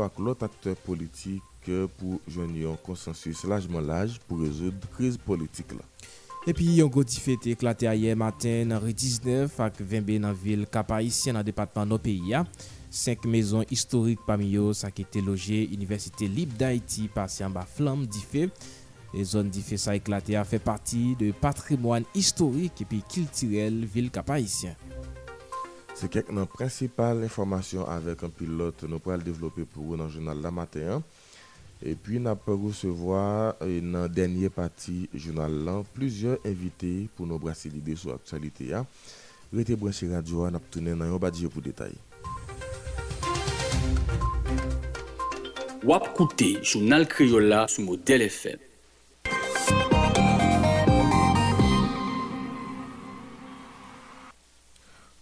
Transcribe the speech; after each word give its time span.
yo 0.00 0.06
ak 0.08 0.18
lot 0.18 0.42
akteur 0.46 0.76
politik 0.86 1.68
euh, 1.68 1.86
pou 1.98 2.20
jwen 2.30 2.54
yon 2.56 2.78
konsensus 2.86 3.44
lajman 3.48 3.84
laj 3.84 4.16
pou 4.26 4.40
rezoud 4.40 4.88
kriz 4.96 5.18
politik 5.20 5.74
la. 5.76 5.84
Epi 6.48 6.70
yon 6.78 6.88
goti 6.92 7.20
fete 7.20 7.52
eklate 7.52 7.88
a 7.90 7.92
ye 7.92 8.14
maten 8.16 8.72
nan 8.72 8.80
re 8.80 8.94
19 8.96 9.60
ak 9.60 9.82
20 9.82 10.06
be 10.08 10.16
nan 10.24 10.36
vil 10.36 10.64
kapa 10.64 11.02
nan 11.34 11.44
depatman 11.44 11.88
nou 11.88 12.00
peyi 12.00 12.32
ya. 12.32 12.46
5 12.90 13.28
mezon 13.28 13.64
historik 13.68 14.18
pa 14.26 14.36
miyo 14.40 14.72
sa 14.74 14.90
ki 14.90 15.04
te 15.04 15.20
loje 15.20 15.68
Universite 15.70 16.26
Lib 16.26 16.56
d'Haïti 16.56 17.08
pasi 17.12 17.44
an 17.44 17.52
ba 17.52 17.66
flam 17.68 18.06
di 18.06 18.24
fe. 18.24 18.48
E 19.12 19.24
zon 19.24 19.50
di 19.50 19.60
fe 19.60 19.76
sa 19.76 19.94
eklate 19.98 20.36
a 20.38 20.46
fe 20.46 20.58
parti 20.58 21.14
de 21.18 21.30
patrimoine 21.42 22.08
historik 22.14 22.80
epi 22.86 23.02
kiltirel 23.10 23.84
vil 23.84 24.08
kapa 24.10 24.40
isye. 24.40 24.72
Se 25.98 26.08
kek 26.12 26.30
nan 26.32 26.48
prinsipal 26.50 27.24
informasyon 27.26 27.88
avek 27.90 28.22
an 28.28 28.32
pilot 28.34 28.86
nou 28.88 29.02
pral 29.02 29.24
devlope 29.24 29.66
pou 29.72 29.92
ou 29.92 30.00
nan 30.00 30.12
jounal 30.12 30.40
la 30.42 30.54
maten 30.54 30.96
an. 30.98 31.04
Et 31.82 31.94
puis, 31.94 32.20
nous 32.20 32.28
avons 32.28 32.66
recevoir 32.66 33.54
euh, 33.62 33.80
dans 33.80 34.02
la 34.02 34.08
dernière 34.08 34.50
partie 34.50 35.08
du 35.12 35.18
journal 35.18 35.50
là, 35.64 35.82
plusieurs 35.94 36.38
invités 36.44 37.08
pour 37.16 37.26
nous 37.26 37.38
brasser 37.38 37.70
l'idée 37.70 37.96
sur 37.96 38.10
l'actualité. 38.10 38.76
Restez 39.52 39.76
branché 39.76 40.06
radio, 40.06 40.40
nous 40.40 40.46
avons 40.46 40.60
tourné 40.70 40.94
dans 40.94 41.04
un 41.06 41.18
pour 41.48 41.62
détails. 41.62 41.94
Wap 45.82 46.10
journal 46.62 47.08
Criolla 47.08 47.66
sous 47.66 47.82
modèle 47.82 48.22
FM. 48.22 48.58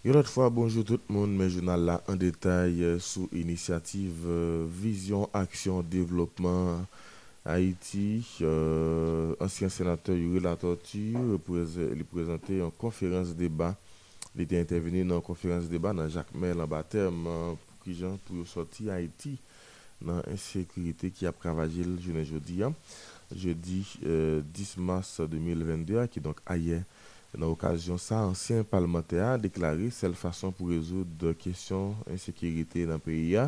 Une 0.09 0.17
autre 0.17 0.31
fois, 0.31 0.49
bonjour 0.49 0.87
tout 0.87 0.99
le 1.07 1.15
monde, 1.15 1.37
mes 1.37 1.51
journal 1.51 1.85
là 1.85 2.03
en 2.09 2.17
détail 2.17 2.83
euh, 2.83 2.99
sous 2.99 3.29
initiative 3.31 4.25
euh, 4.27 4.67
Vision 4.67 5.29
Action 5.35 5.83
Développement 5.83 6.81
Haïti. 7.45 8.27
Euh, 8.41 9.35
ancien 9.39 9.69
sénateur 9.69 10.17
Yuri 10.17 10.41
Latortu 10.41 11.13
il 11.15 12.05
présenté 12.07 12.63
en 12.63 12.71
conférence 12.71 13.37
débat. 13.37 13.77
Il 14.35 14.41
était 14.41 14.59
intervenu 14.59 15.05
dans 15.05 15.17
une 15.17 15.21
conférence 15.21 15.69
débat 15.69 15.93
dans 15.93 16.09
Jacques 16.09 16.35
Mel 16.35 16.59
en 16.59 16.67
baptême 16.67 17.25
pour 17.25 17.85
qui 17.85 18.03
pour 18.25 18.47
sortir 18.47 18.95
Haïti 18.95 19.37
dans 20.01 20.23
l'insécurité 20.27 21.11
qui 21.11 21.27
a 21.27 21.35
ravagé 21.39 21.85
le 21.85 22.25
jeudi. 22.25 22.63
Hein. 22.63 22.73
Jeudi 23.37 23.85
10 24.03 24.79
mars 24.79 25.21
2022, 25.21 26.07
qui 26.07 26.19
donc 26.19 26.39
ailleurs 26.47 26.81
dans 27.37 27.47
l'occasion, 27.49 27.99
ça, 27.99 28.27
ancien 28.27 28.65
parlementaire 28.65 29.27
a 29.29 29.39
déclaré 29.39 29.91
seule 29.91 30.15
façon 30.15 30.51
pour 30.51 30.69
résoudre 30.69 31.29
la 31.29 31.35
question 31.35 31.95
d'insécurité 32.07 32.87
dans 32.87 32.95
le 32.95 32.99
pays, 32.99 33.39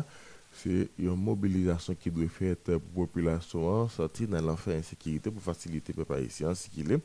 c'est 0.53 0.89
une 0.99 1.15
mobilisation 1.15 1.95
qui 1.95 2.11
doit 2.11 2.27
faire 2.27 2.55
pour 2.57 2.73
la 2.73 2.79
population 2.79 3.87
sortir 3.89 4.27
dans 4.27 4.41
l'enfer 4.41 4.77
insécurité 4.77 5.31
pour 5.31 5.41
faciliter 5.41 5.93
le 5.93 6.03
peuple 6.03 6.21
haïtien, 6.21 6.53
ce 6.53 6.69
qu'il 6.69 6.91
est. 6.91 6.99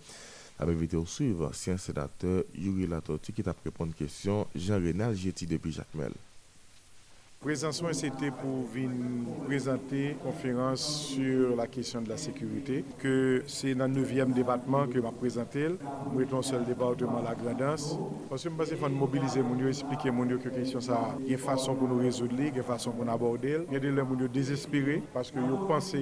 Avec 0.59 0.77
vidéo 0.77 1.05
suivre, 1.05 1.49
ancien 1.49 1.77
sénateur 1.77 2.45
Yuri 2.55 2.87
Latortu 2.87 3.33
qui 3.33 3.43
t'a 3.43 3.55
répondu 3.65 3.91
à 3.91 3.93
la 3.93 4.07
question 4.07 4.47
Jean-Renal 4.55 5.15
depuis 5.15 5.73
Jacques 5.73 5.95
Mel. 5.95 6.13
Présentement, 7.47 7.93
c'était 7.93 8.33
pour 8.33 8.67
venir 8.75 8.91
présenter 9.47 10.17
conférence 10.21 10.81
sur 11.15 11.55
la 11.55 11.69
question 11.69 12.03
de 12.03 12.09
la 12.09 12.17
sécurité, 12.17 12.85
que 12.99 13.45
c'est 13.47 13.73
dans 13.77 13.87
le 13.87 14.03
9e 14.03 14.33
département 14.33 14.89
que 14.89 14.99
va 14.99 15.13
présenter. 15.13 15.69
Nous 16.13 16.23
étions 16.23 16.43
seul 16.43 16.65
département 16.65 17.23
la 17.23 17.37
gradance. 17.37 17.97
Parce 18.29 18.43
que 18.43 18.51
je 18.51 18.55
pense 18.57 18.69
qu'il 18.69 18.79
faut 18.79 18.89
mobiliser 18.89 19.43
les 19.45 19.61
gens, 19.61 19.69
expliquer 19.69 20.11
les 20.11 20.29
gens 20.29 20.39
que 20.43 20.49
question 20.49 20.81
ça, 20.81 21.17
il 21.21 21.27
y 21.27 21.29
a 21.29 21.33
une 21.35 21.39
façon 21.39 21.77
pour 21.77 21.87
nous 21.87 21.99
résoudre, 21.99 22.35
il 22.37 22.47
y 22.47 22.51
a 22.51 22.57
une 22.57 22.63
façon 22.65 22.91
pour 22.91 23.05
nous 23.05 23.13
aborder. 23.13 23.59
Il 23.69 23.75
y 23.75 23.77
a 23.77 23.79
des 23.79 23.95
gens 23.95 24.09
désespérés 24.35 25.05
parce 25.15 25.31
qu'ils 25.31 25.41
pensent 25.69 25.95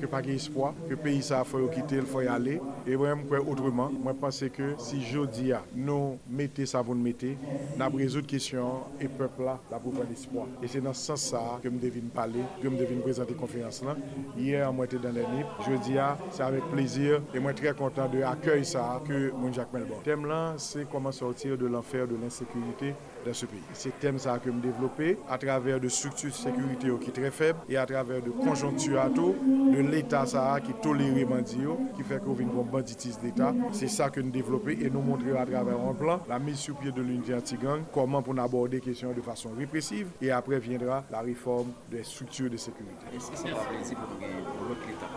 que 0.00 0.06
pas 0.06 0.22
d'espoir, 0.22 0.72
que 0.86 0.90
le 0.90 0.96
pays 0.96 1.22
ça 1.22 1.44
faut 1.44 1.66
quitter, 1.66 1.96
il 1.96 2.02
faut 2.02 2.22
y 2.22 2.28
aller. 2.28 2.62
Et 2.86 2.96
moi, 2.96 3.14
je 3.30 3.36
autrement, 3.36 3.90
moi 3.90 4.14
je 4.14 4.20
pense 4.20 4.44
que 4.54 4.74
si 4.78 5.02
je 5.02 5.26
dis 5.26 5.52
nous 5.74 6.18
mettez 6.30 6.64
ça, 6.64 6.80
vous 6.80 6.94
le 6.94 7.00
mettez, 7.00 7.36
nous 7.78 7.96
résoudre 7.96 8.26
la 8.26 8.30
question 8.30 8.68
et 8.98 9.04
le 9.04 9.10
peuple 9.10 9.42
là, 9.42 9.58
la 9.70 9.78
pour 9.78 9.92
l'espoir. 10.08 10.46
Et 10.62 10.68
c'est 10.68 10.77
dans 10.80 10.92
ce 10.92 11.16
sens 11.16 11.34
que 11.62 11.70
je 11.70 11.76
devine 11.76 12.08
parler, 12.08 12.40
que 12.62 12.70
je 12.70 12.76
devine 12.76 13.00
présenter 13.00 13.34
la 13.34 13.40
conférence. 13.40 13.82
Là. 13.84 13.96
Hier, 14.36 14.72
moi, 14.72 14.86
j'étais 14.90 15.02
dans 15.02 15.14
l'année. 15.14 15.44
Je 15.66 15.76
dis, 15.76 15.96
c'est 16.30 16.42
avec 16.42 16.64
plaisir 16.70 17.20
et 17.34 17.38
moi, 17.38 17.52
très 17.52 17.74
content 17.74 18.08
de 18.08 18.18
l'accueil 18.18 18.64
ça 18.64 19.02
que 19.06 19.30
mon 19.32 19.52
Jacques 19.52 19.72
Melbourne. 19.72 20.00
Le 20.04 20.04
thème 20.04 20.26
là, 20.26 20.54
c'est 20.56 20.86
comment 20.90 21.12
sortir 21.12 21.56
de 21.56 21.66
l'enfer 21.66 22.06
de 22.06 22.16
l'insécurité 22.16 22.94
dans 23.24 23.34
ce 23.34 23.46
pays. 23.46 23.60
C'est 23.72 23.98
thème 23.98 24.18
ça 24.18 24.38
que 24.38 24.50
je 24.50 24.56
développé 24.58 25.18
à 25.28 25.38
travers 25.38 25.80
de 25.80 25.88
structures 25.88 26.30
de 26.30 26.34
sécurité 26.34 26.88
qui 27.00 27.06
sont 27.06 27.12
très 27.12 27.30
faibles 27.30 27.58
et 27.68 27.76
à 27.76 27.86
travers 27.86 28.22
de 28.22 28.30
conjonctures 28.30 29.00
de 29.10 29.80
l'État 29.80 30.26
ça 30.26 30.58
qui 30.64 30.72
tolère 30.74 31.26
bandits, 31.26 31.58
qui 31.96 32.02
fait 32.02 32.22
qu'on 32.22 32.32
vient 32.32 32.48
un 32.48 32.62
banditisme 32.62 33.20
d'État. 33.22 33.54
C'est 33.72 33.88
ça 33.88 34.10
que 34.10 34.20
nous 34.20 34.30
développons 34.30 34.70
et 34.70 34.90
nous 34.90 35.00
montrer 35.00 35.36
à 35.36 35.46
travers 35.46 35.78
un 35.78 35.94
plan 35.94 36.20
la 36.28 36.38
mise 36.38 36.58
sur 36.58 36.76
pied 36.76 36.92
de 36.92 37.02
l'unité 37.02 37.34
anti-gang, 37.34 37.82
comment 37.92 38.22
pour 38.22 38.38
aborder 38.38 38.76
les 38.76 38.82
questions 38.82 39.12
de 39.12 39.20
façon 39.20 39.50
répressive 39.56 40.08
et 40.20 40.30
après 40.30 40.58
viendra 40.58 41.04
la 41.10 41.20
réforme 41.20 41.68
des 41.90 42.02
structures 42.02 42.50
de 42.50 42.56
sécurité. 42.56 43.06
Est-ce 43.14 43.30
que 43.30 43.36
c'est 43.36 43.94
pour 43.94 44.68
l'autre 44.68 44.88
État 44.88 45.08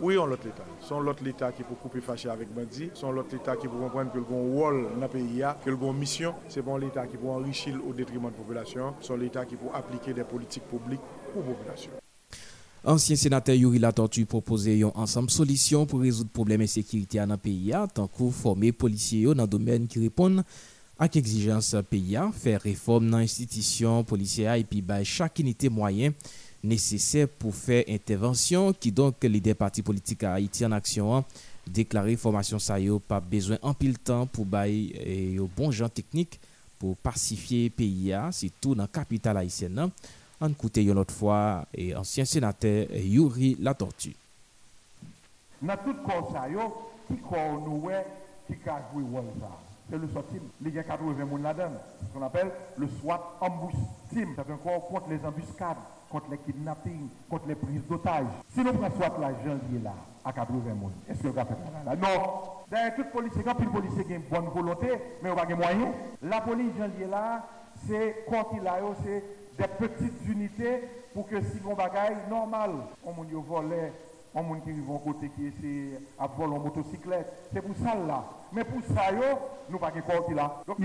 oui, 0.00 0.16
on 0.16 0.26
l'autre 0.26 0.46
État. 0.46 0.62
Sont 0.80 1.00
l'autre 1.00 1.26
État 1.26 1.50
qui 1.50 1.64
peut 1.64 1.74
couper 1.74 2.00
fâché 2.00 2.28
avec 2.28 2.54
Bandi. 2.54 2.90
Sont 2.94 3.10
l'autre 3.10 3.34
État 3.34 3.56
qui 3.56 3.66
peut 3.66 3.76
comprendre 3.76 4.12
que 4.12 4.18
le 4.18 4.24
bon 4.24 4.54
rôle 4.54 4.86
dans 4.94 5.00
le 5.00 5.08
pays, 5.08 5.42
que 5.64 5.70
le 5.70 5.76
bon 5.76 5.92
mission, 5.92 6.34
c'est 6.48 6.62
bon 6.62 6.76
l'État 6.76 7.06
qui 7.06 7.16
peut 7.16 7.26
enrichir 7.26 7.47
enrichir 7.48 7.74
au 7.88 7.92
détriment 7.92 8.30
de 8.30 8.36
la 8.36 8.36
population. 8.36 8.94
C'est 9.00 9.16
l'État 9.16 9.44
qui 9.44 9.56
peut 9.56 9.72
appliquer 9.74 10.12
des 10.12 10.24
politiques 10.24 10.68
publiques 10.68 11.00
pour 11.32 11.42
la 11.42 11.54
population. 11.54 11.90
Ansyen 12.88 13.18
senatè 13.18 13.56
Yuri 13.58 13.80
Latortu 13.82 14.22
propose 14.30 14.70
yon 14.78 14.94
ansam 15.02 15.26
solisyon 15.28 15.88
pou 15.90 16.04
rezout 16.06 16.28
probleme 16.32 16.68
sekiriti 16.70 17.18
an 17.18 17.34
an 17.34 17.40
PIA 17.42 17.82
tankou 17.90 18.30
forme 18.32 18.70
polisye 18.70 19.24
yo 19.26 19.34
nan 19.36 19.50
domen 19.50 19.88
ki 19.90 20.04
repon 20.04 20.38
ak 20.98 21.18
egzijans 21.18 21.72
PIA, 21.90 22.28
fè 22.30 22.54
reform 22.62 23.10
nan 23.10 23.26
institisyon 23.26 24.06
polisye 24.08 24.46
a 24.48 24.54
epi 24.62 24.80
bay 24.86 25.04
chakinite 25.04 25.68
mwayen 25.74 26.14
nesesè 26.62 27.26
pou 27.34 27.50
fè 27.52 27.82
intervensyon 27.90 28.70
ki 28.78 28.94
donk 28.94 29.26
li 29.26 29.42
de 29.42 29.58
parti 29.58 29.82
politik 29.82 30.22
a 30.22 30.36
Haiti 30.36 30.64
an 30.66 30.78
aksyon 30.78 31.18
an 31.18 31.26
deklare 31.66 32.14
formasyon 32.14 32.62
sa 32.62 32.78
yo 32.78 33.02
pa 33.02 33.18
bezwen 33.18 33.58
an 33.58 33.74
pil 33.76 33.98
tan 33.98 34.30
pou 34.30 34.46
bay 34.46 34.86
yo 35.34 35.50
bon 35.58 35.74
jan 35.74 35.90
teknik 35.90 36.38
pour 36.78 36.96
pacifier 36.96 37.70
pays 37.70 38.14
surtout 38.30 38.74
dans 38.74 38.82
la 38.82 38.88
capitale 38.88 39.38
haïtienne 39.38 39.78
hein. 39.78 39.90
on 40.40 40.48
écoute 40.48 40.76
une 40.76 40.98
autre 40.98 41.14
fois 41.14 41.66
et 41.74 41.94
ancien 41.94 42.24
sénateur 42.24 42.86
Yuri 42.92 43.56
Latortu 43.60 44.14
dans 45.62 45.76
tout 45.76 45.94
corps 46.06 46.34
qui 47.08 47.16
corps 47.18 47.60
nous 47.66 47.88
qui 48.46 48.68
a 48.68 48.82
joué 48.92 49.04
ça 49.40 49.58
c'est 49.90 49.96
le 49.96 50.06
SWAT 50.06 50.22
team. 50.24 50.42
Il 50.66 50.74
y 50.74 50.78
a 50.78 50.82
80 50.82 51.14
personnes 51.14 51.42
là-dedans. 51.42 51.72
Ce 52.02 52.12
qu'on 52.12 52.22
appelle 52.22 52.50
le 52.76 52.88
SWAT 53.00 53.38
ambush 53.40 53.74
team. 54.10 54.34
C'est 54.36 54.52
un 54.52 54.56
corps 54.58 54.86
contre 54.86 55.08
les 55.08 55.24
embuscades 55.24 55.78
contre 56.10 56.30
les 56.30 56.38
kidnappings, 56.38 57.08
contre 57.28 57.46
les 57.48 57.54
prises 57.54 57.82
d'otages. 57.88 58.26
Si 58.52 58.60
nous 58.60 58.72
prenons 58.72 58.96
soit 58.96 59.18
la 59.20 59.32
janvier 59.44 59.80
là, 59.82 59.94
à 60.28 60.32
80 60.32 60.60
personnes, 60.60 60.92
est-ce 61.08 61.22
que 61.22 61.28
vous 61.28 61.38
avez 61.38 61.48
fait 61.48 61.84
là? 61.84 61.96
Non. 61.96 62.42
D'ailleurs, 62.70 62.94
toute 62.96 63.10
police, 63.10 63.32
quand 63.44 63.58
une 63.60 63.70
police 63.70 63.92
a 63.98 64.14
une 64.14 64.22
bonne 64.22 64.48
volonté, 64.48 64.88
mais 65.22 65.30
on 65.30 65.34
n'a 65.34 65.42
pas 65.42 65.46
de 65.46 65.54
moyens. 65.54 65.94
La 66.22 66.40
police 66.40 66.72
janvier 66.78 67.06
là, 67.06 67.46
c'est 67.86 68.24
quand 68.28 68.48
il 68.54 68.66
a, 68.66 68.78
c'est 69.02 69.24
des 69.56 69.68
petites 69.86 70.28
unités 70.28 70.82
pour 71.14 71.26
que 71.26 71.40
si 71.40 71.60
on 71.66 71.74
bagaille 71.74 72.16
normal, 72.28 72.72
on 73.04 73.12
va 73.12 73.24
voler, 73.32 73.92
on 74.34 74.42
va 74.42 74.60
qui 74.60 74.72
vont 74.72 74.98
côté 74.98 75.30
qui 75.30 75.46
essaie 75.46 76.00
à 76.18 76.26
voler 76.26 76.56
en 76.56 76.60
motocyclette. 76.60 77.48
C'est 77.52 77.62
pour 77.62 77.74
ça 77.76 77.94
là. 77.94 78.24
Mais 78.52 78.64
pour 78.64 78.82
ça, 78.94 79.10
nous 79.70 79.78
pas 79.78 79.90
de 79.90 80.00
corps 80.00 80.30
là? 80.32 80.62
Donc, 80.66 80.78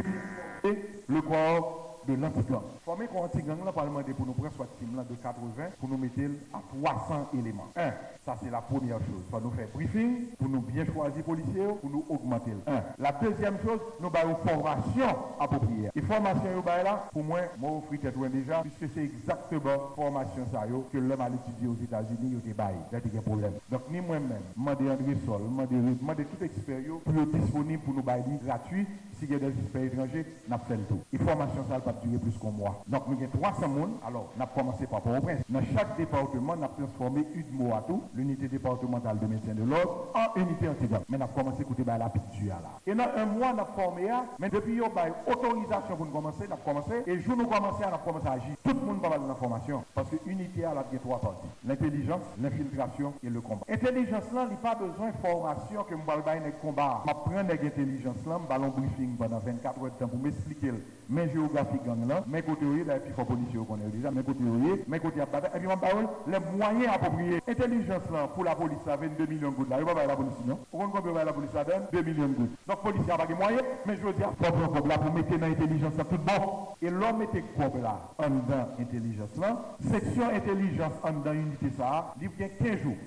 le 0.64 1.22
corps 1.22 1.83
de 2.08 2.14
l'antigang. 2.16 2.64
Former 2.84 3.08
un 3.16 3.20
antigang, 3.26 3.64
là, 3.66 3.72
parlement 3.72 4.02
pour 4.04 4.26
nous 4.26 4.34
prendre 4.34 4.54
soit 4.54 4.68
team 4.80 4.96
là 4.96 5.04
de 5.04 5.16
80 5.16 5.40
pour 5.80 5.90
nous 5.90 5.98
mettre 5.98 6.14
à 6.54 6.62
300 6.82 7.30
éléments. 7.38 7.68
Un, 7.76 7.92
ça 8.26 8.36
c'est 8.42 8.50
la 8.50 8.62
première 8.62 9.00
chose. 9.00 9.24
Soit 9.30 9.42
nous 9.42 9.52
faire 9.52 9.68
briefing 9.74 10.28
pour 10.38 10.50
nous 10.50 10.62
bien 10.62 10.86
choisir 10.86 11.24
policiers, 11.24 11.68
pour 11.82 11.90
nous 11.90 12.06
augmenter. 12.10 12.52
Un. 12.68 12.82
La 12.98 13.12
deuxième 13.12 13.58
chose, 13.64 13.80
nous 14.00 14.10
avons 14.14 14.30
une 14.32 14.50
formation 14.50 15.18
appropriée. 15.40 15.90
Et 15.96 16.02
formation 16.02 16.64
là, 16.66 17.10
pour 17.12 17.24
moi, 17.24 17.40
moi 17.60 17.72
offrir 17.78 18.12
déjà, 18.30 18.62
puisque 18.62 18.94
c'est 18.94 19.04
exactement 19.04 19.92
formation 19.96 20.46
ça 20.52 20.64
que 20.92 20.98
l'homme 20.98 21.22
a 21.22 21.30
étudié 21.30 21.68
aux 21.68 21.84
États-Unis, 21.84 22.38
il 22.46 22.96
a 22.96 23.00
des 23.00 23.20
problèmes. 23.20 23.54
Donc 23.70 23.82
ni 23.92 24.02
moi-même, 24.02 24.42
demandé 24.56 24.90
André 24.90 25.18
Sol, 25.26 25.42
demandé 25.42 26.26
tout 26.26 26.44
expert 26.44 26.80
pour 27.04 27.14
disponible 27.26 27.84
pour 27.84 27.94
nous 27.94 28.04
bailler 28.04 28.24
gratuit 28.46 28.88
si 29.20 29.26
il 29.26 29.32
y 29.32 29.36
a 29.36 29.40
des 29.40 29.48
experts 29.48 29.84
étrangers, 29.84 30.26
n'a 30.48 30.58
fait 30.60 30.78
le 30.78 30.84
tout. 30.84 31.00
Et 31.12 31.18
formation, 31.18 31.64
ça 31.68 31.76
va 31.76 31.80
pas 31.80 31.94
durer 32.04 32.18
plus 32.18 32.38
qu'un 32.38 32.52
mois. 32.52 32.84
Donc, 32.88 33.04
nous 33.08 33.16
avons 33.16 33.42
300 33.42 33.60
personnes. 33.60 33.94
Alors, 34.06 34.30
on 34.38 34.42
a 34.42 34.48
commencé 34.48 34.88
par 34.88 35.02
Port-au-Prince. 35.02 35.42
Dans 35.50 35.64
chaque 35.76 35.98
département, 35.98 36.56
on 36.58 36.64
a 36.64 36.68
transformé 36.68 37.26
UDMO 37.34 37.74
à 37.74 37.82
tout, 37.82 38.04
l'unité 38.16 38.48
départementale 38.48 39.20
de 39.20 39.28
maintien 39.28 39.54
de 39.54 39.64
l'ordre, 39.64 40.10
en 40.14 40.40
unité 40.40 40.68
anti-gang. 40.68 41.02
Mais 41.10 41.18
on 41.18 41.22
a 41.22 41.28
commencé 41.28 41.60
à 41.60 41.62
écouter 41.62 41.84
la 41.86 42.10
petite 42.10 42.48
là. 42.48 42.80
Et 42.86 42.96
dans 42.96 43.08
un 43.16 43.26
mois, 43.26 43.54
on 43.56 43.60
a 43.60 43.66
formé, 43.66 44.10
mais 44.40 44.50
depuis, 44.50 44.82
on 44.82 44.86
a 44.86 45.32
autorisation 45.32 45.96
pour 45.96 46.06
nous 46.06 46.12
commencer, 46.12 46.46
on 46.50 46.54
a 46.54 46.58
commencé. 46.58 47.04
Et 47.08 47.20
jour 47.20 47.38
nous 47.38 47.48
commencer, 47.48 47.84
on 47.90 47.96
a 47.96 47.98
commencé 47.98 48.28
à 48.28 48.32
agir. 48.34 48.56
Tout 48.64 48.74
le 48.74 48.86
monde 48.86 49.02
va 49.02 49.08
avoir 49.08 49.28
l'information. 49.28 49.84
Parce 49.94 50.10
que 50.10 50.16
unité 50.26 50.66
a 50.66 50.74
trois 51.02 51.20
parties. 51.20 51.48
L'intelligence, 51.66 52.24
l'infiltration 52.42 53.14
et 53.24 53.30
le 53.30 53.42
combat. 53.42 53.66
Intelligence 53.70 54.32
là, 54.34 54.46
il 54.46 54.50
n'y 54.50 54.54
a 54.54 54.58
pas 54.58 54.76
besoin 54.76 55.10
de 55.10 55.18
formation 55.18 55.84
que 55.84 55.96
je 55.96 56.42
vais 56.42 56.52
combat. 56.62 57.04
Je 57.08 57.12
prends 57.12 57.44
l'intelligence 57.44 58.26
là, 58.26 58.40
je 58.50 58.82
vais 58.82 59.03
pendant 59.18 59.40
24 59.40 59.78
heures 59.84 59.92
de 59.92 60.00
temps 60.00 60.08
pour 60.08 60.20
m'expliquer 60.20 60.72
mais 61.14 61.30
géographique 61.30 61.84
gang 61.86 62.08
là, 62.08 62.24
mais 62.28 62.42
côté 62.42 62.66
oui, 62.66 62.84
là, 62.86 63.00
puis 63.00 63.14
faut 63.14 63.26
policier 63.26 63.60
qu'on 63.68 63.76
est 63.76 63.92
déjà, 63.96 64.10
mais 64.12 64.24
côté 64.24 64.40
oui, 64.42 64.82
mais 64.88 65.00
côté 65.00 65.22
et 65.22 65.60
puis 65.60 65.68
on 65.68 65.78
parle 65.78 66.08
les 66.28 66.40
moyens 66.58 66.96
appropriés. 66.96 67.40
Intelligence 67.48 68.10
là, 68.12 68.28
pour 68.34 68.44
la 68.44 68.56
police, 68.56 68.80
ça 68.84 68.96
22 68.96 69.26
millions 69.28 69.52
de 69.52 69.56
gouttes 69.56 69.70
là, 69.70 69.78
il 69.80 69.86
va 69.86 69.94
pas 69.94 70.06
la 70.06 70.16
police 70.16 70.34
non? 70.46 70.60
Pourquoi 70.72 71.02
combien 71.02 71.24
la 71.24 71.34
police 71.34 71.52
ça 71.54 71.64
donne 71.64 71.84
2 71.92 72.02
millions 72.02 72.28
de 72.28 72.34
gouttes. 72.34 72.58
Donc 72.68 72.82
police 72.82 73.10
a 73.10 73.18
pas 73.18 73.26
de 73.28 73.34
moyens, 73.36 73.64
mais 73.86 73.96
je 73.96 74.02
veux 74.02 74.14
dire, 74.14 74.30
prendre 74.32 74.88
là 74.88 74.98
pour 74.98 75.14
mettre 75.14 75.38
dans 75.38 75.48
l'intelligence 75.48 75.98
là 75.98 76.04
tout 76.04 76.18
bon. 76.18 76.68
Et 76.82 76.90
l'homme 76.90 77.18
mettait 77.20 77.44
quoi 77.56 77.72
là, 77.82 78.10
en 78.18 78.30
dans 78.30 78.68
intelligence 78.80 79.38
là, 79.40 79.62
section 79.80 80.30
intelligence 80.30 80.94
en 81.04 81.14
dans 81.14 81.34
unité 81.34 81.70
ça, 81.78 82.14
il 82.22 82.30
vient 82.30 82.50
15 82.62 82.82
jours. 82.82 82.98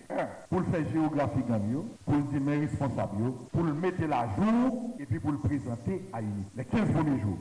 Pour 0.49 0.61
le 0.61 0.67
faire 0.67 0.89
géographie 0.93 1.43
gang 1.49 1.63
pour 2.05 2.15
le 2.15 2.23
dire 2.23 2.41
mes 2.41 2.59
responsables, 2.59 3.33
pour 3.53 3.63
le 3.63 3.75
mettre 3.75 4.03
la 4.09 4.29
jour, 4.37 4.95
et 4.99 5.07
puis 5.07 5.19
pour 5.19 5.33
le 5.33 5.39
présenter 5.39 6.03
à 6.13 6.21
unité. 6.21 6.51
Les 6.57 6.65
15 6.65 6.91
premiers 6.93 7.21
jours. 7.21 7.39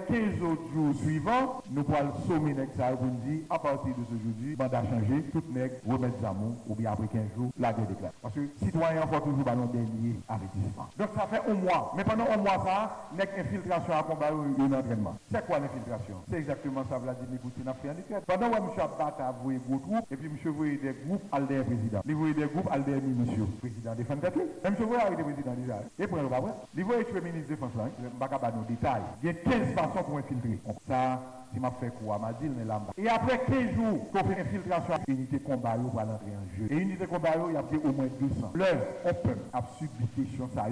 15 0.00 0.42
autres 0.42 0.72
jours 0.72 0.94
suivants, 1.02 1.62
nous 1.70 1.84
pourrons 1.84 2.12
sommer 2.26 2.54
ça 2.76 2.88
pour 2.90 3.08
dire, 3.26 3.40
à 3.48 3.58
partir 3.58 3.94
de 3.94 4.04
ce 4.08 4.56
bande 4.56 4.74
a 4.74 4.82
changé, 4.82 5.22
tout 5.32 5.42
nègre 5.50 5.74
remettre 5.86 6.20
Zamon, 6.20 6.56
ou 6.68 6.74
bien 6.74 6.92
après 6.92 7.06
15 7.08 7.22
jours, 7.36 7.50
la 7.58 7.72
guerre 7.72 7.86
déclare. 7.86 8.12
Parce 8.22 8.34
que 8.34 8.48
citoyen 8.62 9.02
faut 9.06 9.20
toujours 9.20 9.44
ballon 9.44 9.66
dernier 9.66 10.16
avertissement. 10.28 10.88
Donc 10.98 11.08
ça 11.14 11.26
fait 11.26 11.42
un 11.48 11.54
mois. 11.54 11.92
Mais 11.96 12.04
pendant 12.04 12.24
un 12.24 12.36
mois, 12.36 12.64
ça, 12.64 13.08
nègre 13.16 13.32
infiltration 13.38 13.92
à 13.92 14.02
combat 14.02 14.32
ou 14.32 14.62
un 14.62 14.78
entraînement. 14.78 15.16
C'est 15.30 15.46
quoi 15.46 15.58
l'infiltration? 15.58 16.16
C'est 16.28 16.38
exactement 16.38 16.82
ça, 16.88 16.98
Vladimir 16.98 17.40
Poutine 17.40 17.68
a 17.68 17.74
fait 17.74 17.90
en 17.90 18.20
Pendant 18.26 18.50
que 18.50 18.56
M. 18.56 18.64
Abbat 18.78 19.16
a 19.18 19.32
voué 19.42 19.60
vos 19.68 19.78
troupes, 19.78 20.06
et 20.10 20.16
puis 20.16 20.26
M. 20.26 20.52
voyait 20.52 20.76
des 20.76 20.94
groupes 21.06 21.24
à 21.32 21.40
l'air 21.40 21.64
président. 21.64 22.02
Il 22.06 22.14
voyait 22.14 22.34
des 22.34 22.46
groupes 22.46 22.68
à 22.70 22.78
l'air 22.78 23.00
monsieur. 23.00 23.46
Président 23.60 23.94
défendre 23.94 24.20
tête. 24.22 24.34
M. 24.64 24.74
voyait 24.78 25.02
avec 25.02 25.18
des 25.18 25.24
présidents 25.24 25.54
déjà. 25.54 25.78
Et 25.98 26.06
pour 26.06 26.18
le 26.18 26.28
pas 26.28 26.40
vrai. 26.40 26.52
Il 26.76 26.84
ministre 26.84 27.48
de 27.48 27.54
défense 27.54 27.74
là. 27.76 27.84
Je 27.98 28.04
ne 28.04 28.10
vais 28.10 28.16
pas 28.18 28.52
nos 28.52 28.64
détails. 28.64 29.02
Il 29.22 29.26
y 29.26 29.30
a 29.30 29.34
15 29.34 29.74
pour 29.88 30.18
infiltrer. 30.18 30.58
Ça, 30.88 31.20
si 31.52 31.60
m'a 31.60 31.70
fait 31.72 31.92
quoi, 32.02 32.18
m'a 32.18 32.32
dit. 32.32 32.50
Et 32.96 33.08
après 33.08 33.38
15 33.38 33.74
jours, 33.74 34.10
qu'on 34.12 34.18
fait 34.18 34.40
infiltration, 34.40 34.94
unité 35.08 35.38
combat, 35.40 35.76
on 35.78 35.88
va 35.88 36.02
entrer 36.02 36.32
en 36.36 36.58
jeu. 36.58 36.66
Et 36.70 36.76
unité 36.76 37.06
combat, 37.06 37.30
il 37.48 37.54
y 37.54 37.56
a 37.56 37.60
au 37.60 37.92
moins 37.92 38.06
200. 38.20 38.52
L'heure, 38.54 38.86
on 39.04 39.14
peut 39.14 39.36
a 39.52 39.62
subi 39.78 40.06
question 40.16 40.48
ça, 40.54 40.66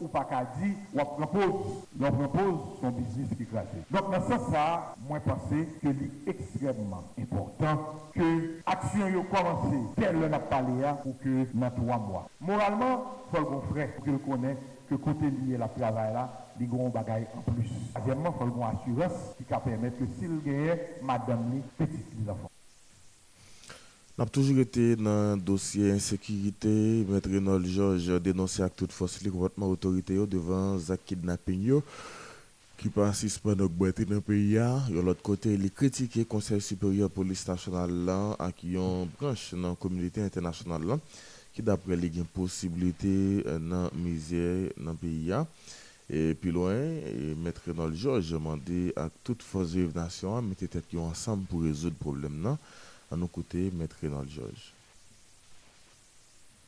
ou 0.00 0.08
pas 0.08 0.24
qu'à 0.24 0.44
dire, 0.60 0.74
à 0.98 1.04
propose, 1.04 1.84
on 2.00 2.12
propose 2.12 2.60
son 2.80 2.90
business 2.90 3.28
qui 3.36 3.46
crase. 3.46 3.66
Donc, 3.90 4.10
dans 4.10 4.22
ce 4.22 4.28
sens, 4.28 4.50
ça, 4.52 4.94
moi, 5.08 5.20
penser 5.20 5.68
que 5.82 5.88
c'est 5.88 6.30
extrêmement 6.30 7.04
important 7.18 7.94
que 8.14 8.60
l'action 8.66 9.06
ait 9.06 9.24
commencé, 9.24 9.76
tel 9.96 10.16
on 10.16 10.32
a 10.32 10.38
parlé, 10.38 10.72
ou 11.04 11.12
que 11.22 11.46
dans 11.54 11.70
trois 11.70 11.98
mois. 11.98 12.28
Moralement, 12.40 13.04
il 13.32 13.38
faut 13.38 13.50
le 13.50 13.72
frère, 13.72 13.94
pour 13.94 14.04
qu'il 14.04 14.18
connaisse 14.18 14.58
que 14.88 14.96
côté 14.96 15.30
lié 15.30 15.56
la 15.56 15.68
travail 15.68 16.12
là, 16.12 16.43
des 16.58 16.66
gros 16.66 16.88
bagailles 16.88 17.26
en 17.36 17.52
plus. 17.52 17.68
Deuxièmement, 17.96 18.34
il 18.34 18.38
faut 18.38 18.56
une 18.56 18.62
assurance 18.62 19.34
qui 19.36 19.44
va 19.50 19.58
permettre 19.58 19.98
que 19.98 20.04
s'il 20.18 20.42
gagne, 20.42 20.78
madame 21.02 21.52
les 21.54 21.86
petits 21.86 22.28
enfants. 22.28 22.50
On 24.16 24.22
a 24.22 24.26
toujours 24.26 24.60
été 24.60 24.94
dans 24.94 25.34
le 25.34 25.40
dossier 25.40 25.90
insécurité. 25.90 27.04
Maître 27.08 27.28
Renaud 27.28 27.60
Georges 27.64 28.20
dénoncé 28.22 28.62
à 28.62 28.68
toute 28.68 28.92
force 28.92 29.20
les 29.22 29.30
comportements 29.30 29.68
autorité 29.68 30.14
devant 30.26 30.78
Zach 30.78 31.00
kidnapping 31.04 31.80
qui 32.78 32.88
passe 32.90 33.38
pendant 33.38 33.66
que 33.66 34.04
dans 34.04 34.14
le 34.14 34.20
pays. 34.20 34.54
De 34.54 35.00
l'autre 35.00 35.22
côté, 35.22 35.54
il 35.54 35.70
critiqué 35.72 36.20
le 36.20 36.24
Conseil 36.26 36.60
supérieur 36.60 37.10
police 37.10 37.48
nationale 37.48 37.90
là, 37.90 38.36
qui 38.56 38.76
ont 38.76 39.08
branche 39.18 39.52
dans 39.54 39.70
la 39.70 39.74
communauté 39.74 40.22
internationale 40.22 40.98
qui 41.52 41.62
d'après 41.62 41.96
les 41.96 42.10
possibilités 42.32 43.42
dans 43.44 43.84
la 43.84 43.90
misère 43.94 44.70
dans 44.76 44.90
le 44.90 44.96
pays. 44.96 45.32
E 46.04 46.34
pi 46.36 46.50
loin, 46.52 47.00
e 47.08 47.34
Mètre 47.40 47.62
Renal 47.70 47.94
George 47.96 48.36
mande 48.36 48.92
ak 49.00 49.14
tout 49.24 49.40
fòs 49.40 49.72
vive 49.72 49.96
nasyon 49.96 50.44
mette 50.44 50.68
tèt 50.68 50.92
yo 50.92 51.06
ansam 51.08 51.46
pou 51.48 51.64
rezoud 51.64 51.96
problem 51.96 52.42
nan 52.44 52.60
an 53.08 53.22
nou 53.24 53.32
koute 53.32 53.70
Mètre 53.72 54.04
Renal 54.04 54.28
George. 54.28 54.73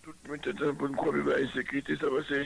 tout 0.06 0.28
mwen 0.28 0.42
te 0.44 0.52
tan 0.54 0.76
pou 0.78 0.90
mkwa 0.92 1.12
beba 1.16 1.38
esekite, 1.42 1.96
sa 1.98 2.10
vase 2.12 2.38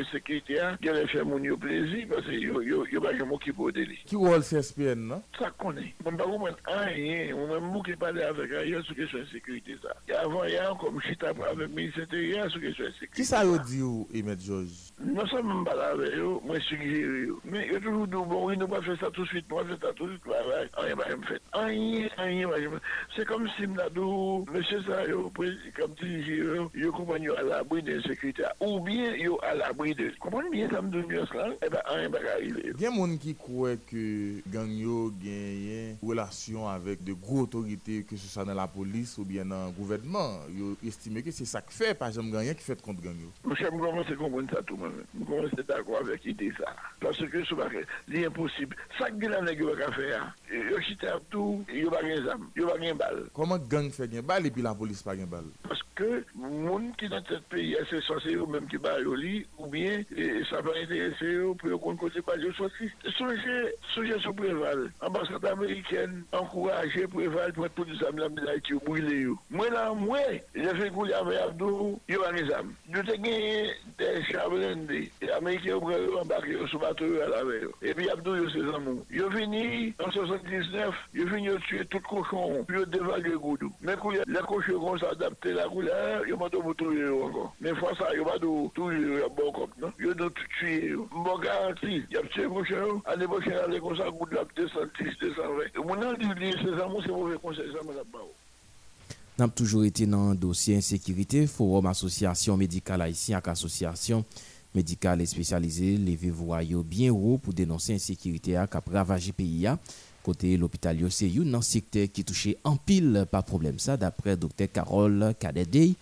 esekite 0.00 0.56
a, 0.62 0.72
gen 0.82 0.96
le 0.96 1.04
fè 1.10 1.22
moun 1.26 1.44
yo 1.46 1.54
plezi, 1.62 2.02
pase 2.10 2.38
yo 2.42 3.02
baje 3.04 3.26
mou 3.28 3.38
ki 3.42 3.54
bode 3.54 3.84
li. 3.86 3.98
Ki 4.10 4.18
wòl 4.18 4.42
CSPN 4.46 5.04
nan? 5.12 5.22
Sa 5.38 5.52
konen. 5.60 5.92
Mwen 6.02 6.18
bago 6.18 6.40
mwen 6.42 6.56
anye, 6.72 7.30
mwen 7.36 7.68
mou 7.68 7.84
ki 7.86 7.94
pale 8.00 8.24
avek 8.26 8.56
a, 8.58 8.64
yo 8.66 8.82
sou 8.88 8.98
kesyon 8.98 9.22
esekite 9.22 9.78
sa. 9.84 9.94
E 10.10 10.16
avan 10.18 10.50
yan, 10.50 10.74
kom 10.82 10.98
chita 11.06 11.30
avek 11.30 11.70
minisete, 11.70 12.24
yo 12.26 12.48
sou 12.50 12.64
kesyon 12.64 12.90
esekite 12.90 13.12
sa. 13.12 13.18
Ki 13.20 13.28
sa 13.28 13.44
yo 13.46 13.60
di 13.62 13.82
ou, 13.86 14.08
Emet 14.16 14.42
George? 14.42 14.90
Non 15.04 15.30
sa 15.30 15.42
mwen 15.44 15.62
bala 15.68 15.92
avek 15.94 16.18
yo, 16.18 16.34
mwen 16.46 16.66
sugeri 16.66 17.22
yo. 17.28 17.38
Men 17.46 17.68
yo 17.70 17.82
toujou 17.84 18.10
dou, 18.16 18.26
bon, 18.26 18.50
yon 18.50 18.64
nou 18.64 18.74
pa 18.74 18.82
fè 18.86 18.98
sa 18.98 19.12
tout 19.14 19.30
suite, 19.30 19.46
mwen 19.52 19.70
fè 19.70 19.78
sa 19.78 19.94
tout 19.94 20.10
suite, 20.10 20.26
mwen 20.26 20.74
anye 20.82 20.98
baje 20.98 21.20
mwen 21.20 21.30
fè. 21.30 21.40
Anye, 21.62 22.10
anye 22.26 22.50
baje 22.50 22.74
mwen 22.74 22.82
fè. 22.82 22.94
Se 23.14 23.28
kom 23.30 23.46
si 23.54 23.70
mladou, 23.70 24.42
mwen 24.50 24.66
se 24.72 24.82
sa 24.88 25.04
yo, 25.06 25.28
kom 25.36 25.98
ti 26.02 26.12
yo, 26.26 26.66
yo 26.74 26.95
compagnie 26.96 27.28
à 27.28 27.42
l'abri 27.42 27.82
de 27.82 27.94
l'insécurité 27.94 28.44
ou 28.60 28.80
bien 28.80 29.14
yo 29.14 29.38
à 29.42 29.54
l'abri 29.54 29.94
de 29.94 30.12
comprenez 30.18 30.50
bien 30.50 30.70
ça 30.70 30.82
me 30.82 30.90
donne 30.90 31.26
cela 31.26 31.48
et 31.64 31.68
ben 31.68 31.80
rien 31.86 32.08
va 32.08 32.18
arriver 32.34 32.72
il 32.74 32.80
y 32.80 32.86
a 32.86 32.90
monde 32.90 33.18
qui 33.18 33.34
croit 33.34 33.76
que 33.76 34.40
gang 34.48 34.70
yo 34.70 35.12
gagne 35.22 35.96
relation 36.02 36.68
avec 36.68 37.04
de 37.04 37.12
gros 37.12 37.42
autorités 37.42 38.04
que 38.04 38.16
ce 38.16 38.26
soit 38.26 38.44
dans 38.44 38.54
la 38.54 38.66
police 38.66 39.18
ou 39.18 39.24
bien 39.24 39.44
dans 39.44 39.66
le 39.66 39.72
gouvernement. 39.72 40.40
Yo 40.54 40.76
estime 40.86 41.22
que 41.22 41.30
c'est 41.30 41.44
ça 41.44 41.60
que 41.60 41.72
fait 41.72 41.94
pas 41.94 42.10
jamais 42.10 42.30
gagner 42.30 42.54
qui 42.54 42.62
fait 42.62 42.80
contre 42.80 43.02
monsieur 43.44 43.70
me 43.70 43.78
commence 43.78 44.06
à 44.06 44.14
comprendre 44.14 44.50
ça 44.52 44.62
tout 44.62 44.76
même 44.76 45.04
je 45.18 45.24
commence 45.24 45.52
à 45.58 45.62
d'accord 45.62 45.98
avec 46.00 46.24
l'idée 46.24 46.52
ça. 46.58 46.74
Parce 47.00 47.18
que 47.18 47.44
c'est 47.44 48.26
impossible. 48.26 48.76
Ça 48.98 49.10
que 49.10 49.26
la 49.26 49.40
nèg 49.42 49.62
va 49.62 49.92
faire. 49.92 50.34
Yo 50.50 50.80
chita 50.80 51.18
tout 51.30 51.64
yo 51.72 51.90
pas 51.90 52.02
gain 52.02 52.24
zam 52.24 52.48
yo 52.56 52.66
pas 52.66 52.78
gain 52.78 52.94
balle 52.94 53.24
comment 53.34 53.58
gang 53.58 53.90
fait 53.90 54.08
gain 54.08 54.22
balle 54.22 54.46
et 54.46 54.50
puis 54.50 54.62
la 54.62 54.74
police 54.74 55.02
pas 55.02 55.16
gain 55.16 55.26
balle? 55.26 55.50
Parce 55.62 55.82
que 55.94 56.24
qui 56.94 57.08
dans 57.08 57.22
ce 57.28 57.34
pays, 57.50 57.76
c'est 57.90 58.02
censé 58.02 58.34
eux 58.34 58.46
même 58.46 58.66
qui 58.68 58.78
bat 58.78 58.98
au 59.04 59.16
ou 59.58 59.66
bien 59.66 60.02
ça 60.50 60.60
va 60.60 60.72
intéresser 60.82 61.24
eux 61.24 61.54
pour 61.58 61.80
qu'on 61.80 61.96
côté 61.96 62.20
pas 62.22 62.36
de 62.36 62.50
sortir. 62.52 62.90
Sujet, 63.16 63.74
sujet 63.94 64.18
sur 64.20 64.34
Préval, 64.34 64.90
ambassade 65.00 65.44
américaine, 65.44 66.24
encouragé 66.32 67.06
Préval 67.06 67.52
pour 67.52 67.66
être 67.66 67.72
pour 67.72 67.86
des 67.86 68.04
amis 68.04 68.20
là 68.20 68.58
qui 68.60 68.74
brûlé. 68.74 69.26
Moi 69.50 69.70
là, 69.70 69.92
moi, 69.92 70.18
j'ai 70.54 70.62
fait 70.62 70.90
couler 70.90 71.14
avec 71.14 71.38
Abdou, 71.38 72.00
il 72.08 72.14
y 72.14 72.18
a 72.18 72.32
des 72.32 72.52
amis. 72.52 72.74
Nous 72.88 72.98
avons 72.98 73.22
des 73.22 74.22
chablendés, 74.30 75.10
les 75.22 75.30
Américains 75.30 75.76
ont 75.76 76.20
embarqué 76.20 76.56
sur 76.68 76.78
bateau 76.78 77.04
à 77.22 77.28
la 77.28 77.44
veille. 77.44 77.66
Et 77.82 77.94
puis 77.94 78.10
Abdou, 78.10 78.36
il 78.36 78.50
ses 78.50 78.74
amours. 78.74 79.04
Il 79.10 79.20
est 79.20 79.28
venu 79.28 79.94
en 80.04 80.10
79, 80.10 80.94
il 81.14 81.20
est 81.22 81.24
venu 81.24 81.50
tuer 81.68 81.84
tout 81.86 82.00
cochon, 82.00 82.64
puis 82.66 82.78
il 82.78 82.82
a 82.82 82.86
dévalué 82.86 83.36
Goudou. 83.36 83.72
Mais 83.80 83.94
les 84.26 84.40
cochons 84.46 84.98
s'adapté 84.98 85.52
à 85.52 85.54
la 85.54 85.64
couleur, 85.64 86.22
il 86.26 86.36
m'a 86.36 86.48
touye 86.78 87.04
yo 87.04 87.20
ankon. 87.26 87.50
Men 87.60 87.76
fwa 87.80 87.92
sa 87.98 88.12
yo 88.16 88.24
ba 88.26 88.38
do 88.42 88.54
touye 88.76 89.00
yo 89.02 89.20
ya 89.22 89.28
bon 89.36 89.52
kop 89.56 89.76
nan. 89.82 89.92
Yo 90.02 90.14
do 90.16 90.30
tuye 90.36 90.92
yo. 90.92 91.06
Mbo 91.12 91.36
garanti, 91.42 92.00
yap 92.14 92.30
tue 92.34 92.48
pochen 92.52 92.82
yo, 92.82 92.96
ane 93.12 93.28
pochen 93.30 93.58
ale 93.60 93.80
konsa 93.84 94.08
goud 94.10 94.32
lap 94.36 94.50
210, 94.56 95.18
220. 95.22 95.78
Moun 95.84 96.02
nan 96.02 96.18
di 96.20 96.32
liye 96.40 96.56
se 96.62 96.74
zamou 96.78 97.04
se 97.04 97.12
mou 97.12 97.30
ve 97.30 97.38
konsen 97.42 97.70
zamou 97.74 97.96
la 97.96 98.04
ba 98.08 98.24
ou. 98.24 98.34
Namp 99.36 99.52
toujou 99.52 99.84
ete 99.84 100.06
nan 100.08 100.36
dosye 100.40 100.78
insekirite, 100.80 101.44
forum 101.52 101.90
asosyasyon 101.90 102.56
medikal 102.60 103.04
haisyen 103.04 103.36
ak 103.36 103.50
asosyasyon 103.52 104.24
medikal 104.76 105.20
espesyalize 105.24 105.94
leve 106.00 106.30
voyo 106.32 106.82
bien 106.84 107.12
ou 107.12 107.36
pou 107.40 107.52
denonse 107.56 107.92
insekirite 107.92 108.56
ak 108.60 108.78
ap 108.80 108.92
ravaje 108.92 109.32
peyi 109.36 109.66
ya. 109.66 109.76
Kote 110.26 110.56
l'opital 110.58 111.04
yo 111.04 111.08
se 111.12 111.28
yon 111.30 111.52
nan 111.54 111.62
sikte 111.62 112.08
ki 112.10 112.24
touche 112.26 112.56
an 112.66 112.74
pil 112.82 113.20
pa 113.30 113.44
problem 113.46 113.76
sa 113.82 113.94
dapre 114.00 114.34
dokte 114.40 114.66
Karol 114.74 115.34
Kadedey. 115.38 115.94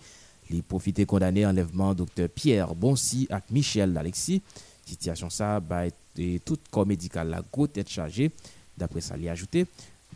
Li 0.51 0.61
profite 0.61 1.05
kondane 1.09 1.45
enlevman 1.47 1.95
Dr. 1.97 2.29
Pierre 2.29 2.75
Bonsi 2.77 3.25
ak 3.33 3.49
Michel 3.53 3.97
Alexis. 3.97 4.43
Sityasyon 4.85 5.33
sa 5.33 5.55
ba 5.59 5.85
ete 5.87 6.35
tout 6.45 6.69
kon 6.73 6.87
medikal 6.89 7.31
la 7.33 7.41
go 7.41 7.65
tet 7.67 7.89
chaje. 7.89 8.29
Dapre 8.75 9.01
sa 9.01 9.15
li 9.15 9.29
ajoute, 9.31 9.63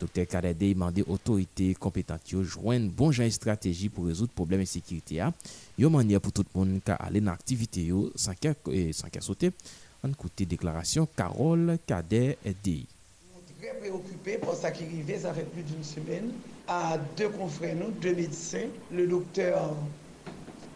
Dr. 0.00 0.26
Kadede 0.28 0.68
imande 0.68 1.02
otorite 1.08 1.72
kompetant 1.80 2.32
yo 2.32 2.44
jwen 2.44 2.90
bon 2.92 3.12
jan 3.12 3.28
estrategi 3.28 3.88
pou 3.92 4.10
rezout 4.10 4.32
probleme 4.36 4.68
sekirite 4.68 5.18
ya. 5.18 5.32
Yo 5.80 5.90
manye 5.92 6.20
pou 6.20 6.34
tout 6.34 6.48
moun 6.54 6.78
ka 6.84 6.98
ale 7.00 7.24
nan 7.24 7.34
aktivite 7.34 7.82
yo 7.88 8.08
san 8.20 8.38
ka, 8.38 8.54
eh, 8.72 8.92
san 8.96 9.12
ka 9.12 9.24
sote. 9.24 9.52
An 10.04 10.14
koute 10.16 10.46
deklarasyon 10.48 11.10
Karol 11.16 11.76
Kadede 11.88 12.38
Edei. 12.44 12.86
très 13.60 13.74
préoccupé 13.78 14.38
pour 14.38 14.54
ça 14.54 14.70
qui 14.70 14.84
arrivait, 14.84 15.18
ça 15.18 15.34
fait 15.34 15.44
plus 15.44 15.62
d'une 15.62 15.84
semaine, 15.84 16.30
à 16.66 16.98
deux 17.16 17.28
confrères, 17.28 17.76
nous, 17.76 17.90
deux 18.00 18.14
médecins, 18.14 18.68
le 18.90 19.06
docteur 19.06 19.76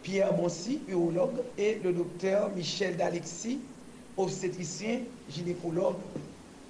Pierre 0.05 0.33
Bonsi, 0.33 0.81
urologue, 0.87 1.41
et 1.57 1.79
le 1.83 1.91
docteur 1.91 2.51
Michel 2.55 2.95
D'Alexis, 2.95 3.57
obstétricien, 4.17 4.99
gynécologue, 5.31 5.95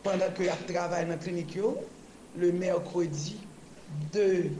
pendant 0.03 0.31
que 0.37 0.45
je 0.45 0.73
travaille 0.73 1.03
dans 1.03 1.11
la 1.11 1.17
clinique, 1.17 1.57
le 2.37 2.51
mercredi 2.53 3.35
2 4.13 4.51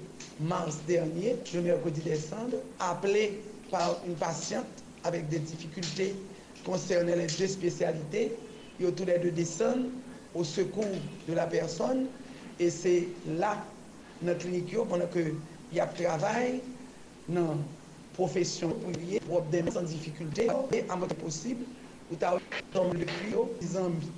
mars 0.42 0.80
dernier, 0.86 1.38
le 1.54 1.62
mercredi 1.62 2.02
décembre, 2.02 2.58
appelé 2.82 3.40
par 3.72 3.98
une 4.06 4.16
patiente 4.16 4.66
avec 5.06 5.30
des 5.30 5.40
difficultés 5.40 6.14
concernant 6.66 7.16
les 7.16 7.28
deux 7.28 7.48
spécialités, 7.48 8.34
et 8.82 8.86
autour 8.86 9.06
des 9.06 9.20
deux 9.20 9.32
descendre 9.32 9.86
au 10.34 10.44
secours 10.44 10.84
de 11.30 11.34
la 11.34 11.48
personne. 11.48 12.08
Et 12.60 12.70
c'est 12.70 13.08
là, 13.40 13.66
dans 14.22 14.34
la 14.34 14.38
clinique, 14.38 14.76
pendant 14.90 15.08
que 15.08 15.34
y 15.72 15.80
a 15.80 15.88
travail 15.88 16.60
profession 18.16 18.74
sans 19.72 19.82
difficulté, 19.84 20.48
et 20.74 20.84
à 20.90 20.96
votre 20.96 21.16
possible, 21.16 21.66
vous 22.10 22.18
avez 22.26 22.40
le 22.74 23.06
cryo, 23.06 23.52
ni 23.62 23.78
amis, 23.78 24.12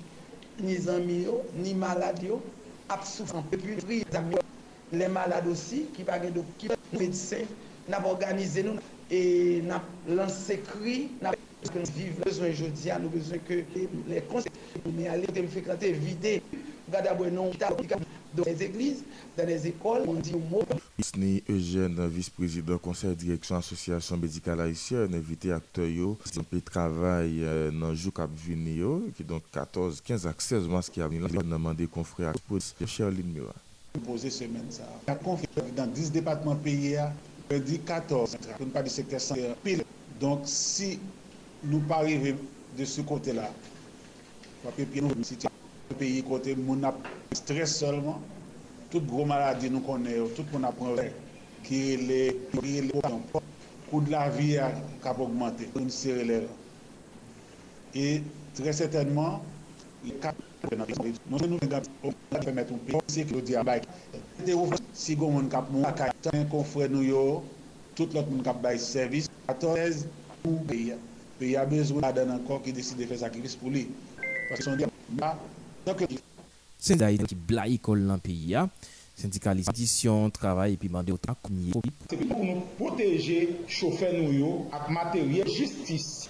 ni 0.60 0.88
amis, 0.88 1.26
ni 1.56 1.74
malades, 1.74 2.24
à 2.88 3.04
souffrant. 3.04 3.44
Et 3.52 3.56
puis, 3.56 3.76
les 4.92 5.08
malades 5.08 5.46
aussi, 5.48 5.86
qui 5.94 6.04
parlent 6.04 6.32
de 6.32 6.42
médecins, 6.98 7.44
nous 7.88 7.94
avons 7.94 8.10
organisé 8.10 8.62
nous 8.62 8.76
et 9.10 9.62
nous 9.62 9.72
avons 9.72 10.16
lancé 10.22 10.58
cri, 10.60 11.10
nous 11.20 11.28
avons 11.28 12.22
besoin 12.24 12.50
aujourd'hui, 12.50 12.84
nous 12.84 12.90
avons 12.92 13.08
besoin 13.08 13.38
que 13.38 13.64
les 14.08 14.20
conseils, 14.22 14.52
mais 14.96 15.08
aller 15.08 15.26
de 15.26 15.46
fréquenter, 15.46 15.92
vider, 15.92 16.42
regarder 16.90 17.30
non 17.30 17.50
dans 18.34 18.44
les 18.44 18.62
églises, 18.62 19.02
dans 19.36 19.46
les 19.46 19.66
écoles, 19.66 20.02
on 20.06 20.14
dit 20.14 20.34
au 20.34 20.38
mot. 20.38 20.62
Isni 20.98 21.42
Eugène, 21.48 22.06
vice-président 22.08 22.78
conseil 22.78 23.14
direction 23.14 23.56
association 23.56 24.16
médicale 24.16 24.60
haïtienne, 24.60 25.14
invité 25.14 25.52
acteur 25.52 25.86
yo, 25.86 26.18
c'est 26.24 26.64
travail 26.64 27.44
dans 27.72 27.94
jour 27.94 28.12
cap 28.12 28.30
qui 29.16 29.24
donc 29.24 29.42
14, 29.52 30.00
15 30.00 30.26
à 30.26 30.34
16 30.36 30.68
mars 30.68 30.90
qui 30.90 31.00
a 31.00 31.08
venu 31.08 31.20
là, 31.20 31.28
demandé 31.28 31.86
confrère 31.86 32.32
pour 32.46 32.58
Charline 32.86 33.32
Mira. 33.32 33.54
Posé 34.04 34.30
semaine 34.30 34.66
ça. 34.70 34.82
La 35.06 35.14
conférence 35.14 35.72
dans 35.74 35.86
10 35.86 36.12
départements 36.12 36.56
pays 36.56 36.96
a 36.96 37.12
dit 37.50 37.78
14, 37.80 38.36
pour 38.56 38.66
ne 38.66 38.70
pas 38.70 38.82
du 38.82 38.90
secteur 38.90 39.20
santé 39.20 39.48
pile. 39.62 39.84
Donc 40.20 40.42
si 40.44 40.98
nous 41.64 41.80
pas 41.80 41.96
arriver 41.96 42.36
de 42.76 42.84
ce 42.84 43.00
côté-là, 43.00 43.50
que 44.76 45.00
nous 45.00 45.08
le 45.08 45.47
pays 45.98 46.22
côté 46.22 46.54
mon 46.54 46.80
stress 47.32 47.78
seulement. 47.78 48.20
Toute 48.90 49.06
gros 49.06 49.24
maladie 49.26 49.68
nous 49.70 49.80
connaissons 49.80 50.28
tout 50.34 50.44
monde 50.52 50.64
apprend 50.64 50.94
qui 51.62 51.96
les 51.96 52.34
coût 53.90 54.00
de 54.00 54.10
la 54.10 54.28
vie 54.30 54.56
a 54.56 54.72
augmenté 55.18 55.68
serrer 55.88 56.24
les 56.24 56.40
et 57.94 58.22
très 58.54 58.72
certainement 58.72 59.42
les 60.04 60.12
cas 60.12 60.32
nous 61.30 61.38
nous 61.46 61.58
permettre 62.30 62.72
un 62.72 62.78
pays 62.78 62.96
c'est 63.08 63.24
que 63.24 63.34
le 63.34 63.42
diable 63.42 63.80
si 64.94 65.14
vous 65.14 65.30
monde 65.30 65.50
cap 65.50 65.66
mon 65.70 65.82
tant 65.82 66.44
qu'on 66.50 66.64
frère 66.64 66.88
nous 66.90 67.02
yo 67.02 67.42
tout 67.94 68.08
l'autre 68.14 68.30
monde 68.30 68.42
cap 68.42 68.60
bail 68.62 68.78
service 68.78 69.26
14 69.48 70.06
pour 70.42 70.62
pays 70.64 70.94
pays 71.38 71.56
a 71.56 71.64
besoin 71.64 72.12
d'un 72.12 72.30
encore 72.30 72.62
qui 72.62 72.72
décide 72.72 72.98
de 72.98 73.04
faire 73.04 73.18
sacrifice 73.18 73.54
pour 73.56 73.70
lui. 73.70 73.88
Parce 74.48 74.60
que 74.60 74.64
son 74.64 74.76
Senza 76.78 77.10
ki 77.10 77.34
bla 77.34 77.64
yi 77.66 77.78
kol 77.78 77.98
lan 78.08 78.20
peyi 78.20 78.50
ya. 78.54 78.68
syndikalisme, 79.18 79.72
adisyon, 79.74 80.30
travay, 80.34 80.76
epi 80.78 80.88
mande 80.92 81.12
ou 81.14 81.20
trakounye. 81.20 81.74
Se 82.08 82.18
pou 82.22 82.44
nou 82.44 82.62
proteje 82.78 83.38
choufe 83.66 84.12
nou 84.14 84.32
yo 84.34 84.52
ak 84.74 84.88
materyel 84.94 85.50
jistis. 85.50 86.28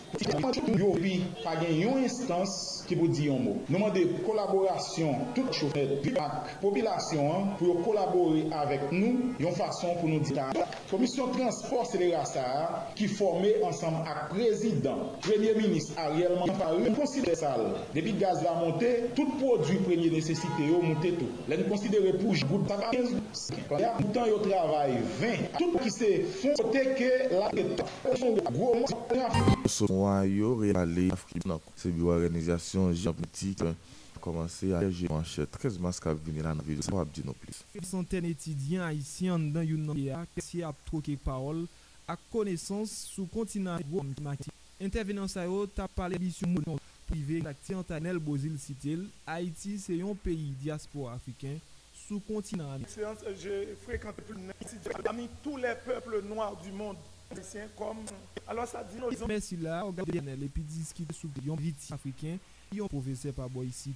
Yo 0.79 0.95
pi 0.97 1.19
pagen 1.45 1.75
yon 1.77 2.01
instans 2.07 2.53
ki 2.89 2.97
pou 2.97 3.13
di 3.13 3.27
yon 3.29 3.43
mou. 3.45 3.61
Nou 3.69 3.83
mande 3.83 4.07
kolaborasyon 4.25 5.35
tout 5.37 5.53
choufe 5.53 5.85
pi 6.03 6.15
ak 6.17 6.55
popilasyon 6.63 7.29
an 7.29 7.51
pou 7.59 7.69
yo 7.69 7.83
kolabori 7.85 8.47
avek 8.57 8.89
nou 8.95 9.35
yon 9.43 9.57
fason 9.59 9.99
pou 10.01 10.09
nou 10.09 10.25
di 10.25 10.37
ta. 10.39 10.49
Komisyon 10.89 11.35
Transport 11.35 11.91
Selerasar 11.93 12.95
ki 12.97 13.11
forme 13.13 13.51
ansam 13.69 13.99
ak 14.01 14.31
prezident, 14.33 15.19
premye 15.27 15.53
minis 15.59 15.91
a 16.01 16.09
riyelman 16.15 16.55
parou, 16.57 16.89
konsidere 16.97 17.37
sal. 17.37 17.67
Depi 17.93 18.15
gaz 18.17 18.41
la 18.47 18.55
monte, 18.63 18.89
tout 19.19 19.37
prodwi 19.37 19.77
premye 19.85 20.09
nesesite 20.15 20.71
yo 20.71 20.81
monte 20.81 21.13
tou. 21.21 21.29
Len 21.53 21.67
konsidere 21.69 22.15
pou 22.17 22.33
jibout 22.33 22.65
ta 22.71 22.78
travay 22.79 23.03
15, 23.03 23.67
kon 23.69 23.79
ya 23.79 23.93
moutan 23.99 24.27
yo 24.29 24.39
travay 24.39 24.97
20, 25.21 25.59
tout 25.59 25.79
ki 25.83 25.91
se 25.93 26.11
fonte 26.39 26.83
ke 26.99 27.11
la 27.33 27.51
ke 27.53 27.65
ta 27.79 27.87
fon 28.15 28.39
gwo 28.49 28.73
moun 28.79 29.23
an 29.23 29.31
fon. 29.35 29.69
So 29.69 29.89
mwa 29.91 30.21
yo 30.27 30.55
re 30.61 30.73
ale 30.79 31.09
Afri 31.15 31.43
nan 31.47 31.63
se 31.77 31.93
biwa 31.95 32.17
organizasyon 32.19 32.95
jan 32.95 33.17
mitik 33.19 33.65
komanse 34.23 34.73
a 34.75 34.83
reje 34.83 35.11
manche 35.11 35.47
13 35.59 35.79
mas 35.83 36.01
ka 36.03 36.15
vini 36.15 36.45
lan 36.45 36.61
avi 36.63 36.79
sa 36.83 36.95
wap 36.97 37.11
di 37.15 37.25
nou 37.27 37.37
plis. 37.43 37.63
Santen 37.87 38.29
etidyen 38.31 38.87
Haitien 38.87 39.51
dan 39.55 39.67
yon 39.67 39.87
nan 39.91 39.99
ya 39.99 40.25
kesi 40.37 40.63
ap 40.67 40.79
troke 40.89 41.17
parol 41.25 41.67
ak 42.09 42.23
konesans 42.33 42.95
sou 43.13 43.29
kontina 43.33 43.79
gwo 43.89 44.07
mati. 44.23 44.55
Intervenan 44.79 45.29
sa 45.31 45.47
yo 45.47 45.67
ta 45.67 45.89
pale 45.91 46.19
li 46.21 46.31
sou 46.35 46.47
moun 46.51 46.79
privé, 47.09 47.41
l'acteur 47.41 47.79
Antanel 47.79 48.19
Bozil 48.19 48.59
Citel, 48.59 49.07
Haïti, 49.27 49.79
c'est 49.79 50.03
un 50.03 50.15
pays 50.15 50.53
diaspora 50.61 51.15
africain 51.15 51.57
sous 52.09 52.21
continent. 52.21 52.79
Je 53.39 53.75
fréquente 53.85 54.17
parmi 55.05 55.29
tous 55.43 55.57
les 55.59 55.75
peuples 55.85 56.23
noirs 56.23 56.57
du 56.63 56.73
monde 56.73 56.97
comme 57.77 57.99
alors 58.47 58.67
ça 58.67 58.83
dit 58.83 58.97
nous 58.99 59.27
merci 59.27 59.57
là 59.59 59.83
regardez 59.83 60.17
et 60.19 60.49
puis 60.49 60.63
discuter 60.63 61.13
sous 61.13 61.29
un 61.47 61.55
vite 61.57 61.77
africain 61.93 62.39
qui 62.71 62.81
ont 62.81 62.89
professeur 62.89 63.35
par 63.35 63.51
boy 63.51 63.67
ici. 63.67 63.93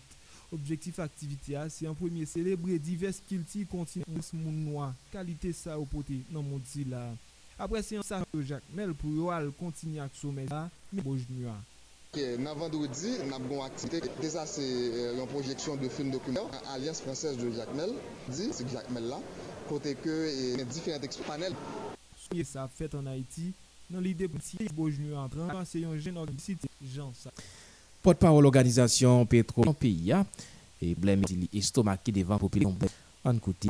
Objectif 0.52 0.98
activité 0.98 1.58
c'est 1.70 1.86
en 1.88 1.94
premier 1.94 2.26
célébrer 2.26 2.78
divers 2.78 3.14
cultures 3.26 3.66
continent 3.68 4.04
monde 4.34 4.54
noir. 4.54 4.94
Qualité 5.10 5.52
ça 5.54 5.78
au 5.78 5.86
côté 5.86 6.20
dans 6.30 6.42
monde 6.42 6.60
là. 6.88 7.08
Après 7.58 7.82
c'est 7.82 8.02
ça 8.02 8.22
Jacques 8.40 8.62
Mel 8.74 8.92
pour 8.92 9.32
aller 9.32 9.50
continuer 9.58 10.00
à 10.00 10.10
sommet 10.12 10.44
là 10.46 10.68
mais 10.92 11.00
bon 11.00 11.16
Nan 12.12 12.58
vendredi, 12.60 13.08
nan 13.24 13.40
bon 13.48 13.62
aktivite. 13.64 14.10
Deza 14.20 14.42
se 14.44 14.60
yon 15.16 15.30
projeksyon 15.30 15.78
de 15.80 15.88
film 15.88 16.10
dokumenter. 16.12 16.58
Alliance 16.74 17.00
Française 17.00 17.38
de 17.38 17.50
Jacques 17.56 17.72
Mel. 17.72 17.94
Di, 18.28 18.50
se 18.52 18.66
Jacques 18.68 18.90
Mel 18.92 19.06
la. 19.08 19.20
Kote 19.70 19.94
ke 19.96 20.16
yon 20.58 20.68
diferent 20.68 21.06
ekspo 21.08 21.24
panel. 21.24 21.56
Souye 22.20 22.44
sa 22.44 22.66
fèt 22.68 22.98
an 22.98 23.08
Haiti. 23.08 23.46
Nan 23.88 24.04
lide 24.04 24.28
pou 24.28 24.44
si 24.44 24.68
bojnou 24.76 25.16
antran. 25.22 25.54
Se 25.64 25.80
yon 25.80 25.96
jen 25.96 26.20
organisite 26.20 26.68
jan 26.92 27.16
sa. 27.16 27.32
Porte-parole 28.04 28.44
organisation 28.44 29.24
Petro 29.24 29.72
Pays. 29.72 30.12
Et 30.82 30.94
blème 30.94 31.24
il 31.32 31.48
estomaki 31.56 32.12
devan 32.12 32.36
population. 32.36 32.76
An 33.24 33.38
kouti. 33.38 33.68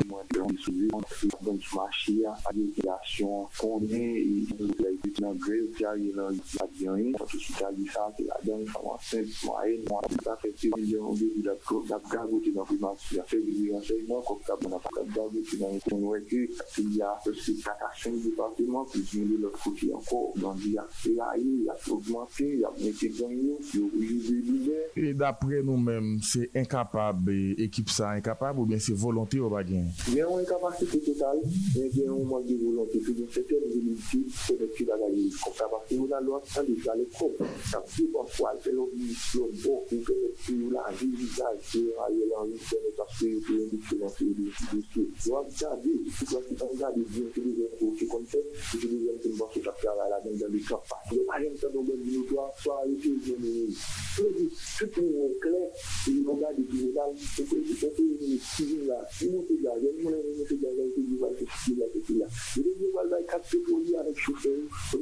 Arrive 5.85 6.15
dans 6.15 6.29
la 6.29 6.67
bien 6.79 7.11
parce 7.17 7.31
que 7.31 7.37
si 7.37 7.53
tu 7.53 7.63
as 7.63 7.71
dit 7.73 7.87
ça 7.87 8.11
c'est 8.17 8.23
la 8.23 8.37
dernière 8.43 8.67
fois 8.69 8.97
c'est 9.01 9.25
moyen 9.45 9.77
moi 9.89 10.01
ça 10.23 10.37
fait 10.41 10.53
6 10.55 10.71
millions 10.77 11.13
de 11.13 11.41
dollars 11.43 12.01
de 12.01 12.11
gagoté 12.11 12.51
dans 12.51 12.65
le 12.69 12.77
marché 12.79 13.19
a 13.19 13.23
fait 13.23 13.41
du 13.41 13.71
renseignement 13.71 14.21
comme 14.21 14.39
ça 14.45 14.55
on 14.65 14.71
a 14.75 14.79
pas 14.79 14.89
de 15.03 15.13
gagoté 15.13 15.57
dans 15.57 15.97
le 15.97 16.05
ouais 16.05 16.21
que 16.23 16.47
il 16.79 16.95
y 16.95 17.01
a 17.01 17.19
presque 17.23 17.63
4 17.63 17.69
à 17.69 17.91
5 17.95 18.13
départements 18.23 18.85
plus 18.85 19.15
de 19.15 19.37
l'autre 19.37 19.59
côté 19.63 19.93
encore 19.93 20.33
dans 20.37 20.55
il 20.55 20.73
y 20.73 20.77
a 20.77 20.87
il 21.37 21.63
y 21.63 21.69
a 21.69 21.75
augmenté 21.91 22.53
il 22.53 22.59
y 22.59 22.65
a 22.65 22.71
métier 22.79 23.09
gagné 23.09 23.57
et 24.95 25.13
d'après 25.13 25.61
nous-mêmes 25.61 26.19
c'est 26.21 26.49
incapable 26.55 27.31
équipe 27.57 27.89
ça 27.89 28.11
incapable 28.11 28.59
ou 28.59 28.65
bien 28.65 28.79
c'est 28.79 28.93
volonté 28.93 29.39
ou 29.39 29.42
y 30.15 30.21
a 30.21 30.27
une 30.29 30.45
capacité 30.45 30.99
totale 30.99 31.39
mais 31.75 31.89
il 31.93 31.99
y 31.99 32.07
a 32.07 32.11
un 32.11 32.23
manque 32.23 32.45
de 32.45 32.55
volonté 32.63 32.99
puis 32.99 33.13
une 33.13 33.29
certaine 33.29 33.63
humilité 33.71 34.17
pour 34.47 34.55
les 34.59 34.67
petits 34.67 34.85
bagages 34.85 35.33
comme 35.43 35.53
ça 35.53 35.65
parce 35.69 35.87
que 35.89 35.95
nous 35.95 36.09
allons 36.13 36.35
en 36.35 36.63
déjà 36.63 36.95
les 36.95 37.05
cours 37.05 37.31
ça 37.69 37.83
fait 37.85 38.03
parfois 38.13 38.53
c'est 38.63 38.71
l'obligation 38.71 39.47
bon 39.63 39.83
pour 39.87 39.87
que 39.89 40.13
les 40.13 40.29
petits 40.29 40.69
la 40.71 40.91
vie 40.91 41.15
visage 41.15 41.59
c'est 41.63 41.79
aller 42.05 42.23
dans 42.29 42.45
une 42.45 42.57
scène 42.57 42.79
parce 42.97 43.19
que 43.19 43.25
c'est 43.25 43.53
une 43.53 43.69
différence 43.69 44.19
de 44.19 44.25
de 44.25 44.81
tout 44.93 45.07
tu 45.21 45.29
vois 45.29 45.41
regarder 45.43 45.91
tu 46.17 46.25
dois 46.25 46.41
regarder 46.71 47.01
bien 47.01 47.23
que 47.33 47.41
les 47.41 47.65
infos 47.65 47.91
qui 47.97 48.07
comme 48.07 48.25
ça 48.25 48.37
tu 48.71 48.77
dis 48.77 48.97
bien 48.97 49.13
que 49.21 49.37
bon 49.37 49.47
ça 49.53 49.71
fait 49.73 49.87
là 49.87 50.21
dans 50.23 50.31
dans 50.31 50.53
le 50.53 50.59
camp 50.67 50.81
parce 50.89 51.09
que 51.09 51.15
pas 51.25 51.33
rien 51.35 51.49
dans 51.61 51.81
le 51.81 51.95
nous 52.03 52.25
doit 52.25 52.51
soit 52.61 52.79
arrêter 52.79 53.09
de 53.09 53.35
nous 53.39 53.73
tout 54.79 54.99
est 54.99 55.39
clair 55.39 55.69
et 56.07 56.23
on 56.27 56.35
regarde 56.35 56.55
du 56.57 56.85
métal 56.85 57.11
c'est 57.17 57.43
que 57.43 57.55
c'est 57.79 57.95
que 57.95 58.03
c'est 58.41 58.85
là 58.87 58.99
nous 59.21 59.31
là 59.31 59.31
nous 59.31 59.31
nous 59.31 59.31
nous 59.31 59.32
là 59.32 59.32
que 59.32 59.32
du 59.32 59.32
va 59.32 59.32
que 59.32 59.32
c'est 59.32 59.32
là 59.32 59.32
qui 59.41 59.55
ya 59.65 59.73
yeni 59.83 60.03
mune 60.03 60.17
motorcu 60.17 60.55
ya 60.65 60.71
yeni 60.71 61.11
yuval 61.11 61.33
teşkil 61.39 61.81
edildiler. 61.81 62.29
Bir 62.57 62.65
de 62.65 62.85
yuvalda 62.85 63.25
kat 63.25 63.53
bir 63.53 63.71
boyu 63.71 63.85
de 63.85 64.13
changer 64.15 64.57
pour 64.91 64.99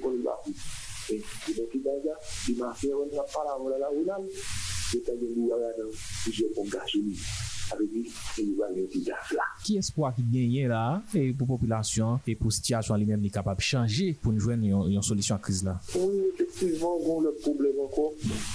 konuda. 0.00 0.34
Ile 1.48 1.68
kidaja, 1.72 2.14
dimasya 2.48 2.96
wana 2.96 3.22
parabola 3.34 3.76
la 3.80 3.88
Effectivement, 16.56 16.96
on 16.96 17.20
le 17.20 17.32
problème 17.32 17.78
encore. 17.80 18.14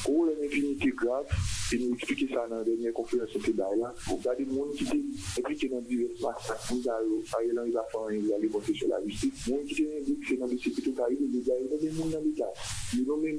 On 0.09 0.25
a 0.25 0.31
une 0.51 0.75
grave. 0.95 1.25
Et 1.71 1.77
nous 1.77 1.93
expliquer 1.93 2.27
ça 2.33 2.47
dans 2.49 2.57
la 2.57 2.63
dernière 2.63 2.93
conférence 2.93 3.29
de 3.31 3.57
là. 3.57 3.93
Vous 4.07 4.15
regardez 4.15 4.43
le 4.43 4.73
qui 4.75 4.83
est 4.85 5.39
impliqué 5.39 5.69
dans 5.69 5.81
divers 5.81 6.09
massacres. 6.19 6.73
Vous 6.73 6.89
allez 6.89 8.49
monter 8.49 8.73
sur 8.73 8.87
la 8.87 9.05
justice. 9.05 9.47
Le 9.47 9.63
qui 9.63 9.83
est 9.83 10.01
impliqué 10.01 10.37
dans 10.37 10.47
le 10.47 10.91
carré, 10.95 11.15
vous 11.19 11.51
avez 11.51 11.77
des 11.79 11.91
gens 11.91 12.07
dans 12.07 12.21
l'État. 12.21 12.51
Ils 12.93 13.11
ont 13.11 13.17
même. 13.17 13.37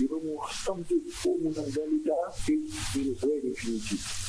Ils 0.00 0.12
ont 0.12 0.40
ensemble 0.40 0.84
de 0.88 1.02
dans 1.54 1.62
l'État 1.90 2.12
et 2.48 2.60
une. 2.94 3.14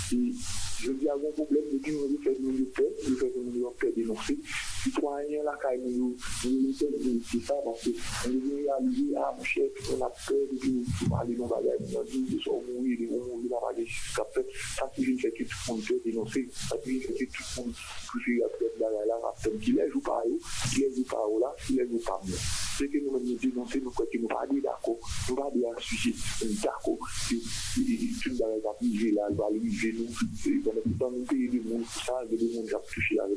Et 0.10 0.34
je 0.79 0.91
dis 0.91 1.10
à 1.10 1.15
un 1.15 1.32
problème 1.34 1.63
nous 1.89 2.08
nous 2.08 2.65
faire, 2.74 2.86
nous 3.10 3.15
fait 3.17 3.34
nous 3.36 3.51
le 3.51 3.72
faire 3.77 3.94
dénoncer. 3.96 4.38
Citoyens 4.84 5.44
là, 5.44 5.58
nous 5.86 6.15
nous 6.46 6.74
c'est 6.74 7.41
ça 7.41 7.56
parce 7.65 7.84
que 7.84 7.89
a 9.27 9.36
de 9.38 10.00
la 10.00 10.07
a 11.19 11.25
de 11.25 11.34
de 12.98 13.07
mourir 13.07 13.50
dans 13.50 13.67
la 13.67 13.74
faire 15.17 15.31
que 15.34 15.43
tout 15.43 15.57
monde 15.67 15.81
fait 15.81 16.00
dénoncer, 16.03 16.48
ça 16.51 16.77
qui 16.77 16.91
vient 16.91 17.07
faire 17.07 17.17
que 17.17 17.25
tout 17.25 17.43
monde 17.62 17.74
touche 17.74 18.29
à 18.46 18.50
tête 18.57 18.79
dans 18.79 18.89
la 18.89 19.05
eux 21.27 21.39
là, 21.41 21.55
qui 21.65 21.74
les 21.74 21.88
joue 21.88 22.00
pas 22.00 22.19
mieux. 22.25 22.36
C'est 22.77 22.88
que 22.88 22.98
nous 23.00 23.19
nous 23.19 23.36
dénoncer, 23.38 23.81
nous 23.81 23.89
croyons 23.89 24.12
que 24.12 24.17
nous 24.19 24.27
pas 24.27 24.46
dire 24.48 24.62
d'accord, 24.62 25.00
nous 25.29 25.36
pas 25.36 25.50
dire 25.51 25.69
à 25.75 25.81
sujet, 25.81 26.13
d'accord, 26.63 26.98
tout 27.27 28.36
va 28.38 28.75
vivre 28.81 29.15
là, 29.15 29.27
va 29.31 29.50
vivre 29.51 29.98
nous, 29.98 30.07
dans 31.00 31.10
le 31.10 31.24
pays 31.24 31.50
du 31.50 31.62
monde, 31.62 31.84
ça, 31.86 32.13
le 32.29 32.38
a 32.38 33.27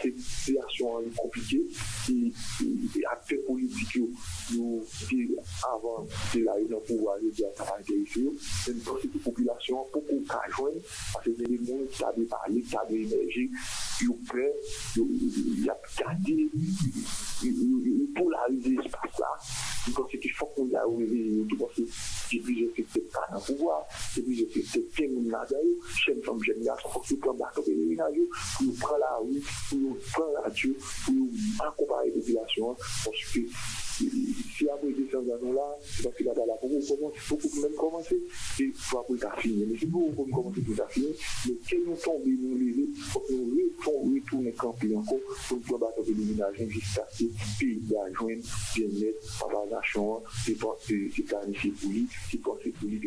c'est 0.00 0.08
une 0.08 0.18
situation 0.18 1.02
compliquée. 1.16 1.62
Et, 2.10 2.32
et 2.98 3.06
acteurs 3.10 3.38
politiques, 3.46 3.98
nous, 4.54 4.84
avant 5.74 6.06
de 6.34 6.40
la 6.40 6.58
le 6.58 6.78
pouvoir, 6.86 7.18
de 7.20 7.30
dire 7.30 7.48
ça 7.56 7.64
va 7.64 7.78
population 9.18 9.84
beaucoup 9.92 10.22
qu'à 10.28 10.40
joindre, 10.50 10.80
parce 11.12 11.24
que 11.24 11.30
les 11.30 11.56
gens 11.66 11.84
qui 11.90 11.98
savent 11.98 12.24
parler, 12.28 12.62
qui 12.62 12.70
savent 12.70 12.92
émerger, 12.92 13.50
ils 14.00 14.10
ont 14.10 14.18
il 14.96 15.64
y 15.64 15.68
a 15.68 15.76
gardé, 15.98 16.48
ils 17.42 18.08
l'espace 18.70 19.18
là. 19.18 19.26
Je 19.86 19.92
pense 19.92 20.10
qu'il 20.10 20.32
faut 20.32 20.46
qu'on 20.46 20.66
y 20.68 20.76
arrive, 20.76 21.46
tout 21.48 21.56
parce 21.56 21.76
que 21.76 21.82
j'ai 22.30 22.40
secteurs 22.86 23.22
dans 23.30 23.38
le 23.38 23.44
pouvoir, 23.44 23.86
j'ai 24.14 24.22
plusieurs 24.22 24.52
secteurs 24.52 24.82
qui 24.94 25.04
sont 25.04 25.22
d'ailleurs, 25.22 25.62
j'aime 26.06 26.20
comme 26.22 26.42
j'aime 26.42 26.62
là, 26.62 26.76
il 26.84 26.90
faut 26.90 27.00
nous 27.00 27.18
prenions 27.18 27.48
la 27.66 27.86
ménage, 27.86 28.16
pour 28.58 28.74
prendre 28.78 28.98
la 28.98 29.16
rue, 29.18 29.42
pour 29.70 29.98
prendre 30.12 30.32
la 30.34 30.40
radio, 30.42 30.70
pour 31.04 31.66
accompagner 31.66 32.10
la 32.10 32.16
population, 32.16 32.76
parce 33.04 33.24
que 33.32 33.40
si 35.24 35.30
années-là, 35.30 35.78
c'est 35.80 36.02
parce 36.04 36.16
qu'il 36.16 36.28
a 36.28 36.34
là 36.34 36.54
pour 36.60 36.70
commencer, 36.70 36.96
faut 37.16 37.36
que 37.36 37.62
même 37.62 37.74
commencer, 37.74 38.22
et 38.60 38.72
pour 38.90 39.00
après 39.00 39.16
t'as 39.18 39.36
fini. 39.40 39.64
Mais 39.66 39.76
c'est 39.78 39.86
pour 39.86 40.14
qu'on 40.14 40.24
commence 40.24 40.54
pour 40.54 40.76
t'as 40.76 40.88
fini, 40.88 41.08
mais 41.46 41.54
quel 41.68 41.84
nous 41.84 41.96
tombe, 41.96 42.22
nous 42.24 42.56
lever, 42.56 42.88
faut 43.12 43.20
que 43.20 43.32
nous 43.32 44.14
retourner 44.14 44.52
camper 44.52 44.94
encore, 44.96 45.18
pour 45.48 45.58
nous 45.58 45.78
battre 45.78 46.02
le 46.06 46.14
ménage, 46.14 46.68
jusqu'à 46.68 47.06
ce 47.12 47.24
pays 47.58 47.80
d'argent, 47.82 48.26
bien-être, 48.76 49.42
organisation, 49.42 50.22
c'est 50.44 50.54
planifié 51.24 51.70
pour 51.70 51.90
lui, 51.90 52.06
c'est 52.30 52.40
pensé 52.40 52.70
pour 52.70 52.80
pour 52.80 52.88
lui. 52.88 53.00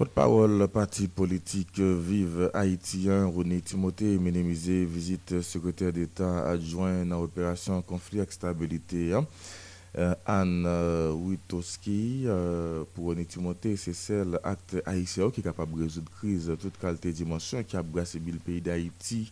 Porte-parole 0.00 0.66
parti 0.68 1.08
politique 1.08 1.78
Vive 1.78 2.50
Haïtien, 2.54 3.26
René 3.26 3.60
Timothée, 3.60 4.16
minimisé 4.16 4.86
visite 4.86 5.42
secrétaire 5.42 5.92
d'État 5.92 6.48
adjoint 6.48 7.04
dans 7.04 7.20
l'opération 7.20 7.82
conflit 7.82 8.20
et 8.20 8.26
stabilité. 8.30 9.12
Euh, 9.98 10.14
Anne 10.24 10.64
euh, 10.66 11.12
Witowski, 11.12 12.22
euh, 12.24 12.82
pour 12.94 13.08
René 13.08 13.26
Timothée, 13.26 13.76
c'est 13.76 13.92
celle 13.92 14.40
acte 14.42 14.78
haïtien 14.86 15.30
qui 15.30 15.40
est 15.40 15.44
capable 15.44 15.76
de 15.76 15.82
résoudre 15.82 16.10
crise 16.12 16.50
toute 16.58 16.78
qualité 16.78 17.12
dimension 17.12 17.62
qui 17.62 17.76
a 17.76 17.82
brassé 17.82 18.18
le 18.24 18.38
pays 18.38 18.62
d'Haïti 18.62 19.30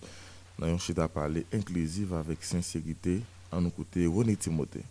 un 0.60 0.76
chita 0.76 1.04
à 1.04 1.08
parler 1.08 1.46
inclusive 1.50 2.12
avec 2.12 2.44
sincérité 2.44 3.22
en 3.50 3.62
nous 3.62 3.70
côté 3.70 4.06
René 4.06 4.36
Timothée. 4.36 4.84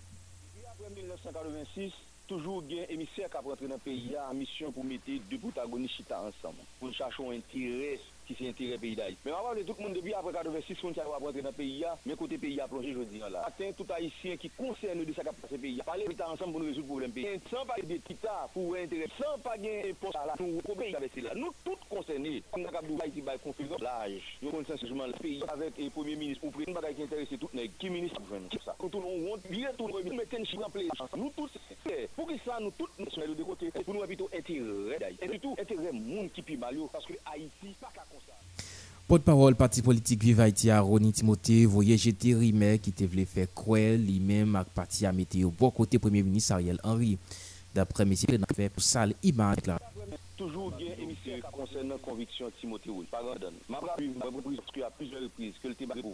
Après 0.65 0.89
1986, 0.89 1.91
toujours 2.28 2.62
bien 2.62 2.84
émissaire 2.90 3.30
qui 3.30 3.38
a 3.38 3.40
rentré 3.40 3.68
dans 3.68 3.76
le 3.76 3.80
pays 3.82 4.16
en 4.18 4.34
mission 4.34 4.72
pour 4.72 4.84
mettre 4.84 5.04
deux 5.30 5.38
protagonistes 5.38 6.12
ensemble, 6.12 6.60
pour 6.80 6.94
chercher 6.94 7.26
un 7.26 7.32
intérêt 7.32 8.00
qui 8.28 8.36
c'est 8.38 8.50
intérêt 8.50 8.78
pays 8.78 8.96
d'Haïti. 8.96 9.18
Mais 9.26 9.32
avant 9.32 9.54
tout 9.56 9.76
le 9.78 9.84
monde 9.84 9.94
depuis 9.94 10.13
après 10.13 10.34
86, 10.34 10.78
on 10.84 10.92
a 10.92 11.04
rentrer 11.04 11.42
dans 11.42 11.50
le 11.50 11.56
pays, 11.56 11.86
mais 12.06 12.16
côté 12.16 12.38
pays 12.38 12.60
a 12.60 12.68
plongé, 12.68 12.94
je 12.94 13.00
dis 13.04 13.20
là. 13.20 13.44
Atteint 13.46 13.72
tout 13.72 13.86
haïtien 13.90 14.36
qui 14.36 14.50
concerne 14.50 15.04
de 15.06 15.13
ça 15.13 15.22
qui 15.24 15.30
a 15.30 15.58
pays. 15.58 15.82
Parler 15.86 16.06
ensemble 16.26 16.52
pour 16.52 16.60
nous 16.60 16.68
résoudre 16.68 16.82
le 16.82 16.88
problème 16.88 17.12
pays. 17.12 17.40
Sans 17.50 17.66
pas 17.66 17.76
de 17.82 17.98
tita 17.98 18.50
pour 18.54 18.76
intérêt, 18.76 19.08
sans 19.18 19.40
pas 19.40 19.58
gagner 19.58 19.94
poste 19.94 20.13
là, 20.13 20.34
nous 20.40 20.60
pays 20.76 20.96
avec 20.96 21.16
là. 21.16 21.32
Nous 21.36 21.52
tous 21.63 21.78
concernés, 21.90 22.44
on 22.54 22.66
a 22.66 22.72
capable 22.72 23.02
Haïti 23.02 23.22
by 23.22 23.40
confusion 23.42 23.78
l'âge. 23.80 24.22
Nous 24.42 24.52
consensuellement 24.52 25.08
le 25.08 25.13
pays 25.13 25.42
avec 25.48 25.78
le 25.78 25.90
premier 25.90 26.16
ministre 26.16 26.42
pour 26.42 26.52
prendre 26.52 26.74
bagaille 26.74 26.96
qui 26.96 27.04
intéresse 27.04 27.30
tout 27.40 27.50
nèg 27.54 27.72
qui 27.80 27.90
ministre 27.90 28.22
C'est 28.52 28.63
ça? 28.63 28.76
Quand 28.78 28.94
on 28.96 29.30
rentre, 29.30 29.48
bien 29.50 29.72
tout 29.78 29.88
le 29.88 29.94
monde 29.94 30.13
mettre 30.13 30.36
une 30.38 30.46
chiffre 30.46 30.66
en 30.66 30.70
place. 30.70 30.84
Nous 31.16 31.32
tous 31.36 31.52
pour 32.16 32.28
que 32.28 32.34
ça 32.46 32.60
nous 32.60 32.72
tous 32.72 32.90
nous 32.98 33.36
de 33.36 33.44
côté 33.44 33.72
pour 33.72 33.94
nous 33.94 34.02
plutôt 34.02 34.30
intérêt 34.36 35.00
d'Haïti. 35.00 35.20
Et 35.24 35.30
surtout 35.30 35.56
intérêt 35.60 35.92
monde 35.92 36.32
qui 36.34 36.42
pi 36.42 36.58
malio 36.58 36.90
parce 36.92 37.06
que 37.06 37.13
Haïti 37.26 37.76
pas 37.80 37.90
qu'à 37.94 38.04
Porte-parole 39.08 39.56
parti 39.56 39.82
politique 39.82 40.21
Vive 40.21 40.41
Haïti 40.41 40.69
Timothée, 41.13 41.65
voyez 41.65 41.97
jeter 41.97 42.36
Rimet 42.36 42.80
qui 42.80 42.91
te 42.91 43.06
voulait 43.06 43.23
faire 43.25 43.47
croire 43.53 43.93
lui-même 43.97 44.56
à 44.56 44.65
parti 44.65 45.06
à 45.06 45.13
au 45.45 45.49
bon 45.51 45.71
côté 45.71 45.97
Premier 45.97 46.23
ministre 46.23 46.53
Ariel 46.53 46.80
Henry. 46.84 47.17
D'après 47.73 48.03
M. 48.03 48.13
fait 48.56 48.69
pour 48.69 48.84
sale 48.84 49.13
image 49.23 49.58
toujours 50.38 50.71
concernant 51.52 51.97
conviction 51.97 52.52
Timothée 52.60 52.89
Wood. 52.89 53.08
Par 53.08 53.21
exemple, 53.21 53.54
ma 53.69 53.78
reprise, 53.80 54.13
parce 54.58 54.71
qu'il 54.71 54.84
a 54.84 54.89
plusieurs 54.89 55.21
reprises 55.21 55.54
que 55.62 55.67
le 55.67 55.73
débat 55.73 55.95
pour 56.02 56.13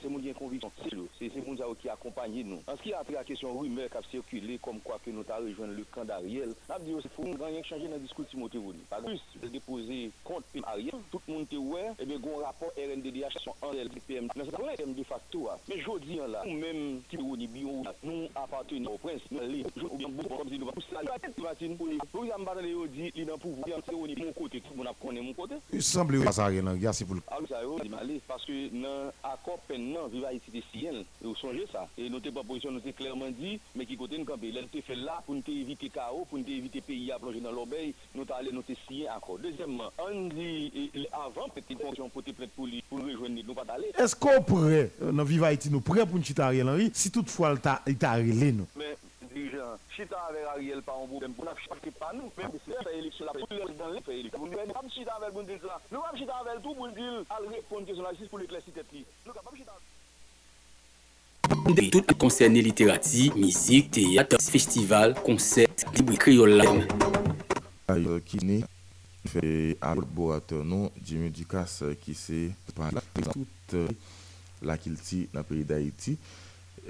c'est 0.00 0.08
mon 0.08 0.20
conviction, 0.34 0.70
c'est 1.18 1.46
mon 1.46 1.74
qui 1.74 1.88
accompagne 1.88 2.42
nous. 2.44 2.62
En 2.66 2.76
ce 2.76 2.82
qui 2.82 2.92
a 2.92 3.02
pris 3.04 3.14
la 3.14 3.24
question 3.24 3.56
rumeur 3.58 3.88
qui 3.90 3.96
a 3.96 4.02
circulé 4.10 4.58
comme 4.58 4.80
quoi 4.80 4.98
que 5.04 5.10
nous 5.10 5.24
avons 5.28 5.46
rejoint 5.46 5.66
le 5.66 5.84
camp 5.84 6.04
d'Ariel, 6.04 6.54
n'a 6.68 6.78
dit 6.78 6.92
aussi 6.92 7.08
faut 7.08 7.22
rien 7.22 7.62
changer 7.62 7.88
dans 7.88 7.94
le 7.94 8.00
discours 8.00 8.26
Timothée 8.26 8.58
Wood. 8.58 8.76
Par 8.90 9.00
plus, 9.00 9.20
de 9.42 9.48
déposer 9.48 10.10
contre 10.22 10.44
tout 11.10 11.20
le 11.28 11.34
monde 11.34 11.42
était 11.42 11.56
ouais, 11.56 11.90
et 11.98 12.06
bien 12.06 12.16
un 12.16 12.44
rapport 12.44 12.72
RNDDH 12.76 13.38
sont 13.42 13.54
en 13.62 13.72
LPM. 13.72 14.28
De 14.94 15.02
facto. 15.02 15.48
Mais 15.68 15.80
je 15.80 15.98
dis 16.00 16.16
là, 16.16 16.42
nous 16.46 16.58
même 16.58 17.00
Timothée 17.08 17.48
nous 18.02 18.28
appartenons 18.34 18.94
au 18.94 18.98
prince, 18.98 19.22
il 24.54 25.78
il 25.78 25.82
semble 25.82 26.22
que 26.22 26.32
ça 26.32 26.46
rien 26.46 26.62
c'est 26.92 27.04
pour 27.04 27.16
ah 27.28 27.38
parce 28.28 28.44
que 28.44 28.68
dans 28.68 29.10
accord 29.22 29.58
pendant 29.68 30.06
vivre 30.08 30.26
Haïti 30.26 30.50
de 30.50 30.62
ciel 30.72 31.04
vous 31.22 31.34
songez 31.36 31.66
ça. 31.72 31.88
Et 31.98 32.08
notre 32.08 32.30
proposition 32.30 32.70
nous 32.70 32.80
clairement 32.92 33.30
dit 33.30 33.58
mais 33.74 33.86
qui 33.86 33.96
côté 33.96 34.18
nous 34.18 34.24
camper 34.24 34.52
là 34.52 34.60
fait 34.86 34.94
là 34.94 35.22
pour 35.26 35.34
nous 35.34 35.42
éviter 35.48 35.88
chaos 35.88 36.26
pour 36.28 36.38
nous 36.38 36.48
éviter 36.48 36.80
pays 36.80 37.10
à 37.10 37.18
plonger 37.18 37.40
dans 37.40 37.52
l'obéi 37.52 37.94
nous 38.14 38.24
allons 38.36 38.52
nous 38.52 38.76
signer 38.86 39.08
accord 39.08 39.38
deuxièmement 39.38 39.90
on 39.98 40.28
dit 40.28 40.90
avant 41.12 41.48
petite 41.48 41.80
fonction 41.80 42.08
pour 42.08 42.22
pour 42.22 42.68
pour 42.88 43.04
rejoindre 43.04 43.40
nous 43.46 43.54
pas 43.54 43.64
est-ce 43.98 44.14
qu'on 44.14 44.42
pourrait 44.42 44.90
dans 45.00 45.24
vivre 45.24 45.46
Haïti 45.46 45.70
nous 45.70 45.80
prêt 45.80 46.06
pour 46.06 46.16
nous 46.16 46.24
chita 46.24 46.46
Ariel 46.46 46.68
Henry 46.68 46.90
si 46.94 47.10
toutefois 47.10 47.54
il 47.86 47.96
t'a 47.98 48.14
relé 48.14 48.52
nous? 48.52 48.66
Mais 48.76 48.96
dirijan, 49.34 49.78
chita 49.94 50.18
avèk 50.28 50.46
Ariel 50.54 50.82
pa 50.86 50.94
an 50.96 51.08
boudèm, 51.10 51.32
pou 51.36 51.44
nan 51.46 51.56
chita 51.60 51.76
pa 51.98 52.12
nou, 52.14 52.30
mèm 52.38 52.52
se 52.64 52.72
fè 52.86 52.92
eleksyon 53.00 53.26
la, 53.28 53.34
pou 53.36 53.46
lè 53.50 53.74
dan 53.78 53.90
lè 53.94 54.00
fè 54.06 54.12
eleksyon. 54.14 54.40
Nou 54.46 54.50
mèm 54.70 54.88
chita 54.94 55.12
avèl 55.18 55.32
boun 55.34 55.48
dil 55.48 55.58
la, 55.66 55.76
nou 55.90 56.02
mèm 56.04 56.16
chita 56.20 56.34
avèl 56.40 56.60
tou 56.64 56.74
boun 56.78 56.94
dil 56.96 57.16
al 57.34 57.44
repon 57.50 57.84
kesyon 57.88 58.06
la 58.06 58.14
jis 58.16 58.30
pou 58.30 58.38
lè 58.40 58.46
klesi 58.50 58.70
tèt 58.76 58.88
li. 58.94 59.02
Nou 59.26 59.34
kapab 59.36 59.54
chita 59.58 59.74
avèl. 59.74 59.90
Tout 61.92 62.14
konserne 62.20 62.60
literati, 62.64 63.30
mizik, 63.36 63.90
teyat, 63.98 64.38
festival, 64.48 65.16
konsert, 65.26 65.84
libri 65.98 66.16
kriyolam. 66.20 66.84
Ayo 67.92 68.20
ki 68.24 68.40
ne 68.46 68.62
fè 69.28 69.74
apot 69.80 70.08
bo 70.16 70.30
atonon 70.36 70.88
di 71.00 71.18
mèdikas 71.20 71.82
ki 72.04 72.14
se 72.16 72.40
pan 72.76 72.94
la 72.96 73.04
tout 73.20 73.78
la 74.64 74.78
kilti 74.80 75.26
nan 75.34 75.44
peyi 75.44 75.64
d'Haïti. 75.68 76.16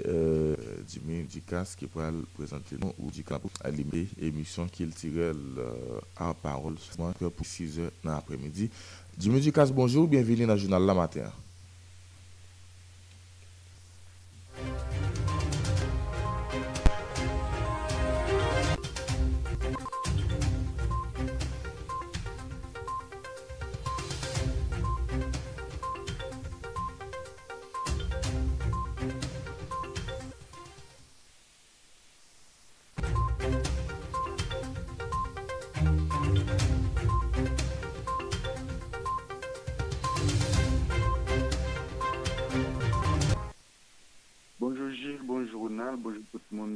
Euh, 0.05 0.55
Jimmy 0.87 1.23
Ducasse 1.23 1.75
qui 1.75 1.87
pourra 1.87 2.11
présenter 2.33 2.75
nous 2.81 2.93
ou 2.99 3.09
Ducasse 3.11 3.39
à 3.63 3.69
émission 4.19 4.67
qu'il 4.67 4.93
tirait 4.93 5.31
à 6.17 6.33
parole 6.33 6.75
pour 7.29 7.45
6 7.45 7.79
heures 7.79 7.91
dans 8.03 8.11
l'après-midi. 8.11 8.69
Jimmy 9.17 9.39
Ducasse, 9.39 9.71
bonjour, 9.71 10.07
bienvenue 10.07 10.45
dans 10.45 10.53
le 10.53 10.59
journal 10.59 10.83
La 10.83 10.93
Matin. 10.93 11.31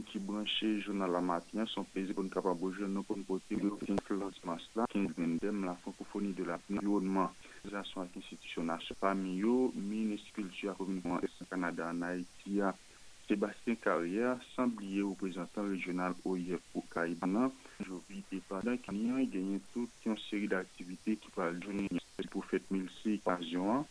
ki 0.09 0.19
branche 0.19 0.67
jounal 0.81 1.11
la 1.11 1.21
matin 1.21 1.65
son 1.69 1.85
pezi 1.93 2.15
kon 2.17 2.29
kapab 2.33 2.57
boujou 2.57 2.87
nou 2.89 3.05
kon 3.05 3.21
pote 3.27 3.57
nou 3.61 3.77
ki 3.77 3.91
influence 3.93 4.41
mas 4.49 4.63
la 4.77 4.87
ki 4.89 5.03
vendem 5.17 5.59
la 5.67 5.75
francophonie 5.83 6.33
de 6.39 6.47
la 6.49 6.57
environnement 6.71 7.35
zasyon 7.73 8.07
ak 8.07 8.15
institisyon 8.21 8.71
asyo 8.75 8.97
pami 9.01 9.35
yo 9.43 9.55
Ministre 9.75 10.33
Kultura 10.37 10.73
Komunikman 10.79 11.21
Est 11.27 11.43
Kanada 11.51 11.91
an 11.91 12.01
Haiti 12.07 12.57
ya 12.57 12.73
Sébastien 13.27 13.75
Carrière 13.75 14.41
sanbliye 14.55 15.03
ou 15.05 15.13
prezentant 15.13 15.69
regional 15.69 16.17
OIF 16.25 16.65
pou 16.73 16.81
Kaibanan 16.95 17.53
Jovi 17.85 18.23
Depadan 18.31 18.81
ki 18.81 18.95
ni 18.95 19.13
an 19.13 19.29
genyen 19.35 19.61
tout 19.75 20.09
yon 20.09 20.17
seri 20.25 20.49
d'aktivite 20.49 21.19
ki 21.21 21.35
pral 21.37 21.61
jounen 21.61 22.01
pou 22.33 22.41
fèt 22.49 22.65
1006 22.73 23.21
pasyon 23.27 23.77
an 23.77 23.87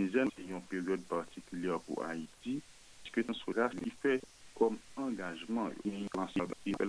Nizen 0.00 0.34
yon 0.50 0.66
peryode 0.72 1.06
partikulye 1.14 1.78
pou 1.86 2.02
Haiti 2.08 2.58
ki 3.14 3.24
tan 3.26 3.34
sou 3.34 3.54
la 3.56 3.66
li 3.74 3.90
fè 4.02 4.18
kom 4.60 4.76
angajman 5.00 5.72
yon 5.88 6.04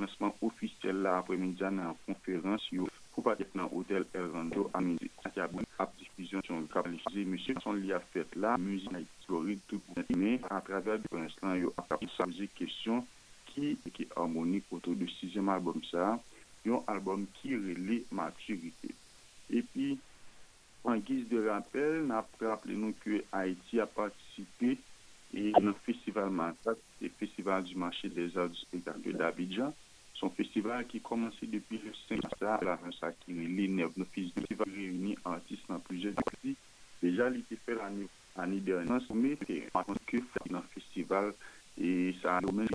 lansman 0.02 0.34
ofisyel 0.44 0.98
la 1.06 1.14
apre 1.22 1.38
midjan 1.40 1.78
nan 1.80 1.96
konferans 2.04 2.66
yo 2.76 2.88
pou 3.14 3.24
patet 3.24 3.54
nan 3.56 3.70
hotel 3.72 4.04
Elrando 4.20 4.66
a 4.76 4.82
mizik. 4.84 5.14
Ati 5.28 5.40
abon 5.44 5.64
ap 5.80 5.94
difuzyon 6.00 6.44
son 6.48 6.68
kapalize, 6.74 7.24
monsye 7.32 7.56
son 7.64 7.80
li 7.80 7.94
a 7.96 8.02
fet 8.12 8.36
la, 8.44 8.58
mizik 8.60 8.92
na 8.92 9.00
itlori 9.06 9.58
tout 9.72 9.94
natine, 9.96 10.38
a 10.52 10.60
traver 10.68 11.00
de 11.00 11.12
prenslan 11.14 11.60
yo 11.62 11.74
akap 11.80 12.04
sa 12.18 12.28
mizik 12.28 12.52
kesyon 12.60 13.04
ki 13.52 13.76
ki 13.96 14.08
harmonik 14.18 14.68
oto 14.76 14.96
de 15.00 15.08
6e 15.16 15.44
albom 15.56 15.80
sa, 15.88 16.16
yon 16.68 16.84
albom 16.92 17.24
ki 17.40 17.56
rele 17.56 18.02
maturite. 18.12 18.92
Epi, 19.48 19.94
an 20.92 21.04
giz 21.08 21.24
de 21.32 21.40
rappel, 21.48 22.02
na 22.08 22.20
ap 22.24 22.44
rappele 22.44 22.76
nou 22.84 22.96
ke 23.04 23.24
Haiti 23.32 23.80
a 23.80 23.88
patisipe 23.88 24.76
Ah. 25.34 25.38
E 25.38 25.62
nan 25.64 25.74
festival 25.86 26.30
Matak, 26.30 26.78
e 27.02 27.10
festival 27.10 27.64
du 27.64 27.76
marché 27.76 28.10
des 28.10 28.38
arts 28.38 28.50
du 28.50 28.58
spectacle 28.58 29.14
d'Abidjan, 29.14 29.74
son 30.14 30.30
festival 30.30 30.84
ki 30.86 31.00
komanse 31.00 31.48
depi 31.48 31.80
le 31.84 31.94
5 32.08 32.26
sa, 32.38 32.58
la 32.62 32.76
ransa 32.76 33.14
ki 33.24 33.34
l'Inev, 33.34 33.96
nou 33.96 34.08
festival 34.12 34.70
reuni 34.76 35.16
artist 35.24 35.70
nan 35.72 35.80
plusieurs 35.88 36.20
parties, 36.20 36.60
deja 37.02 37.30
li 37.32 37.42
te 37.48 37.56
fè 37.64 37.78
l'année 37.80 38.60
dernière, 38.60 38.92
nan 38.92 39.02
soume 39.08 39.34
te 39.46 39.62
renkonke 39.74 40.22
nan 40.52 40.68
festival, 40.76 41.32
e 41.80 42.12
sa 42.20 42.40
domen 42.44 42.68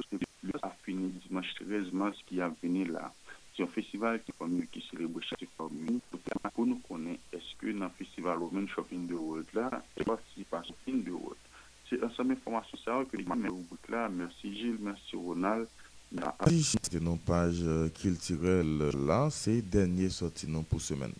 a 0.62 0.70
fini 0.82 1.12
dimanche 1.26 1.54
13 1.60 1.92
mars 1.92 2.22
ki 2.26 2.40
a 2.40 2.48
veni 2.62 2.86
la. 2.88 3.10
Se 3.52 3.62
yon 3.62 3.72
festival 3.72 4.18
ki 4.24 4.34
fòmye 4.38 4.66
ki 4.72 4.82
selebou 4.88 5.24
chate 5.28 5.48
fòmye, 5.58 6.00
pou 6.48 6.64
nou 6.64 6.80
konen 6.88 7.20
eske 7.36 7.76
nan 7.76 7.92
festival 8.00 8.42
ou 8.44 8.52
men 8.56 8.66
chòpine 8.72 9.08
de 9.12 9.20
wòd 9.20 9.54
la, 9.58 9.68
e 9.96 10.08
pa 10.08 10.16
si 10.32 10.48
pa 10.50 10.64
chòpine 10.66 11.04
de 11.06 11.14
wòd. 11.14 11.45
C'est 11.88 12.02
ensemble 12.02 12.32
information 12.32 12.78
ça 12.84 13.02
que 13.10 13.16
les 13.16 13.24
rubrique 13.24 13.88
là. 13.88 14.08
Merci 14.08 14.56
Gilles, 14.56 14.78
merci 14.80 15.14
Ronald. 15.14 15.66
C'est 16.82 17.00
nos 17.00 17.16
pages 17.16 17.64
culturelles 18.00 18.90
là, 19.06 19.28
c'est 19.30 19.60
dernier 19.62 20.08
sorti 20.08 20.46
non 20.46 20.62
pour 20.62 20.80
semaine. 20.80 21.12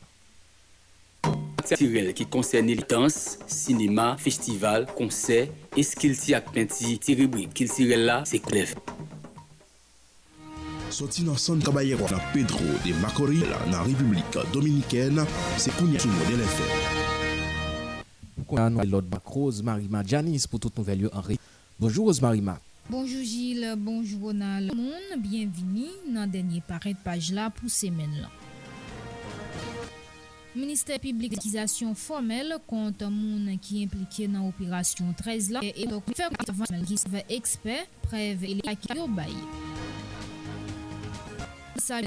Culturel 1.66 2.14
qui 2.14 2.26
concerne 2.26 2.66
les 2.66 2.76
danses, 2.76 3.38
cinéma, 3.46 4.16
festival, 4.16 4.86
concerts 4.96 5.48
et 5.76 5.82
skills 5.82 6.34
ak 6.34 6.52
penti, 6.54 6.98
ti 7.02 7.16
rubrique 7.18 7.54
culturelle 7.54 8.04
là, 8.06 8.22
c'est 8.24 8.38
Clef. 8.38 8.76
Sorti 10.90 11.24
dans 11.24 11.36
San 11.36 11.58
Caballero, 11.58 12.06
dans 12.08 12.22
Pedro 12.32 12.62
de 12.86 12.94
Macorís, 13.02 13.42
dans 13.66 13.72
la 13.72 13.82
République 13.82 14.38
dominicaine, 14.52 15.26
c'est 15.58 15.74
Kounia 15.76 15.98
sur 15.98 16.10
modèle 16.10 16.40
FM. 16.40 16.95
Kounan, 18.56 18.82
l'autre 18.84 19.08
bac 19.08 19.22
Rosemary 19.26 19.86
Madjanis 19.88 20.44
pour 20.48 20.58
toute 20.60 20.76
nouvelle 20.78 21.10
Henri. 21.12 21.38
Bonjour 21.78 22.06
Rosemary 22.06 22.42
Bonjour 22.88 23.22
Gilles, 23.22 23.74
bonjour 23.76 24.22
Ronald. 24.22 24.74
Moun, 24.74 25.20
bienvenue 25.20 25.90
dans 26.08 26.26
dernier 26.26 26.62
paret 26.66 26.94
page 27.04 27.32
là 27.32 27.50
pour 27.50 27.68
semaine 27.68 28.12
là. 28.22 28.30
Ministère 30.54 30.98
publicisation 30.98 31.94
formelle 31.94 32.56
compte 32.66 33.02
moun 33.02 33.58
qui 33.60 33.84
impliqué 33.84 34.26
dans 34.26 34.48
opération 34.48 35.04
13 35.14 35.50
là 35.50 35.60
et 35.62 35.86
donc 35.86 36.04
faire 36.16 36.30
avancer 36.48 37.24
expert 37.28 37.84
preuve 38.02 38.42
et 38.42 38.54
les 38.54 38.62
acquis 38.66 38.88
sa 41.86 42.00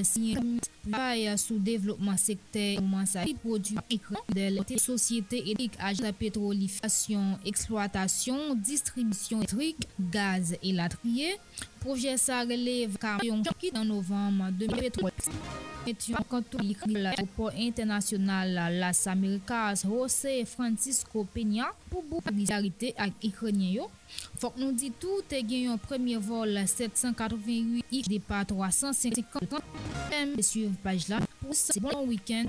travaille 0.91 1.37
sous 1.37 1.57
développement 1.57 2.17
secteur 2.17 2.81
ça 3.05 3.21
produit 3.41 3.77
écran 3.89 4.15
de 4.35 4.77
société 4.77 5.51
éthique 5.51 5.73
agent 5.79 6.03
de 6.05 6.11
pétrolification 6.11 7.39
exploitation 7.45 8.55
distribution 8.55 9.37
électrique 9.39 9.87
gaz 10.11 10.55
et 10.61 10.73
latrier 10.73 11.33
projet 11.79 12.17
ça 12.17 12.41
relève 12.41 12.97
camion 12.97 13.41
qui 13.57 13.71
en 13.75 13.85
novembre 13.85 14.49
2023 14.51 15.11
catholique 16.29 16.77
l'aéroport 16.87 17.51
international 17.57 18.77
Las 18.79 19.07
Americas 19.07 19.83
José 19.85 20.45
Francisco 20.45 21.25
Peña 21.33 21.71
pour 21.89 22.03
beaucoup 22.03 22.29
de 22.29 22.35
solidarité 22.35 22.93
avec 22.97 23.13
Ukrainiens. 23.23 23.87
Faut 24.37 24.49
que 24.51 24.59
nous 24.59 24.71
dit 24.71 24.91
tout 24.99 25.23
est 25.31 25.41
gagné 25.43 25.67
un 25.67 25.77
premier 25.77 26.17
vol 26.17 26.59
788 26.65 27.85
X 27.91 28.07
départ 28.07 28.45
350 28.45 29.61
M 30.11 30.41
suivre 30.41 30.73
page 30.83 31.07
là 31.07 31.19
pour 31.41 31.55
ce 31.55 31.79
bon 31.79 32.05
week-end. 32.07 32.45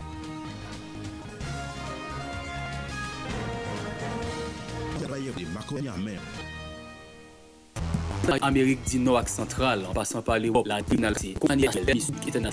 Amérique 8.43 8.85
du 8.89 8.99
Nord 8.99 9.29
centrale, 9.29 9.85
en 9.89 9.93
passant 9.93 10.23
par 10.23 10.39
l'Europe, 10.39 10.67
la 10.67 10.83
criminalité, 10.83 11.35
qui 12.21 12.29
était 12.29 12.41
dans 12.41 12.51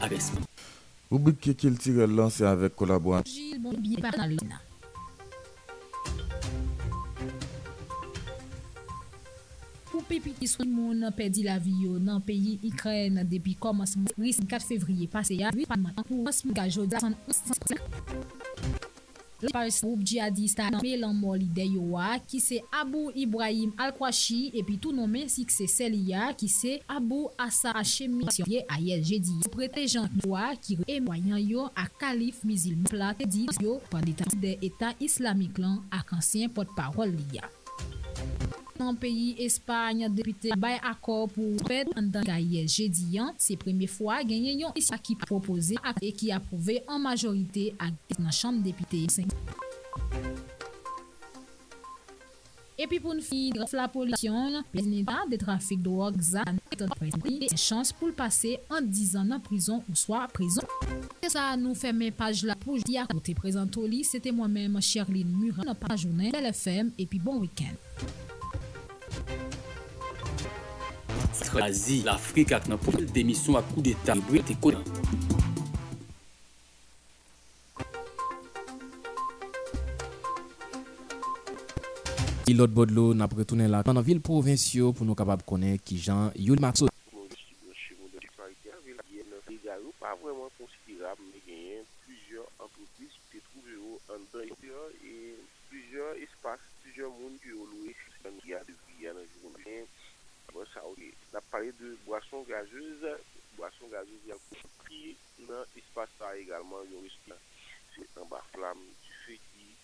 Rubrique 1.09 1.55
culturelle 1.57 2.11
lancée 2.11 2.43
avec 2.43 2.75
collaboration. 2.75 3.33
Gilles 3.33 3.61
Bonbier 3.61 3.97
par 3.97 4.11
Pour 9.91 10.03
pépi 10.03 10.33
qui 10.33 10.47
soit 10.47 10.65
moun 10.65 11.11
perdu 11.15 11.43
la 11.43 11.57
vie 11.57 11.87
dans 11.99 12.15
le 12.15 12.19
pays 12.19 12.59
Ukraine 12.63 13.25
depuis 13.29 13.55
commencement 13.55 14.05
4 14.49 14.65
février 14.65 15.07
passé, 15.07 15.35
il 15.35 15.41
y 15.41 15.43
a 15.43 15.51
8 15.53 15.67
Paris 19.53 19.81
group 19.83 20.01
djihadista 20.01 20.69
nan 20.73 20.81
melan 20.81 21.13
mol 21.17 21.41
ide 21.43 21.65
yo 21.69 21.97
a 22.01 22.17
ki 22.19 22.39
se 22.41 22.61
Abou 22.73 23.11
Ibrahim 23.15 23.73
Al-Kwashi 23.77 24.51
epi 24.57 24.77
tou 24.81 24.95
nomen 24.95 25.29
si 25.31 25.45
kse 25.47 25.67
Selia 25.69 26.31
ki 26.37 26.49
se 26.51 26.73
Abou 26.89 27.29
Asa 27.37 27.75
Hashemi 27.77 28.25
siye 28.33 28.63
a 28.67 28.79
yel 28.81 29.03
jedi. 29.05 29.37
Prete 29.53 29.85
jan 29.85 30.09
yo 30.23 30.33
a 30.37 30.51
ki 30.57 30.79
re 30.81 30.97
emoyan 30.97 31.41
yo 31.43 31.69
a 31.75 31.85
kalif 32.01 32.41
mizil 32.47 32.81
plate 32.89 33.29
di 33.29 33.45
yo 33.61 33.77
pan 33.91 34.05
detan 34.07 34.33
de 34.41 34.57
etat 34.65 34.97
islamik 35.03 35.61
lan 35.61 35.83
ak 35.93 36.17
ansyen 36.17 36.49
pot 36.49 36.69
parol 36.77 37.13
li 37.13 37.37
ya. 37.37 37.45
nan 38.79 38.97
peyi 38.99 39.35
Espany 39.45 40.07
depite 40.13 40.55
bay 40.59 40.79
akor 40.85 41.27
pou 41.33 41.57
pet 41.67 41.91
an 41.97 42.11
dan 42.13 42.25
gaye 42.27 42.65
jediyan 42.65 43.33
se 43.41 43.57
premye 43.59 43.89
fwa 43.91 44.21
genyen 44.27 44.65
yon 44.65 44.77
isya 44.79 44.99
ki 45.01 45.17
propose 45.25 45.79
ak 45.81 46.03
e 46.05 46.13
ki 46.15 46.33
aprove 46.35 46.81
an 46.87 47.03
majorite 47.03 47.71
ak 47.77 48.17
nan 48.19 48.33
chanm 48.33 48.61
depite. 48.65 49.07
Epi 52.77 52.99
pou 53.01 53.15
nou 53.17 53.25
fi 53.25 53.47
graf 53.49 53.71
la 53.73 53.87
polisyon, 53.89 54.59
plenita 54.69 55.23
de 55.31 55.39
trafik 55.41 55.81
do 55.81 55.95
wak 55.97 56.19
zan 56.21 56.59
etan 56.69 56.91
prezenti 56.93 57.49
en 57.49 57.57
chans 57.57 57.89
pou 57.89 58.11
l'pase 58.11 58.53
an 58.69 58.85
dizan 58.85 59.33
nan 59.33 59.41
prizon 59.41 59.81
ou 59.89 59.97
swa 59.97 60.27
prizon. 60.29 60.69
Se 61.23 61.33
sa 61.33 61.47
nou 61.57 61.73
fèmè 61.73 62.11
page 62.19 62.45
la 62.45 62.53
pou 62.61 62.77
jdi 62.77 62.99
akote 63.01 63.33
prezento 63.41 63.81
li, 63.89 64.03
se 64.05 64.21
te 64.21 64.29
mwen 64.29 64.53
mèm 64.53 64.77
Sherline 64.85 65.33
Murat 65.33 65.65
nan 65.65 65.79
pa 65.81 65.97
jounen, 65.97 66.29
lè 66.29 66.45
lè 66.45 66.53
fèm 66.53 66.93
epi 67.01 67.17
bon 67.17 67.41
wikend. 67.41 68.36
Azi, 71.57 72.03
l'Afrik 72.05 72.51
ak 72.53 72.67
nan 72.69 72.77
pokel 72.77 73.07
demisyon 73.09 73.57
ak 73.57 73.65
kou 73.73 73.81
d'Etat 73.81 74.19
Libre 74.19 74.43
te 74.45 74.53
konan. 74.61 74.83
Ilot 82.47 82.71
Bodlo 82.71 83.09
nan 83.17 83.27
pretounen 83.27 83.71
la 83.73 83.81
nan 83.83 84.05
vil 84.05 84.21
provinsyo 84.23 84.93
pou 84.95 85.03
nou 85.07 85.17
kapab 85.17 85.41
konen 85.49 85.81
ki 85.83 85.97
jan 85.99 86.31
Yul 86.35 86.61
Matso. 86.63 86.87
Plusieurs 95.67 96.13
espaces, 96.21 96.59
plusieurs 96.83 97.09
mondes 97.09 97.39
qui 97.41 97.51
ont 97.51 97.65
loué, 97.73 97.95
il 98.45 98.49
y 98.49 98.53
a 98.53 98.63
des 98.63 98.73
la 101.33 101.41
parlé 101.51 101.71
de 101.79 101.97
boissons 102.05 102.41
gazeuses, 102.43 103.17
boissons 103.55 103.87
gazeuses, 103.87 104.19
il 104.25 104.29
y 104.29 104.31
a 104.31 104.37
dans 105.47 105.65
l'espace 105.75 106.09
ça 106.17 106.35
également, 106.37 106.77
il 106.85 106.93
y 106.93 107.31
a 107.31 107.35
c'est 107.95 108.21
un 108.21 108.25
bar 108.25 108.45
flamme 108.53 108.77
du 108.77 109.13
feu 109.25 109.33
qui 109.53 109.75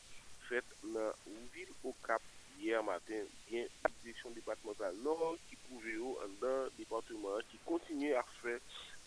fait 0.47 0.63
dans 0.83 1.13
ville 1.53 1.67
au 1.83 1.93
Cap 2.05 2.21
hier 2.59 2.83
matin, 2.83 3.23
bien 3.49 3.65
direction 4.01 4.29
départementale 4.31 4.95
nord 5.03 5.37
qui 5.49 5.57
trouve 5.57 5.83
en 6.23 6.27
dans 6.41 6.69
département 6.77 7.37
qui 7.49 7.57
continue 7.65 8.13
à 8.13 8.23
faire 8.41 8.59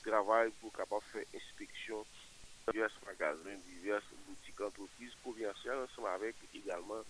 travail 0.04 0.50
pour 0.60 0.72
capable 0.72 1.02
faire 1.12 1.24
inspection 1.34 2.04
divers 2.68 2.90
magasins, 3.06 3.58
diverses 3.68 4.04
boutiques, 4.26 4.60
entreprises 4.60 5.12
commerciales, 5.24 5.78
ensemble 5.78 6.08
avec 6.08 6.34
également 6.54 7.02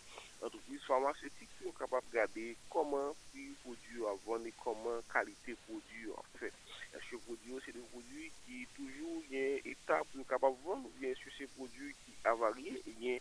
entreprises 0.42 0.82
pharmaceutiques 0.86 1.48
qui 1.58 1.64
sont 1.64 1.72
capables 1.72 2.04
de 2.06 2.18
regarder 2.18 2.56
comment 2.68 3.14
prix 3.30 3.48
produit 3.62 4.04
à 4.04 4.14
vendre 4.26 4.46
et 4.46 4.52
comment 4.62 5.00
qualité 5.12 5.56
produit 5.66 6.10
en 6.16 6.38
fait. 6.38 6.52
Est-ce 6.94 7.10
que 7.10 7.16
produit 7.16 7.54
c'est 7.64 7.72
des 7.72 7.86
produits 7.90 8.30
qui 8.44 8.66
toujours 8.76 9.22
il 9.30 9.36
y 9.36 9.40
a 9.40 9.50
une 9.56 9.72
étape 9.72 10.06
pour 10.14 10.26
capable 10.26 10.56
de 10.58 10.62
vendre, 10.64 10.88
bien 11.00 11.14
sûr 11.14 11.32
ces 11.38 11.46
produits 11.46 11.94
qui 12.04 12.12
avariés, 12.24 12.82
et 12.86 12.92
bien 12.92 13.18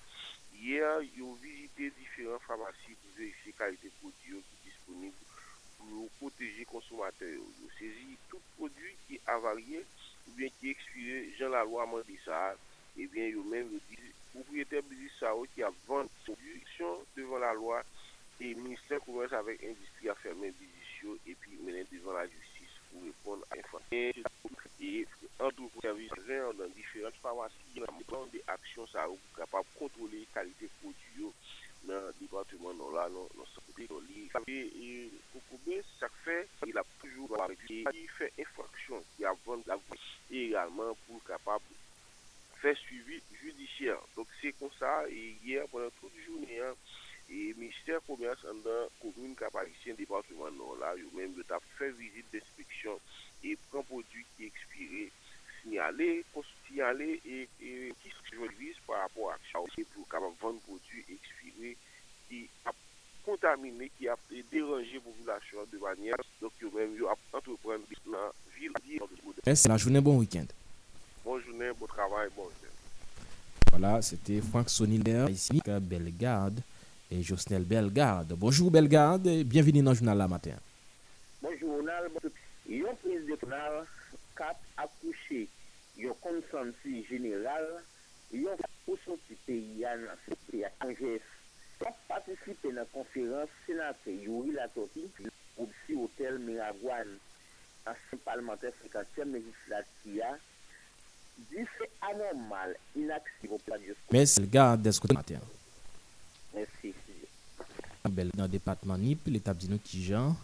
hier 0.53 1.01
ils 1.01 1.23
ont 1.23 1.33
visité 1.35 1.91
différentes 1.91 2.41
pharmacies 2.41 2.95
pour 3.01 3.11
vérifier 3.17 3.53
la 3.57 3.65
qualité 3.65 3.91
produit 4.01 4.13
qui 4.23 4.35
est 4.35 4.71
disponible 4.71 5.15
pour 5.77 6.09
protéger 6.19 6.59
les 6.59 6.65
consommateurs. 6.65 7.29
Ils 7.29 7.65
ont 7.65 7.71
saisi 7.79 8.17
tout 8.29 8.41
produit 8.57 8.95
qui 9.07 9.15
est 9.15 9.21
avarié 9.27 9.85
ou 10.27 10.31
bien 10.31 10.49
qui 10.59 10.67
est 10.67 10.71
expiré, 10.71 11.33
Jean 11.37 11.49
la 11.49 11.63
loi 11.63 11.85
m'a 11.85 12.01
dit 12.01 12.19
ça, 12.25 12.55
et 12.97 13.05
bien 13.07 13.27
ils 13.27 13.37
même 13.37 13.79
dit 13.89 13.97
propriétaire 14.35 14.83
business 14.83 15.11
ça 15.19 15.31
qui 15.53 15.63
a 15.63 15.71
vendu 15.87 16.09
production 16.25 17.05
devant 17.15 17.39
la 17.39 17.53
loi 17.53 17.83
et 18.41 18.53
le 18.53 18.61
ministère 18.61 18.99
commerce 18.99 19.31
avec 19.33 19.63
industrie 19.63 20.09
a 20.09 20.15
fermé 20.15 20.51
business 20.51 21.19
et 21.27 21.35
puis 21.35 21.51
mener 21.63 21.85
devant 21.91 22.13
la 22.13 22.25
justice 22.25 22.75
pour 22.91 23.03
répondre 23.03 23.45
à 23.51 23.55
l'information. 23.55 24.23
Et 24.81 25.07
entre 25.39 25.61
services 25.81 26.11
dans 26.57 26.67
différentes 26.75 27.15
pharmacies, 27.21 27.55
il 27.75 27.81
y 27.81 27.83
a 27.83 27.87
des 28.31 28.43
actions 28.47 28.87
ça 28.87 29.05
pour 29.05 29.37
capable 29.37 29.65
de 29.73 29.79
contrôler 29.79 30.27
la 30.33 30.41
qualité 30.41 30.69
produit 30.81 31.31
dans 31.83 31.93
le 31.93 32.13
département 32.19 32.73
non 32.73 32.91
là 32.91 33.07
non 33.09 33.29
non 33.37 33.45
et 34.47 35.11
Kokobé 35.31 35.83
ça 35.99 36.07
fait 36.23 36.47
il 36.65 36.75
a 36.75 36.83
toujours 36.99 37.37
il 37.69 38.09
fait 38.09 38.33
infraction 38.39 39.03
qui 39.15 39.23
a 39.23 39.33
vendu 39.45 39.63
la 39.67 39.77
et 40.31 40.45
également 40.47 40.97
pour 41.07 41.23
capable 41.23 41.63
faire 42.61 42.77
suivi 42.77 43.21
judiciaire. 43.41 43.99
Donc 44.15 44.27
c'est 44.41 44.53
comme 44.53 44.71
ça, 44.79 45.03
et 45.09 45.35
hier, 45.43 45.65
pendant 45.71 45.89
toute 46.01 46.11
la 46.17 46.25
journée, 46.25 46.59
hein, 46.59 46.73
et 47.29 47.49
le 47.49 47.53
ministère 47.55 47.99
commerce 48.05 48.43
dans 48.43 48.69
la 48.69 48.87
commune 49.01 49.35
Capacité, 49.35 49.93
département 49.93 50.49
nord, 50.51 50.77
là, 50.79 50.93
il 50.97 51.17
même 51.17 51.33
a 51.49 51.59
fait 51.77 51.91
visite 51.91 52.25
d'inspection 52.31 52.99
et 53.43 53.57
prend 53.69 53.83
produit 53.83 54.25
qui 54.35 54.43
est 54.43 54.47
expiré, 54.47 55.11
signaler, 55.61 56.23
signaler 56.67 57.21
et, 57.25 57.49
et 57.61 57.93
qui 58.01 58.09
se 58.09 58.57
vise 58.57 58.75
par 58.87 59.01
rapport 59.01 59.31
à 59.31 59.37
ça, 59.51 59.59
pour 59.93 60.09
capable 60.09 60.35
vendre 60.41 60.61
produit 60.61 61.05
expiré 61.09 61.77
qui 62.27 62.49
a 62.65 62.71
contaminé, 63.23 63.91
qui 63.97 64.07
a 64.07 64.15
dérangé 64.51 64.93
la 64.93 64.99
population 65.01 65.65
donc 66.41 66.51
même 66.73 66.89
il 66.95 67.03
a 67.03 67.37
entreprendre 67.37 67.83
dans 68.05 68.11
la 68.11 68.31
ville. 68.57 68.71
C'est 69.55 69.67
la 69.67 69.77
journée, 69.77 70.01
bon 70.01 70.17
week-end. 70.19 70.45
Bonne 71.23 71.41
journée, 71.41 71.71
bon 71.79 71.85
travail, 71.85 72.29
bon 72.35 72.43
week-end. 72.43 73.71
Voilà, 73.71 74.01
c'était 74.01 74.41
Franck 74.41 74.69
Sonilder, 74.69 75.25
ici, 75.29 75.61
Bellegarde 75.81 76.59
et 77.11 77.21
Josnel 77.21 77.63
Bellegarde. 77.63 78.33
Bonjour 78.37 78.71
Bellegarde 78.71 79.27
et 79.27 79.43
bienvenue 79.43 79.81
dans 79.81 79.91
le 79.91 79.97
journal 79.97 80.17
la 80.17 80.27
matin. 80.27 80.55
Bonjour 81.41 81.77
journal, 81.77 82.09
yon 82.67 82.95
prise 82.95 83.25
de 83.25 83.37
journal 83.39 83.85
cap 84.35 84.57
accouché, 84.77 85.47
yon 85.97 86.15
consensus 86.21 87.07
général, 87.09 87.83
yon 88.33 88.57
en 90.81 90.91
GF. 90.91 91.21
Pour 91.79 91.93
participer 92.07 92.69
à 92.69 92.73
la 92.73 92.85
conférence 92.85 93.49
sénateur 93.65 94.13
Yuri 94.13 94.55
Au 95.95 96.03
hôtel 96.03 96.39
Miragouane, 96.39 97.17
ancien 97.85 98.17
parlementaire 98.23 98.71
50e 98.93 99.31
législature, 99.31 100.37
dit 101.37 101.65
c'est 101.77 101.89
anormal, 102.01 102.75
inacceptable 102.95 103.61
pour 103.65 103.73
la 103.75 103.77
Merci, 104.11 104.39
le 104.41 104.47
gars, 104.47 104.77
de 104.77 104.91
ce 104.91 104.99
côté 104.99 105.13
matin. 105.13 105.39
Merci. 106.53 106.93
Dans 108.35 108.43
le 108.43 108.47
département 108.47 108.97
NIP, 108.97 109.27
l'état 109.27 109.53
dit 109.53 109.79
qui 109.83 110.03
Jean 110.03 110.35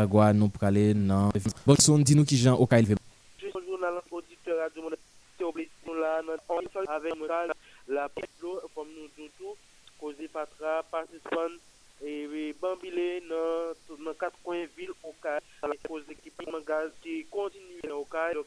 Nicaragua, 0.00 0.32
nou 0.32 0.48
prale 0.48 0.94
nan... 0.94 1.28
Bon, 1.66 1.76
son 1.76 2.00
di 2.00 2.14
nou 2.16 2.24
ki 2.24 2.38
jan 2.40 2.56
okay 2.56 2.80
leve. 2.80 2.96
Jus 3.40 3.52
bonjour 3.52 3.80
nan 3.80 3.98
auditeur 4.00 4.56
radio 4.56 4.84
moun 4.86 4.96
te 5.36 5.44
oblesi 5.44 5.84
nou 5.84 6.00
la 6.00 6.22
nan 6.24 6.40
anson 6.56 6.88
avè 6.88 7.12
moutal 7.18 7.52
la 7.92 8.06
pèdlo 8.14 8.54
kom 8.72 8.88
nou 8.88 9.10
doutou 9.18 9.56
koze 10.00 10.28
patra 10.32 10.78
partispan 10.88 11.58
e, 12.00 12.24
e 12.24 12.46
bambile 12.62 13.20
nan 13.28 14.16
kat 14.16 14.40
kwen 14.46 14.64
vil 14.78 14.94
okay 15.04 15.44
la 15.68 15.76
koze 15.84 16.16
ki 16.22 16.32
piman 16.38 16.64
gaz 16.64 16.96
ki 17.04 17.20
kontinu 17.34 17.84
nan 17.84 17.92
e, 17.92 18.00
okay 18.00 18.40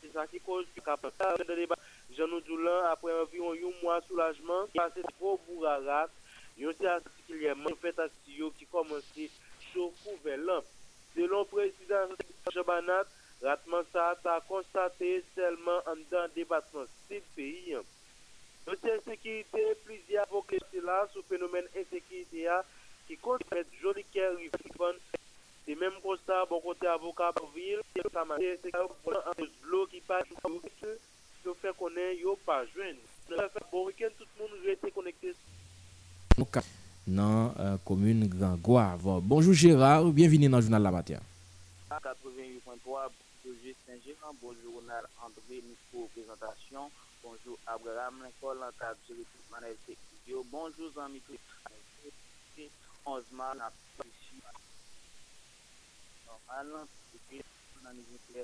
se 0.00 0.14
sa 0.16 0.24
ki 0.32 0.40
koze 0.48 0.68
ki 0.72 0.84
kapata 0.88 1.34
de 1.44 1.60
deba 1.60 1.76
janou 2.16 2.40
doulan 2.48 2.88
apre 2.94 3.12
anviron 3.20 3.60
yon 3.60 3.76
mwa 3.82 4.00
soulajman 4.08 4.72
pase 4.72 5.04
pou 5.18 5.36
bourarak 5.44 6.08
yon 6.56 6.72
se 6.80 6.88
asikilye 6.96 7.52
man 7.60 7.76
fèt 7.84 8.00
asyo 8.08 8.54
ki 8.56 8.72
komanse 8.72 9.28
sur 9.74 9.90
couvert. 10.04 10.62
Selon 11.14 11.40
le 11.40 11.44
président 11.44 12.08
Chabanat, 12.52 13.04
Ratman 13.42 13.84
ça 13.92 14.16
a 14.24 14.40
constaté 14.48 15.22
seulement 15.34 15.78
en 15.86 15.96
dans 16.10 16.22
le 16.22 16.30
département 16.34 16.84
sud 17.08 17.22
pays. 17.36 17.76
Notre 18.66 18.88
insécurité, 18.88 19.76
plusieurs 19.84 20.24
avocats 20.24 20.56
là 20.82 21.06
le 21.14 21.22
phénomène 21.22 21.66
insécurité 21.76 22.48
qui 23.06 23.16
compte 23.18 23.42
mettre 23.52 23.68
joli 23.82 24.04
cœur 24.12 24.32
c'est 25.66 25.74
même 25.74 25.92
constat 26.02 26.44
bon 26.46 26.60
côté 26.60 26.86
avocat 26.86 27.32
pour 27.34 27.50
ville 27.50 27.80
ça 28.12 28.24
m'a 28.24 28.36
c'est 28.38 28.74
un 28.74 28.86
l'eau 29.64 29.86
qui 29.86 30.00
passe 30.00 30.24
que 30.82 31.54
fait 31.54 31.76
connaître 31.78 32.20
yo 32.20 32.36
pas 32.44 32.64
joindre 32.66 32.98
bon 33.72 33.86
week-end 33.86 34.08
tout 34.18 34.26
le 34.38 34.42
monde 34.42 34.52
rester 34.64 34.90
connecté 34.90 35.34
dans 37.06 37.54
la 37.58 37.78
commune 37.84 38.26
Grand 38.28 38.56
Goave. 38.56 39.20
Bonjour 39.22 39.52
Gérard, 39.52 40.04
bienvenue 40.06 40.48
dans 40.48 40.56
le 40.58 40.62
journal 40.62 40.82
La 40.82 40.90
Matin. 40.90 41.20
88.3, 41.90 42.00
bonjour 42.84 43.10
Saint-Gérard, 43.86 44.34
bonjour 44.40 44.74
Ronald 44.80 45.06
André, 45.20 45.62
Nico, 45.62 46.08
présentation. 46.14 46.90
Bonjour 47.22 47.58
Abraham 47.66 48.22
Lincoln, 48.22 48.60
en 48.62 48.72
cadre 48.78 48.98
de 49.08 49.14
l'équipe 49.14 49.50
Manel 49.50 49.76
Vidéo. 49.86 50.44
Bonjour 50.50 50.90
amis, 51.02 51.22
11 53.06 53.22
mars, 53.32 53.58
ici. 54.00 54.40
Normal, 56.26 56.86
dans 57.84 57.90
le 57.90 57.96
niveau 57.96 58.18
de 58.34 58.40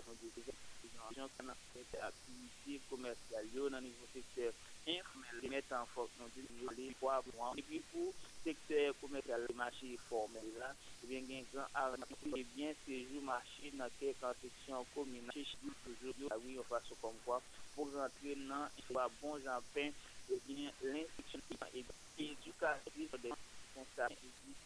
activité 2.00 2.80
commerciale, 2.90 3.46
dans 3.54 3.76
le 3.76 3.84
niveau 3.84 4.06
secteur 4.12 4.52
informel, 4.86 5.40
li 5.42 5.48
met 5.52 5.72
an 5.76 5.88
fok 5.94 6.12
nou 6.18 6.28
di 6.34 6.44
li 6.78 6.86
pou 7.00 7.10
avouan. 7.12 7.58
E 7.60 7.64
pi 7.68 7.80
pou 7.90 8.12
sektor 8.44 8.94
koumete 9.00 9.34
al 9.36 9.46
machi 9.58 9.90
formel 10.08 10.48
la, 10.60 10.70
ven 11.10 11.26
gen 11.28 11.46
gran 11.52 11.68
arnati, 11.82 12.32
e 12.40 12.42
bien 12.54 12.76
sejou 12.84 13.24
machi 13.28 13.72
nan 13.80 13.92
te 13.98 14.14
konseksyon 14.22 14.88
komina, 14.94 15.34
chechou 15.36 15.74
toujou, 15.84 16.30
awi 16.36 16.54
ah 16.54 16.56
yon 16.58 16.68
faso 16.70 16.98
kom 17.02 17.16
kwa, 17.26 17.40
pou 17.74 17.90
rentre 17.96 18.36
nan, 18.46 18.68
yon 18.86 18.96
va 18.96 19.08
bon 19.20 19.38
janpen, 19.44 19.94
e 20.30 20.40
bien 20.46 20.72
l'inseksyon, 20.86 21.44
e 21.68 21.84
bien 21.84 22.32
edukasyon, 22.32 23.08
e 23.14 23.22
bien 23.26 23.46
konseksyon, 23.76 24.58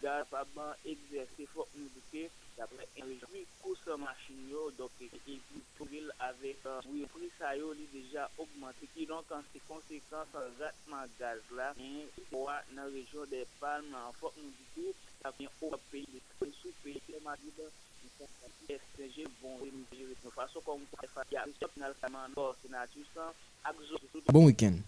capable 0.00 0.76
exercer 0.84 1.46
fort 1.52 1.68
éduqué 1.76 2.30
d'après 2.56 2.88
un 3.00 3.04
régime 3.04 3.46
course 3.62 3.86
machine 3.98 4.50
donc 4.78 4.90
et 5.00 5.10
pour 5.76 5.86
avec 6.20 6.56
oui 6.90 7.06
prix 7.12 7.30
ça 7.38 7.56
yo 7.56 7.74
déjà 7.92 8.30
augmenté 8.38 8.88
qui 8.94 9.06
donc 9.06 9.24
en 9.30 9.42
conséquences 9.68 10.28
traitement 10.32 11.04
gaz 11.18 11.40
là 11.56 11.74
pour 12.30 12.46
dans 12.46 12.82
la 12.82 12.84
région 12.84 13.24
des 13.30 13.46
Palmes 13.60 13.94
en 13.94 14.12
vient 15.38 15.48
au 15.62 15.76
pays 15.90 16.06
de 16.40 16.46
sous 16.62 16.72
pays 16.82 17.02
de 17.08 17.24
Madrid 17.24 17.54
SCG 18.68 19.24
vont 19.42 19.58
nou 20.22 20.32
fason 20.34 20.64
kon 20.66 20.82
mwen 20.82 21.10
fwa 21.12 21.24
ya 21.32 21.44
stop 21.56 21.76
nan 21.80 21.94
saman 22.00 22.34
do 22.36 22.48
senatus 22.62 23.08
san 23.14 23.32
ak 23.70 23.76
zo 23.88 23.96
Bon 24.32 24.44
week-end. 24.50 24.82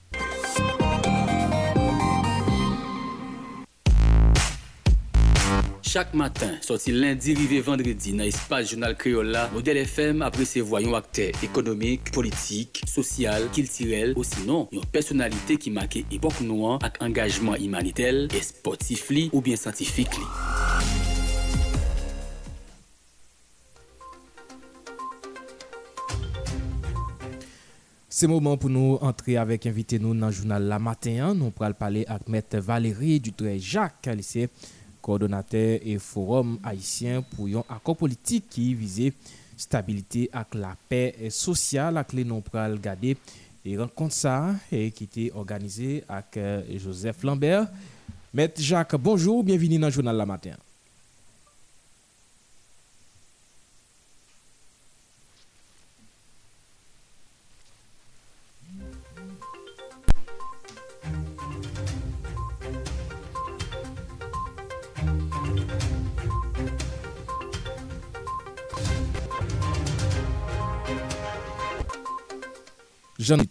Chaque 5.92 6.14
matin, 6.14 6.52
sorti 6.60 6.92
lundi, 6.92 7.34
rivé 7.34 7.60
vendredi, 7.60 8.12
dans 8.12 8.22
l'espace 8.22 8.70
journal 8.70 8.96
Criolla, 8.96 9.50
Modèle 9.52 9.78
FM 9.78 10.22
après 10.22 10.44
ses 10.44 10.60
voyons 10.60 10.94
acteurs 10.94 11.32
économiques, 11.42 12.12
politiques, 12.12 12.84
social, 12.86 13.50
culturel, 13.52 14.14
ou 14.14 14.22
sinon, 14.22 14.68
une 14.70 14.84
personnalité 14.84 15.56
qui 15.56 15.72
marque 15.72 15.96
époque 15.96 16.42
noire 16.42 16.78
avec 16.80 17.02
engagement 17.02 17.56
humanitaire 17.56 18.28
et 18.32 18.40
sportif 18.40 19.10
li, 19.10 19.30
ou 19.32 19.40
bien 19.40 19.56
scientifique. 19.56 20.16
li. 20.16 20.22
C'est 28.08 28.26
le 28.26 28.32
moment 28.34 28.56
pour 28.56 28.70
nous 28.70 28.96
entrer 29.00 29.38
avec 29.38 29.66
invité 29.66 29.98
nous 29.98 30.14
dans 30.14 30.26
le 30.26 30.32
journal 30.32 30.62
La 30.62 30.78
Matin. 30.78 31.34
Nous 31.34 31.50
pourrons 31.50 31.72
parler 31.72 32.04
avec 32.06 32.28
Maître 32.28 32.58
Valérie 32.58 33.18
Dutré 33.18 33.58
Jacques, 33.58 34.06
lycée 34.14 34.50
coordonnateur 35.10 35.80
et 35.84 35.98
forum 35.98 36.60
haïtien 36.62 37.20
pour 37.22 37.48
un 37.48 37.64
accord 37.74 37.96
politique 37.96 38.44
qui 38.48 38.74
visait 38.74 39.12
stabilité 39.56 40.30
avec 40.32 40.54
la 40.54 40.76
paix 40.88 41.16
sociale 41.30 41.96
avec 41.96 42.12
les 42.12 42.24
non 42.24 42.40
pral 42.40 42.78
et 43.64 43.76
rencontre 43.76 44.14
ça 44.14 44.54
et 44.70 44.92
qui 44.92 45.04
était 45.04 45.32
organisé 45.34 46.04
avec 46.08 46.36
euh, 46.36 46.62
Joseph 46.78 47.24
Lambert. 47.24 47.66
Maître 48.32 48.60
Jacques, 48.60 48.94
bonjour, 48.94 49.42
bienvenue 49.42 49.78
dans 49.80 49.88
le 49.88 49.92
journal 49.92 50.16
La 50.16 50.24
Matin. 50.24 50.52
Jean. 73.36 73.44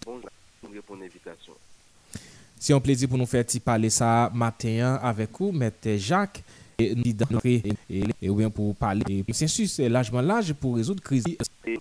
C'est 2.60 2.74
un 2.74 2.80
plaisir 2.80 3.08
pour 3.08 3.18
nous 3.18 3.26
faire 3.26 3.46
parler 3.63 3.89
ça 3.89 4.30
matin 4.34 5.00
avec 5.02 5.30
vous, 5.39 5.52
Maître 5.52 5.96
Jacques. 5.98 6.44
Et 6.78 6.96
nous 6.96 7.04
et, 7.44 8.30
bien 8.30 8.50
pour 8.50 8.74
parler 8.76 9.04
de 9.04 9.22
consensus 9.24 9.74
c'est 9.74 9.89
largement 9.89 10.22
large 10.22 10.54
pour 10.54 10.78
résoudre 10.78 11.02
la 11.04 11.08
crise. 11.08 11.26
Et 11.68 11.78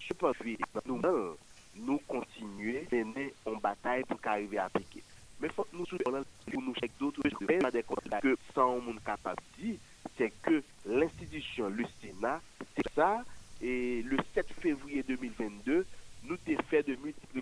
je 0.00 0.12
pense 0.14 0.36
que 0.38 0.56
nous 0.86 1.00
nous 1.76 2.00
continuer 2.08 2.86
à 2.90 2.94
mener 2.96 3.34
une 3.46 3.60
bataille 3.60 4.02
pour 4.04 4.18
arriver 4.24 4.58
à 4.58 4.66
appliquer. 4.66 5.02
Mais 5.40 5.48
faut 5.48 5.64
que 5.64 5.76
nous 5.76 5.84
soyons 5.86 6.24
pour 6.50 6.62
nous 6.62 6.74
checker 6.74 6.92
d'autres 6.98 7.22
choses. 7.28 8.20
Que 8.22 8.36
sans 8.54 8.80
monde 8.80 9.00
capable 9.04 9.40
de 9.58 9.64
dire, 9.64 9.76
c'est 10.16 10.32
que 10.42 10.62
l'institution, 10.86 11.68
le 11.68 11.84
Sénat, 12.00 12.40
c'est 12.76 12.94
ça. 12.94 13.24
Et 13.66 14.02
le 14.02 14.18
7 14.34 14.46
février 14.60 15.02
2022, 15.02 15.86
nous 16.24 16.36
t'ai 16.36 16.56
fait 16.68 16.82
de 16.82 16.96
multiples 16.96 17.40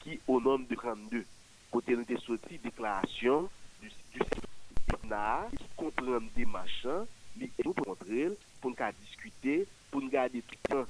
qui 0.00 0.20
au 0.28 0.40
nombre 0.40 0.68
de 0.68 0.74
32. 0.76 1.24
Côté 1.72 1.96
nous 1.96 2.04
t'ai 2.04 2.16
sorti 2.18 2.58
déclaration 2.58 3.48
du, 3.82 3.88
du 3.88 4.20
Sénat 5.02 5.48
qui 5.56 5.64
comprend 5.76 6.20
des 6.36 6.44
machins, 6.46 7.04
mais 7.36 7.50
nous 7.64 7.72
pour 7.72 7.88
montrer, 7.88 8.28
pour 8.60 8.70
nous 8.70 8.76
discuter, 9.04 9.66
pour 9.90 10.00
nous 10.00 10.08
garder 10.08 10.42
tout 10.42 10.54
le 10.70 10.74
temps. 10.76 10.86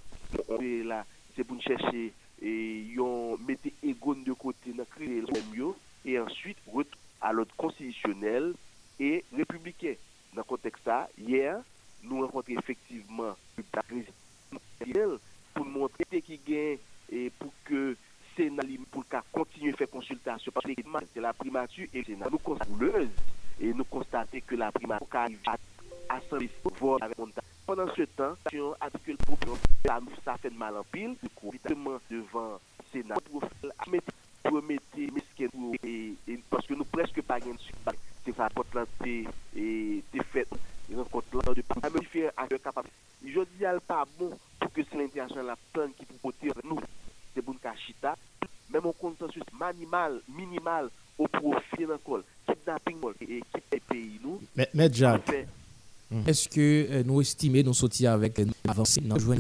On 0.50 0.60
est 0.60 0.82
là, 0.84 1.04
c'est 1.34 1.44
pour 1.44 1.56
nous 1.56 1.62
chercher 1.62 2.12
et 2.40 2.82
yon 2.94 3.36
mettez 3.48 3.72
ego 3.82 4.14
de 4.14 4.32
côté 4.34 4.72
dans 4.72 4.84
créer 4.84 5.22
le 5.22 5.26
même 5.32 5.54
yo, 5.54 5.76
et 6.04 6.18
ensuite 6.20 6.58
retour 6.72 7.00
à 7.22 7.32
l'ordre 7.32 7.54
constitutionnel 7.56 8.52
et 9.00 9.24
républicain. 9.36 9.94
Dans 10.34 10.42
le 10.42 10.44
contexte 10.44 10.84
ça, 10.84 11.08
hier, 11.18 11.58
nous 12.02 12.20
rencontrons 12.20 12.52
effectivement 12.58 13.34
la 13.74 13.82
crise 13.82 14.04
présidentielle 14.78 15.18
pour 15.52 15.66
montrer 15.66 16.22
qui 16.22 16.38
gagne 16.46 16.78
et 17.10 17.30
pour 17.40 17.52
que 17.64 17.96
Sénat 18.36 18.62
li- 18.62 18.78
pour 18.92 19.04
qu'à 19.08 19.24
continuer 19.32 19.72
à 19.72 19.76
faire 19.76 19.90
consultation 19.90 20.52
parce 20.52 20.66
que 20.66 20.72
c'est 21.12 21.20
la 21.20 21.32
primature 21.32 21.88
et 21.92 21.98
le 21.98 22.04
Sénat 22.04 22.28
nous 22.30 22.38
constatons 22.38 23.08
et 23.60 23.72
nous 23.74 23.84
constatons 23.84 24.38
que 24.46 24.54
la 24.54 24.70
primature 24.70 25.08
arrive 25.12 25.40
à 25.48 25.56
assembler 26.14 26.48
vote 26.78 27.02
avec 27.02 27.18
mon 27.18 27.28
pendant 27.66 27.92
ce 27.94 28.02
temps, 28.02 28.34
action 28.46 28.74
articule 28.80 29.16
pour 29.18 29.36
ça, 29.84 30.00
ça 30.24 30.36
fait 30.38 30.48
de 30.50 30.56
mal 30.56 30.74
en 30.76 30.77
pile, 30.92 31.16
évidemment, 31.46 31.98
devant 32.10 32.52
le 32.52 32.84
Sénat, 33.02 33.16
pour 33.30 33.42
mettre, 33.90 34.12
promettre, 34.42 34.82
mesquin, 34.96 35.48
pour- 35.52 35.74
et, 35.84 36.14
et, 36.26 36.38
parce 36.50 36.66
que 36.66 36.74
nous 36.74 36.84
presque 36.84 37.20
pas 37.22 37.38
dessus, 37.40 37.72
c'est 38.24 38.34
ça, 38.36 38.48
porte 38.54 38.74
là, 38.74 38.84
et, 39.06 39.24
fait, 40.32 40.46
et 40.90 40.94
rencontre 40.94 41.26
là, 41.46 41.54
de 41.54 41.62
à 41.82 41.90
me 41.90 42.00
faire 42.02 42.30
acteur 42.36 42.60
capable. 42.62 42.88
Je 43.24 43.40
dis, 43.40 43.64
pas 43.86 44.04
bon 44.18 44.30
pour 44.60 44.72
que 44.72 44.80
c'est 44.90 44.96
l'international 44.98 45.46
la 45.46 45.56
plan 45.72 45.88
qui 45.98 46.04
pour 46.04 46.18
porter 46.32 46.50
nous, 46.64 46.78
c'est 47.34 47.44
bon 47.44 47.54
cachita, 47.54 48.16
même 48.70 48.86
un 48.86 48.92
consensus 48.92 49.42
minimal, 49.58 50.20
minimal, 50.28 50.88
au 51.18 51.26
profit 51.26 51.86
d'un 51.86 51.98
col, 51.98 52.22
kidnapping, 52.46 52.96
et, 53.20 53.38
et 53.38 53.40
qui 53.40 53.60
paye 53.70 53.80
pays 53.80 54.20
nous. 54.22 54.40
Mais- 54.56 54.68
Maître 54.74 54.94
Jacques, 54.94 55.46
est-ce 56.26 56.48
que 56.48 56.86
euh, 56.90 57.02
nous 57.04 57.20
estimons 57.20 57.62
nous 57.64 57.74
sortir 57.74 58.12
avec 58.12 58.38
une 58.38 58.52
avancée 58.66 59.00
dans 59.02 59.16
le 59.16 59.38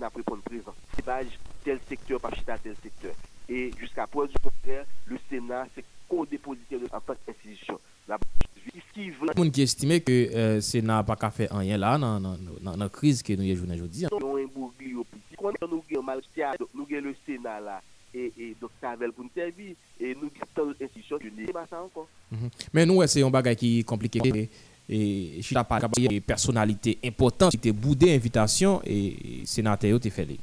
peine 0.00 0.06
à 0.06 0.10
répondre 0.14 0.42
présent. 0.42 0.74
C'est 0.94 1.04
pas 1.04 1.20
tel 1.64 1.78
secteur, 1.88 2.20
pas 2.20 2.30
chita 2.32 2.58
tel 2.58 2.74
secteur. 2.82 3.12
Et 3.48 3.72
jusqu'à 3.78 4.06
preuve 4.06 4.28
du 4.28 4.36
contraire, 4.42 4.84
le 5.06 5.18
Sénat, 5.28 5.66
c'est 5.74 5.84
co-dépositaire 6.08 6.80
en 6.92 7.00
tant 7.00 7.14
qu'institution. 7.26 7.78
Moun 9.36 9.50
ki 9.54 9.62
estime 9.64 10.00
ke 10.02 10.14
euh, 10.34 10.60
Sena 10.64 11.02
pa 11.06 11.14
ka 11.18 11.30
fe 11.32 11.46
anyen 11.54 11.78
la 11.80 11.92
nan, 12.00 12.22
nan, 12.24 12.38
nan, 12.60 12.74
nan 12.80 12.88
kriz 12.92 13.22
ke 13.24 13.36
nou 13.38 13.46
ye 13.46 13.54
jounen 13.54 13.78
jodi 13.78 14.06
Nou 14.10 14.36
gen 16.90 17.06
le 17.06 17.14
Sena 17.22 17.54
la 17.62 17.78
E 18.10 18.50
dok 18.58 18.74
tavel 18.82 19.14
pou 19.14 19.22
nou 19.22 19.30
servi 19.36 19.76
E 20.02 20.04
nou 20.18 20.28
gen 20.34 20.48
tan 20.56 20.74
institusyon 20.74 21.22
Men 22.74 22.90
nou 22.90 22.98
wese 23.00 23.22
yon 23.22 23.32
bagay 23.32 23.54
ki 23.56 23.70
komplike 23.88 24.18
E, 24.90 25.38
e 25.38 25.42
chita 25.46 25.62
pa 25.62 25.78
kabaye 25.78 26.08
e 26.10 26.20
personalite 26.20 26.96
important, 27.06 27.52
chite 27.54 27.70
boudé 27.70 28.10
invitasyon, 28.16 28.80
e, 28.82 28.96
e 29.22 29.46
senate 29.46 29.86
yo 29.86 30.00
te 30.02 30.10
fele. 30.10 30.40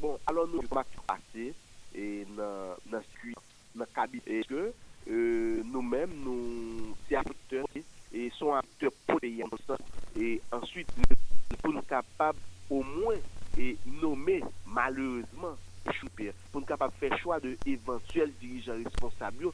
Bon, 0.00 0.16
alon 0.26 0.50
nou 0.50 0.64
yon 0.64 0.72
mati 0.74 0.98
ase, 1.14 1.52
e 1.94 2.08
nan, 2.34 2.72
nan 2.90 3.04
skuy, 3.12 3.36
nan 3.78 3.92
kabit, 3.94 4.26
e 4.26 4.40
ke 4.48 4.64
euh, 5.06 5.60
nou 5.70 5.84
men 5.86 6.10
nou 6.24 6.96
se 7.06 7.20
akteur, 7.20 7.68
e 8.10 8.26
son 8.34 8.58
akteur 8.58 8.90
poteye 9.06 9.46
ansan, 9.46 9.86
e 10.18 10.40
answit 10.58 10.90
pou 11.60 11.70
nou 11.70 11.86
kapab 11.86 12.34
ou 12.66 12.82
mwen 12.82 13.22
e 13.54 13.76
nomé 14.00 14.40
malereusement 14.66 15.54
pou 15.84 16.60
nou 16.60 16.68
kapab 16.68 16.94
fè 16.98 17.10
chwa 17.20 17.38
de 17.42 17.54
eventuel 17.68 18.32
dirijan 18.40 18.82
responsabyo 18.82 19.52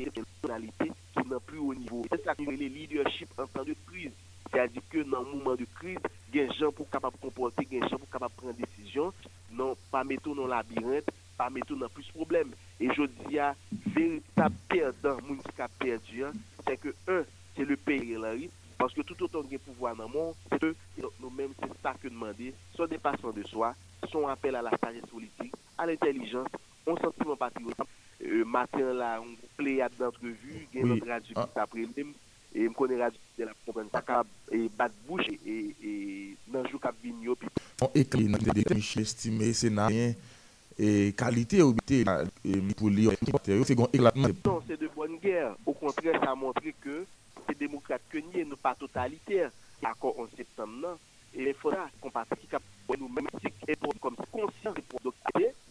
et 0.00 0.10
personnalité 0.10 0.92
qui 1.12 1.28
n'a 1.28 1.40
plus 1.40 1.58
haut 1.58 1.74
niveau. 1.74 2.02
C'est 2.10 2.24
ça 2.24 2.34
que 2.34 2.42
les 2.42 2.68
leadership 2.68 3.28
en 3.38 3.46
temps 3.46 3.64
de 3.64 3.74
crise. 3.86 4.12
C'est-à-dire 4.50 4.82
que 4.90 5.02
dans 5.02 5.20
un 5.20 5.24
moment 5.24 5.54
de 5.54 5.66
crise, 5.76 5.98
il 6.32 6.40
y 6.40 6.42
a 6.42 6.46
des 6.46 6.54
gens 6.54 6.72
pour 6.72 6.88
capables 6.90 7.16
de 7.16 7.22
comporter, 7.22 7.66
il 7.70 7.78
y 7.78 7.80
a 7.80 7.84
des 7.84 7.88
gens 7.88 7.98
pour 7.98 8.10
capables 8.10 8.32
de 8.34 8.40
prendre 8.40 8.54
des 8.54 8.64
décisions, 8.64 9.12
non 9.50 9.76
pas 9.90 10.04
mettre 10.04 10.34
dans 10.34 10.44
le 10.44 10.50
labyrinthe, 10.50 11.08
pas 11.38 11.48
mettre 11.48 11.74
dans 11.74 11.88
plus 11.88 12.06
de 12.06 12.12
problèmes. 12.12 12.52
Et 12.80 12.88
je 12.92 13.02
dis 13.28 13.38
à 13.38 13.54
véritable 13.86 14.54
perdant, 14.68 15.16
moun 15.26 15.38
qui 15.38 15.62
a 15.62 15.68
perdu, 15.68 16.24
hein, 16.24 16.32
c'est 16.66 16.76
que 16.76 16.94
un, 17.08 17.24
c'est 17.56 17.64
le 17.64 17.76
pays 17.76 18.12
Hillary, 18.12 18.50
parce 18.76 18.92
que 18.92 19.02
tout 19.02 19.22
autant 19.22 19.42
qu'il 19.42 19.52
y 19.52 19.56
a 19.56 19.58
pouvoir 19.58 19.96
dans 19.96 20.08
le 20.08 20.12
monde, 20.12 20.34
c'est 20.50 20.64
et 20.98 21.02
nous-mêmes, 21.20 21.52
c'est 21.60 21.82
ça 21.82 21.94
que 21.94 22.08
demander, 22.08 22.52
son 22.74 22.86
dépassement 22.86 23.30
de 23.30 23.42
soi, 23.44 23.74
son 24.10 24.26
appel 24.26 24.54
à 24.56 24.62
la 24.62 24.70
sagesse 24.76 25.06
politique, 25.06 25.54
à 25.78 25.86
l'intelligence, 25.86 26.48
un 26.86 26.96
sentiment 26.96 27.36
patriotique. 27.36 27.88
Euh, 28.24 28.44
matin 28.44 28.92
là, 28.92 29.20
on 29.20 29.34
pléiade 29.56 29.92
d'entrevue, 29.98 30.68
il 30.72 30.80
y 30.80 30.82
a 30.82 30.86
notre 30.86 31.06
radio 31.06 31.34
qui 31.34 31.52
s'appelle 31.54 31.88
et 32.54 32.64
je 32.64 32.68
connais 32.68 33.02
radio 33.02 33.18
de 33.38 33.44
la 33.44 33.52
comprendre 33.64 33.88
ça 33.90 34.02
cap 34.02 34.26
et 34.50 34.68
battre 34.76 34.94
bouche 35.06 35.26
et 35.46 35.74
et 35.82 36.36
dans 36.48 36.64
jour 36.66 36.80
cap 36.80 36.94
vigno 37.02 37.34
puis 37.34 37.48
On 37.80 37.90
écrit 37.94 38.26
des 38.28 38.74
Michel 38.74 39.02
estimé 39.02 39.52
Sénat 39.52 39.86
rien. 39.86 40.14
Et 40.78 41.12
qualité 41.16 41.62
ou 41.62 41.74
pour 42.76 42.88
lui 42.88 43.08
c'est 43.64 43.78
un 43.78 43.86
éclatement. 43.92 44.28
non 44.44 44.62
c'est 44.66 44.80
de 44.80 44.88
bonne 44.94 45.16
guerre. 45.16 45.54
Au 45.64 45.72
contraire 45.72 46.20
ça 46.22 46.32
a 46.32 46.34
montré 46.34 46.74
que 46.80 47.04
c'est 47.48 47.58
démocrate 47.58 48.02
que 48.10 48.18
nous 48.18 48.56
pas 48.56 48.74
totalitaire. 48.74 49.50
Accord 49.82 50.18
en 50.20 50.26
septembre 50.36 50.74
non. 50.80 50.98
Et 51.34 51.48
il 51.48 51.54
faudra 51.54 51.88
qu'on 52.00 52.10
passe 52.10 52.28
qui 52.38 52.46
nous-mêmes 52.98 53.26
et 53.66 53.76
pour 53.76 53.98
comme 53.98 54.16
conscient 54.30 54.74
pour 54.88 55.00
donc 55.00 55.14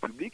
public 0.02 0.34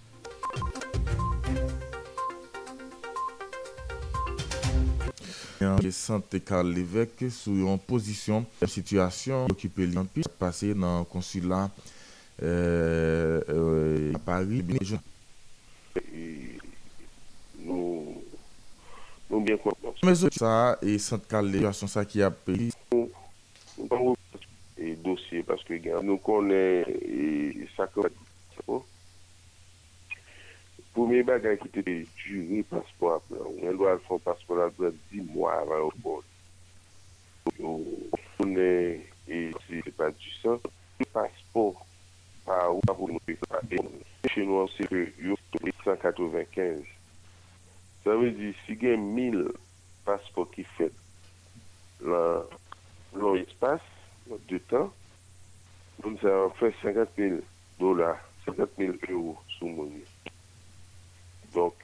Jean 5.79 5.91
Sante 5.91 6.39
Karl 6.43 6.67
Lévesque 6.73 7.29
sou 7.31 7.55
yon 7.61 7.79
pozisyon 7.87 8.45
situasyon 8.65 9.51
okipe 9.53 9.85
li 9.87 9.99
anpi 9.99 10.25
pase 10.41 10.73
nan 10.77 11.05
konsula 11.11 11.67
euh, 12.41 13.39
euh, 13.47 14.13
Paris 14.25 14.63
nou 17.61 18.17
nou 19.29 19.39
bien 19.45 19.59
konpons 19.61 20.03
mè 20.03 20.15
zot 20.17 20.35
sa 20.35 20.55
e 20.81 20.97
Sante 20.99 21.29
Karl 21.31 21.51
Lévesque 21.53 21.79
son 21.83 21.91
sa 21.91 22.03
ki 22.07 22.25
api 22.27 22.71
nou 22.91 23.07
konè 23.87 24.17
e, 24.81 24.95
dosye 25.05 25.45
paske 25.47 25.79
gen 25.83 26.03
nou 26.09 26.19
konè 26.25 26.63
e, 26.89 27.69
sakon 27.77 28.11
Premier 31.21 31.39
bagage 31.39 31.59
qui 31.59 31.79
était 31.79 32.05
duré 32.25 32.63
passeport. 32.63 33.21
On 33.61 33.73
doit 33.73 33.99
faire 33.99 34.19
passeport 34.19 34.61
après 34.63 34.91
10 35.11 35.21
mois 35.21 35.53
avant 35.53 35.87
au 35.87 35.93
bord. 35.97 36.23
On 37.61 38.55
est, 38.57 39.05
et 39.27 39.51
c'est 39.69 39.95
pas 39.95 40.09
du 40.09 40.31
sang, 40.41 40.59
le 40.99 41.05
passeport 41.05 41.85
par 42.43 42.75
où 42.75 42.79
pour 42.81 43.09
nous 43.09 43.19
Chez 44.29 44.45
nous, 44.45 44.67
c'est 44.75 44.87
que 44.87 45.07
195. 45.83 46.79
Ça 48.03 48.15
veut 48.15 48.31
dire, 48.31 48.53
si 48.65 48.73
il 48.73 48.83
y 48.83 48.91
a 48.91 48.97
1000 48.97 49.47
passeports 50.03 50.49
qui 50.51 50.63
fait 50.63 50.91
dans 52.03 53.33
l'espace, 53.33 53.81
de 54.49 54.57
temps, 54.57 54.91
nous 56.03 56.17
avons 56.23 56.49
fait 56.51 56.73
50 56.81 57.09
000 57.15 57.35
dollars, 57.79 58.17
50 58.45 58.69
000 58.77 58.93
euros 59.11 59.37
sous 59.59 59.67
c'est 59.67 59.67
corruption, 59.67 60.10
Donk, 61.51 61.83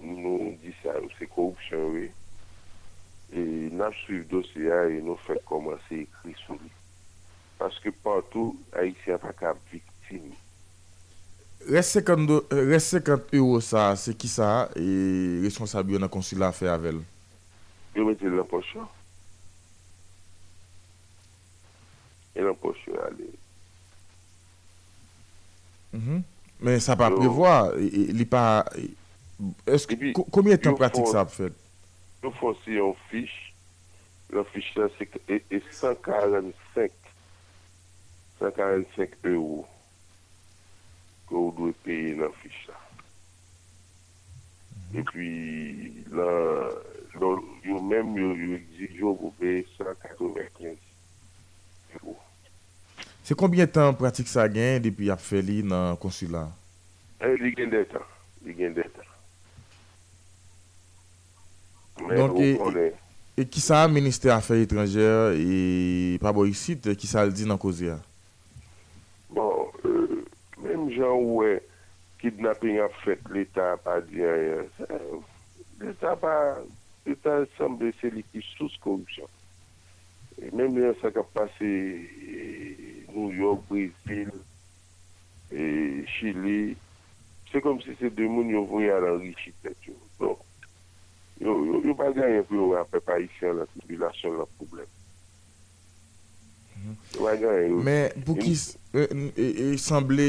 nou 0.00 0.50
di 0.60 0.74
sa, 0.82 0.96
se 1.16 1.28
korupsyon 1.32 1.86
we, 1.94 2.04
e 3.32 3.44
nap 3.76 3.96
suiv 4.02 4.26
dosye 4.28 4.68
a, 4.74 4.82
e 4.92 5.00
nou 5.04 5.16
fèk 5.24 5.40
komanse 5.48 6.02
ekri 6.02 6.34
sou 6.42 6.58
li. 6.60 6.70
Paske 7.60 7.92
pantou, 8.04 8.54
a 8.76 8.84
yi 8.84 8.92
se 9.04 9.14
apaka 9.16 9.54
viktimi. 9.72 10.36
Res 11.68 11.92
50 11.96 13.34
euro 13.36 13.60
sa, 13.64 13.90
se 14.00 14.14
ki 14.16 14.28
sa, 14.32 14.68
e 14.76 15.40
responsabyon 15.44 16.04
nan 16.04 16.12
konsula 16.12 16.52
fè 16.56 16.70
avèl? 16.72 17.02
Yo 17.96 18.06
mette 18.08 18.28
lan 18.32 18.48
pochon. 18.48 18.88
E 22.36 22.44
lan 22.44 22.56
pochon 22.60 23.00
alè. 23.04 23.30
Mm-hmm. 25.90 26.20
Men 26.60 26.80
sa 26.84 26.96
pa 26.98 27.08
prevoa, 27.12 27.72
li 27.76 28.26
pa... 28.28 28.62
Koumye 30.28 30.58
tan 30.60 30.76
pratik 30.76 31.06
sa 31.08 31.24
ap 31.24 31.32
fèd? 31.32 31.56
Yo 32.20 32.28
fonsi 32.36 32.76
yon 32.76 32.92
fich, 33.08 33.32
yon 34.34 34.44
fich 34.52 34.68
la 34.76 34.90
se 34.98 35.06
145, 35.08 36.92
145 38.40 39.16
euro 39.32 39.64
kou 41.30 41.54
dwe 41.56 41.72
peye 41.86 42.12
nan 42.20 42.32
fich 42.42 42.60
la. 42.68 42.76
E 45.00 45.04
pi 45.08 45.28
la, 46.12 46.30
yo 47.64 47.80
menm 47.80 48.16
yo 48.20 48.34
exijou 48.58 49.16
pou 49.16 49.32
peye 49.40 49.64
195 49.78 50.76
euro. 52.02 52.20
Se 53.30 53.36
konbien 53.38 53.68
tan 53.70 53.92
pratik 53.94 54.26
sa 54.26 54.42
gen 54.50 54.80
depi 54.82 55.06
ap 55.14 55.20
fè 55.22 55.38
li 55.38 55.60
nan 55.62 55.94
konsula? 56.02 56.48
Li 57.38 57.52
gen 57.54 57.70
de 57.70 57.84
tan. 57.86 58.02
Li 58.42 58.56
gen 58.58 58.74
de 58.74 58.82
tan. 58.90 59.06
E 63.38 63.46
ki 63.46 63.62
sa 63.62 63.84
Ministè 63.86 64.34
Afèl 64.34 64.64
Étrangère 64.64 65.38
e 65.38 66.18
Pabou 66.18 66.50
Isit, 66.50 66.90
ki 66.98 67.06
sa 67.06 67.22
al 67.22 67.30
di 67.30 67.46
nan 67.46 67.60
kozi 67.62 67.92
a? 67.94 68.00
Bon, 69.30 69.70
euh, 69.86 70.26
mèm 70.66 70.90
jan 70.96 71.14
ouè 71.14 71.54
ouais, 71.54 71.62
kidnapping 72.18 72.82
ap 72.82 72.98
fèt 73.06 73.22
l'État 73.30 73.78
pa 73.86 74.00
di 74.10 74.26
a 74.26 74.34
yon. 74.42 75.22
L'État 75.78 76.18
pa, 76.18 76.34
l'État 77.06 77.46
semblè 77.54 77.94
se 78.02 78.10
li 78.10 78.26
ki 78.34 78.42
sous 78.56 78.74
korupsyon. 78.82 79.30
Mèm 80.50 80.82
yon 80.82 80.98
sa 80.98 81.14
kap 81.14 81.30
pase... 81.38 81.70
New 83.14 83.32
York, 83.32 83.62
Brésil, 83.68 84.30
et 85.50 86.04
Chili. 86.06 86.76
Se 87.50 87.58
kom 87.62 87.80
se 87.82 87.96
se 87.98 88.10
demoun 88.14 88.50
yo 88.52 88.62
voye 88.70 88.92
a 88.94 89.00
l'enrichi 89.02 89.50
tèt 89.64 89.88
yo. 89.88 89.96
Don, 90.20 90.38
yo 91.40 91.94
bagay 91.98 92.36
yon 92.36 92.46
pou 92.46 92.54
mhm. 92.54 92.72
yo 92.74 92.78
apè 92.78 93.00
pa 93.02 93.18
isyan 93.22 93.58
la 93.58 93.66
tribulasyon 93.74 94.38
la 94.38 94.46
poublem. 94.58 94.90
Yo 97.16 97.26
bagay 97.26 97.66
yo. 97.72 97.80
Men 97.82 98.22
pou 98.26 98.38
ki 98.38 98.54
e, 98.54 99.02
e, 99.02 99.48
e, 99.50 99.66
semblé 99.82 100.28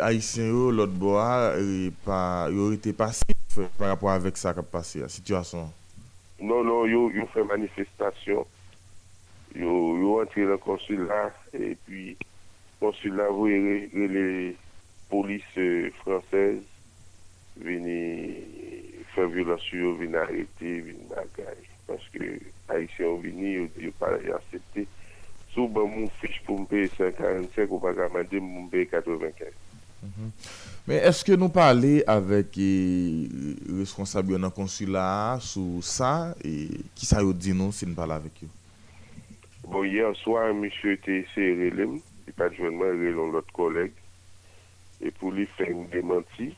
a 0.00 0.12
isyan 0.16 0.48
yo, 0.48 0.70
lot 0.72 0.94
bo 0.96 1.18
a, 1.20 1.58
yo 1.60 2.70
rete 2.72 2.96
pasif 2.96 3.60
par 3.76 3.92
rapport 3.92 4.14
avèk 4.14 4.40
sa 4.40 4.56
kap 4.56 4.70
pase, 4.72 5.04
a 5.04 5.12
situasyon. 5.12 5.68
Non, 6.40 6.64
non, 6.64 6.88
yo 6.88 7.28
fè 7.34 7.44
manifestasyon 7.44 8.48
yo, 9.54 9.74
yo 10.00 10.18
rentre 10.20 10.48
la 10.48 10.58
konsulat 10.62 11.36
e 11.56 11.74
pi 11.86 12.16
konsulat 12.82 13.32
vwe 13.34 13.60
re, 13.64 13.76
re 13.94 14.08
le 14.12 14.26
polis 15.08 15.46
euh, 15.56 15.88
fransez 16.02 16.60
veni 17.58 17.98
fè 19.14 19.26
violasyon, 19.32 19.96
veni 19.98 20.20
arete, 20.20 20.74
veni 20.86 21.08
bagay. 21.10 21.64
Paske 21.88 22.34
Haitien 22.68 23.16
vini, 23.22 23.54
yo 23.56 23.66
diyo 23.76 23.94
pa 23.98 24.12
yasepte. 24.22 24.84
Sou 25.54 25.70
ba 25.72 25.82
moun 25.88 26.10
fich 26.20 26.42
pou 26.46 26.60
mpe 26.62 26.84
145 26.92 27.72
ou 27.72 27.80
baga 27.82 28.10
mande 28.12 28.40
moun 28.42 28.68
mpe 28.68 28.84
95. 28.90 29.56
Mm 29.98 30.12
-hmm. 30.14 30.30
Men 30.88 31.02
eske 31.08 31.36
nou 31.36 31.50
pale 31.52 32.04
avek 32.06 32.54
e, 32.62 32.72
responsabyon 33.80 34.44
an 34.46 34.54
konsulat 34.54 35.42
sou 35.42 35.82
sa 35.82 36.34
e, 36.44 36.80
ki 36.94 37.06
sa 37.06 37.20
yo 37.24 37.32
di 37.32 37.52
nou 37.52 37.72
si 37.72 37.86
nou 37.86 37.98
pale 37.98 38.14
avek 38.14 38.44
yo? 38.44 38.48
Bon, 39.70 39.84
hier 39.84 40.16
soir, 40.16 40.54
monsieur 40.54 40.92
était 40.92 41.26
relem, 41.36 42.00
il 42.26 42.32
pas 42.32 42.48
de 42.48 42.56
l'autre 43.10 43.52
collègue, 43.52 43.92
et 44.98 45.10
pour 45.10 45.30
lui 45.30 45.44
faire 45.44 45.68
une 45.68 45.86
démenti. 45.88 46.56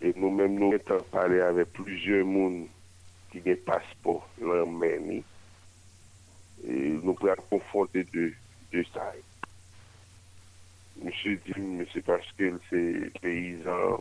Et 0.00 0.14
nous-mêmes, 0.16 0.54
nous 0.54 0.72
avons 0.72 1.04
parlé 1.10 1.40
avec 1.40 1.70
plusieurs 1.74 2.24
personnes 2.24 2.66
qui 3.30 3.42
ont 3.46 3.56
passeport 3.66 4.26
dans. 4.40 5.22
Et 6.66 6.88
nous 7.02 7.12
pouvons 7.12 7.34
confronter 7.50 8.04
deux, 8.04 8.32
deux 8.72 8.84
ça. 8.94 9.12
Monsieur 10.96 11.38
dit, 11.44 11.60
mais 11.60 11.86
c'est 11.92 12.04
parce 12.06 12.32
que 12.38 12.58
c'est 12.70 13.20
paysan, 13.20 14.00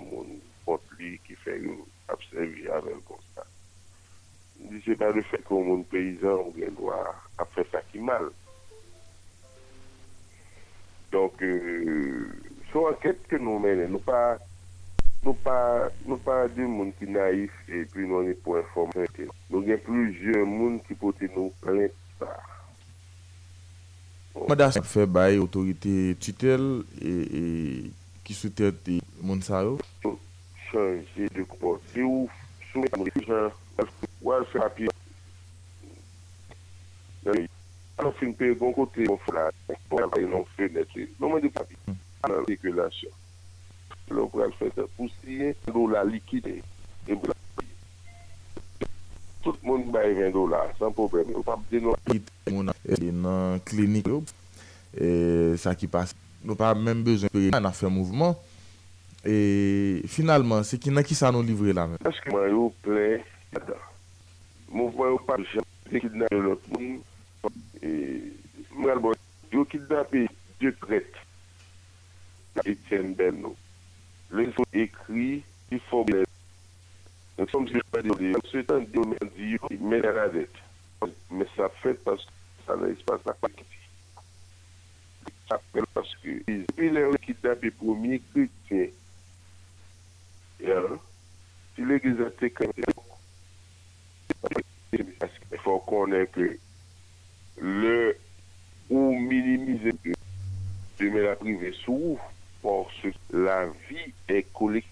mon 0.66 0.80
lui, 0.98 1.20
qui 1.28 1.36
fait 1.36 1.62
observer 2.08 2.70
avec 2.70 2.96
le 2.96 3.02
constat. 3.02 3.51
se 4.86 4.96
pa 5.00 5.10
le 5.14 5.24
fek 5.30 5.50
ou 5.52 5.66
moun 5.66 5.84
peyizan 5.92 6.40
ou 6.42 6.54
gen 6.56 6.74
do 6.78 6.92
a 6.94 7.46
fe 7.56 7.66
sa 7.72 7.82
ki 7.92 8.02
mal. 8.06 8.30
Donk, 11.12 11.42
euh, 11.44 12.32
sou 12.72 12.88
anket 12.88 13.20
ke 13.28 13.40
nou 13.42 13.60
menen, 13.60 13.92
nou 13.92 14.00
pa 14.06 14.38
nou 15.22 15.36
pa, 15.44 15.56
nou 16.08 16.18
pa 16.24 16.46
di 16.54 16.66
moun 16.66 16.94
ki 16.98 17.10
naif 17.12 17.54
e 17.70 17.84
pi 17.92 18.08
nou 18.08 18.24
ne 18.26 18.34
pou 18.46 18.60
informante. 18.62 19.28
Nou 19.52 19.62
gen 19.68 19.82
pluje 19.86 20.46
moun 20.48 20.80
ki 20.88 20.98
pote 21.02 21.28
nou 21.36 21.52
plente 21.62 21.98
sa. 22.20 22.32
Bon. 24.32 24.48
Mada 24.48 24.72
sa 24.72 24.84
fe 24.88 25.04
baye 25.04 25.42
otorite 25.44 26.16
tutel 26.24 26.86
e 27.04 27.92
ki 28.24 28.38
sou 28.38 28.56
tete 28.56 29.02
moun 29.20 29.44
sa 29.44 29.66
yo? 29.68 29.76
Chanje 30.70 31.28
de 31.36 31.44
kompote. 31.44 31.92
Se 31.92 32.08
ou 32.08 32.30
sou 32.72 32.80
mwen 32.82 33.02
mwen 33.02 33.12
fijan, 33.16 33.50
wèl 34.24 34.46
fè 34.52 34.62
api. 34.66 34.88
Anon 38.00 38.16
fin 38.20 38.32
pe, 38.38 38.52
bon 38.58 38.74
kote, 38.76 39.06
bon 39.10 39.20
fè 39.26 39.36
la, 39.36 39.50
bon 39.92 40.06
alè 40.08 40.24
nan 40.30 40.46
fè 40.56 40.70
neti. 40.74 41.08
Non 41.20 41.34
mwen 41.34 41.44
di 41.46 41.52
papi, 41.54 41.78
anan 41.88 42.40
hmm. 42.40 42.48
rekulasyon. 42.50 43.18
Lò 44.12 44.28
pou 44.32 44.44
al 44.44 44.56
fè 44.60 44.72
te 44.76 44.88
poussiye, 44.98 45.54
lò 45.72 45.86
la 45.92 46.06
likide, 46.08 46.58
e 47.08 47.18
blan. 47.18 47.38
Tout 49.42 49.58
moun 49.66 49.88
baye 49.94 50.14
20 50.20 50.36
dola, 50.36 50.66
san 50.78 50.94
problem. 50.96 51.32
Ou 51.36 51.46
pap 51.46 51.64
denon. 51.72 51.98
Moun 52.52 52.72
nan 53.24 53.62
klinik, 53.68 54.08
e, 54.94 55.08
sa 55.62 55.76
ki 55.76 55.90
pas. 55.92 56.16
Nou 56.42 56.58
pa 56.58 56.72
mèm 56.78 57.04
bezon, 57.06 57.52
an 57.54 57.70
a 57.70 57.74
fè 57.76 57.90
mouvman. 57.92 58.34
Et 59.26 60.02
finalement, 60.08 60.64
c'est 60.64 60.80
qui 60.80 60.90
qui 61.04 61.14
ça 61.14 61.32
nous 61.32 61.44
livré 61.44 61.74
là. 61.74 61.88
Parce 62.04 62.20
que 62.20 62.30
moi, 62.32 62.48
pas. 65.26 65.38
Le 65.38 65.46
je 65.46 65.60
dette. 80.30 80.50
Mais 81.30 81.46
ça 81.56 81.70
fait 81.82 81.94
parce 82.04 82.24
que 82.26 82.32
ça 82.66 82.76
pas 83.06 83.18
Si 91.76 91.82
l'église 91.86 92.22
a 92.22 92.28
été 92.28 92.54
il 94.94 95.58
faut 95.64 95.80
connaître 95.80 96.34
que 96.34 96.58
le 97.62 98.18
ou 98.90 99.18
minimiser 99.18 99.92
de 101.00 101.20
la 101.20 101.36
privée 101.36 101.74
sous 101.84 102.20
parce 102.62 102.94
que 103.02 103.10
la 103.32 103.66
vie 103.90 104.14
est 104.28 104.52
collective. 104.54 104.92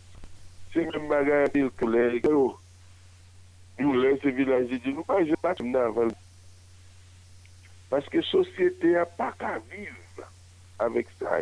C'est 0.73 0.85
même 0.85 1.07
bagarre 1.07 1.51
que 1.51 1.85
les 1.85 2.21
nous 3.79 4.01
laissons 4.01 4.19
ce 4.23 4.29
village 4.29 4.67
dit 4.67 4.93
nous 4.93 5.03
pas 5.03 5.23
je 5.23 5.33
pas 5.35 5.51
avant 5.51 6.07
parce 7.89 8.07
que 8.09 8.21
société 8.21 8.91
n'a 8.91 9.05
pas 9.05 9.33
qu'à 9.39 9.59
vivre 9.71 10.29
avec 10.79 11.07
ça. 11.19 11.39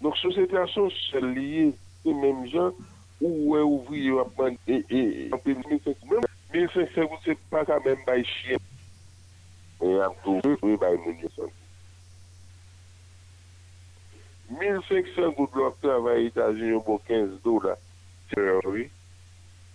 Donc 0.00 0.16
société 0.16 0.56
a 0.56 0.66
son 0.66 0.90
seul 1.10 1.34
lié 1.34 1.74
se 2.08 2.16
menm 2.16 2.46
jan 2.48 2.72
ou 3.20 3.52
wè 3.52 3.62
ouvri 3.66 4.06
yo 4.06 4.22
apman 4.22 4.56
e, 4.66 4.80
e, 4.88 5.28
anpe 5.34 5.54
1500 5.60 6.24
1500 6.54 7.04
ou 7.04 7.20
se 7.24 7.36
pa 7.52 7.64
sa 7.68 7.78
menm 7.84 8.04
bay 8.08 8.24
chien. 8.24 8.62
E 9.84 9.96
ap 10.04 10.16
tou 10.24 10.40
wè 10.40 10.76
bay 10.80 10.96
moun 11.04 11.18
yo 11.20 11.30
san. 11.36 11.50
1500 14.48 15.34
ou 15.36 15.48
lò 15.52 15.68
apte 15.68 15.90
avay 15.92 16.30
Etajen 16.30 16.72
yo 16.72 16.80
bo 16.86 16.96
15 17.04 17.42
dola 17.44 17.74
se 18.30 18.40
wè 18.40 18.86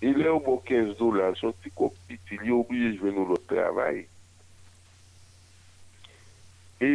e 0.04 0.14
lè 0.18 0.26
yo 0.26 0.40
bo 0.44 0.58
15 0.66 0.98
dola 0.98 1.30
son 1.40 1.54
ti 1.62 1.70
kokpiti 1.78 2.40
li 2.42 2.52
oubliye 2.52 2.96
jwen 2.98 3.14
nou 3.20 3.30
lò 3.30 3.38
travay. 3.52 4.02
E 6.82 6.90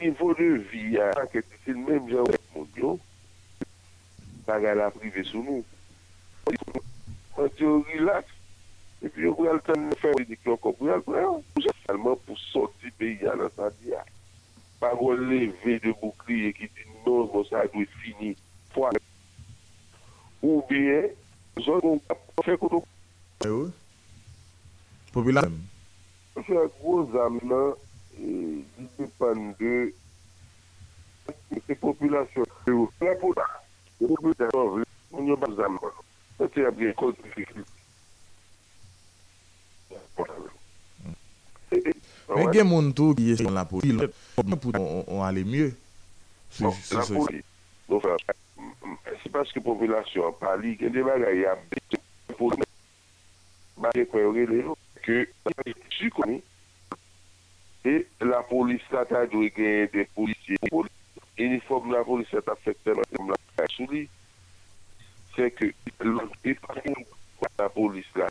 nivou 0.00 0.34
de 0.34 0.50
vi 0.72 0.98
a 1.00 1.12
aketisi 1.22 1.76
menm 1.78 2.10
jan 2.10 2.26
wè 2.26 2.42
moun 2.56 2.76
yo 2.76 2.98
bagay 4.46 4.74
la 4.74 4.90
prive 4.90 5.24
sou 5.24 5.42
nou. 5.42 5.64
An 7.38 7.50
teori 7.56 8.00
lak, 8.02 8.28
epi 9.02 9.24
yo 9.26 9.34
kou 9.36 9.48
yal 9.48 9.60
tan 9.66 9.86
nou 9.86 9.98
fè, 10.00 10.12
di 10.28 10.38
klon 10.42 10.58
yal 10.88 11.02
kou 11.06 11.18
yal, 11.18 11.38
pou 11.52 11.64
jè 11.64 11.74
salman 11.84 12.18
pou 12.26 12.38
soti 12.50 12.92
pe 12.98 13.14
yal 13.22 13.46
an 13.46 13.54
sa 13.56 13.70
di 13.76 13.88
diya. 13.88 14.02
Parol 14.82 15.22
leve 15.30 15.78
de 15.84 15.94
boukliye 16.00 16.50
ki 16.58 16.68
di 16.74 16.88
non 17.06 17.28
kon 17.30 17.46
sa 17.48 17.64
dwe 17.70 17.86
fini, 18.00 18.34
fwa. 18.74 18.90
Ou 20.42 20.64
biye, 20.70 21.14
zon 21.62 21.80
kon 21.84 22.02
kap 22.08 22.44
fè 22.46 22.58
koto. 22.58 22.82
E 23.46 23.50
ou? 23.50 23.70
Popila? 25.14 25.46
Fè 26.36 26.58
a 26.58 26.68
gwo 26.80 27.02
zam 27.14 27.38
nan, 27.46 27.74
e, 28.18 28.62
di 28.76 28.88
depan 28.98 29.50
de, 29.60 29.74
se 31.62 31.78
populasyon. 31.78 32.48
E 32.66 32.76
ou? 32.76 32.90
La 33.00 33.16
potan. 33.22 33.58
Men 42.32 42.52
gen 42.52 42.66
moun 42.68 42.92
tou 42.96 43.14
ki 43.16 43.30
yese 43.30 43.50
la 43.52 43.64
pou 43.68 43.80
on 43.84 45.22
ale 45.26 45.44
mye. 45.46 45.70
La 46.60 46.70
pou 47.08 47.26
li. 47.30 47.42
Se 49.22 49.28
paske 49.32 49.62
populasyon 49.64 50.34
pali 50.40 50.74
gen 50.80 50.94
de 50.96 51.04
bagay 51.06 51.44
kwen 54.10 54.22
yo 54.62 54.76
ke 55.02 55.26
koni 56.16 56.36
e 57.84 57.94
la 58.22 58.42
polis 58.46 58.84
la 58.94 59.04
ta 59.08 59.24
dwe 59.30 59.46
gen 59.56 59.88
de 59.94 60.02
polisye. 60.16 60.56
La 61.92 62.04
polis 62.06 62.30
la 62.32 62.42
ta 62.46 62.54
fekte 62.64 62.90
la 62.96 63.04
souli, 63.70 64.08
c'est 65.36 65.50
que 65.50 65.66
et 66.44 66.54
par 66.54 66.76
la 67.58 67.68
police 67.68 68.04
là. 68.14 68.28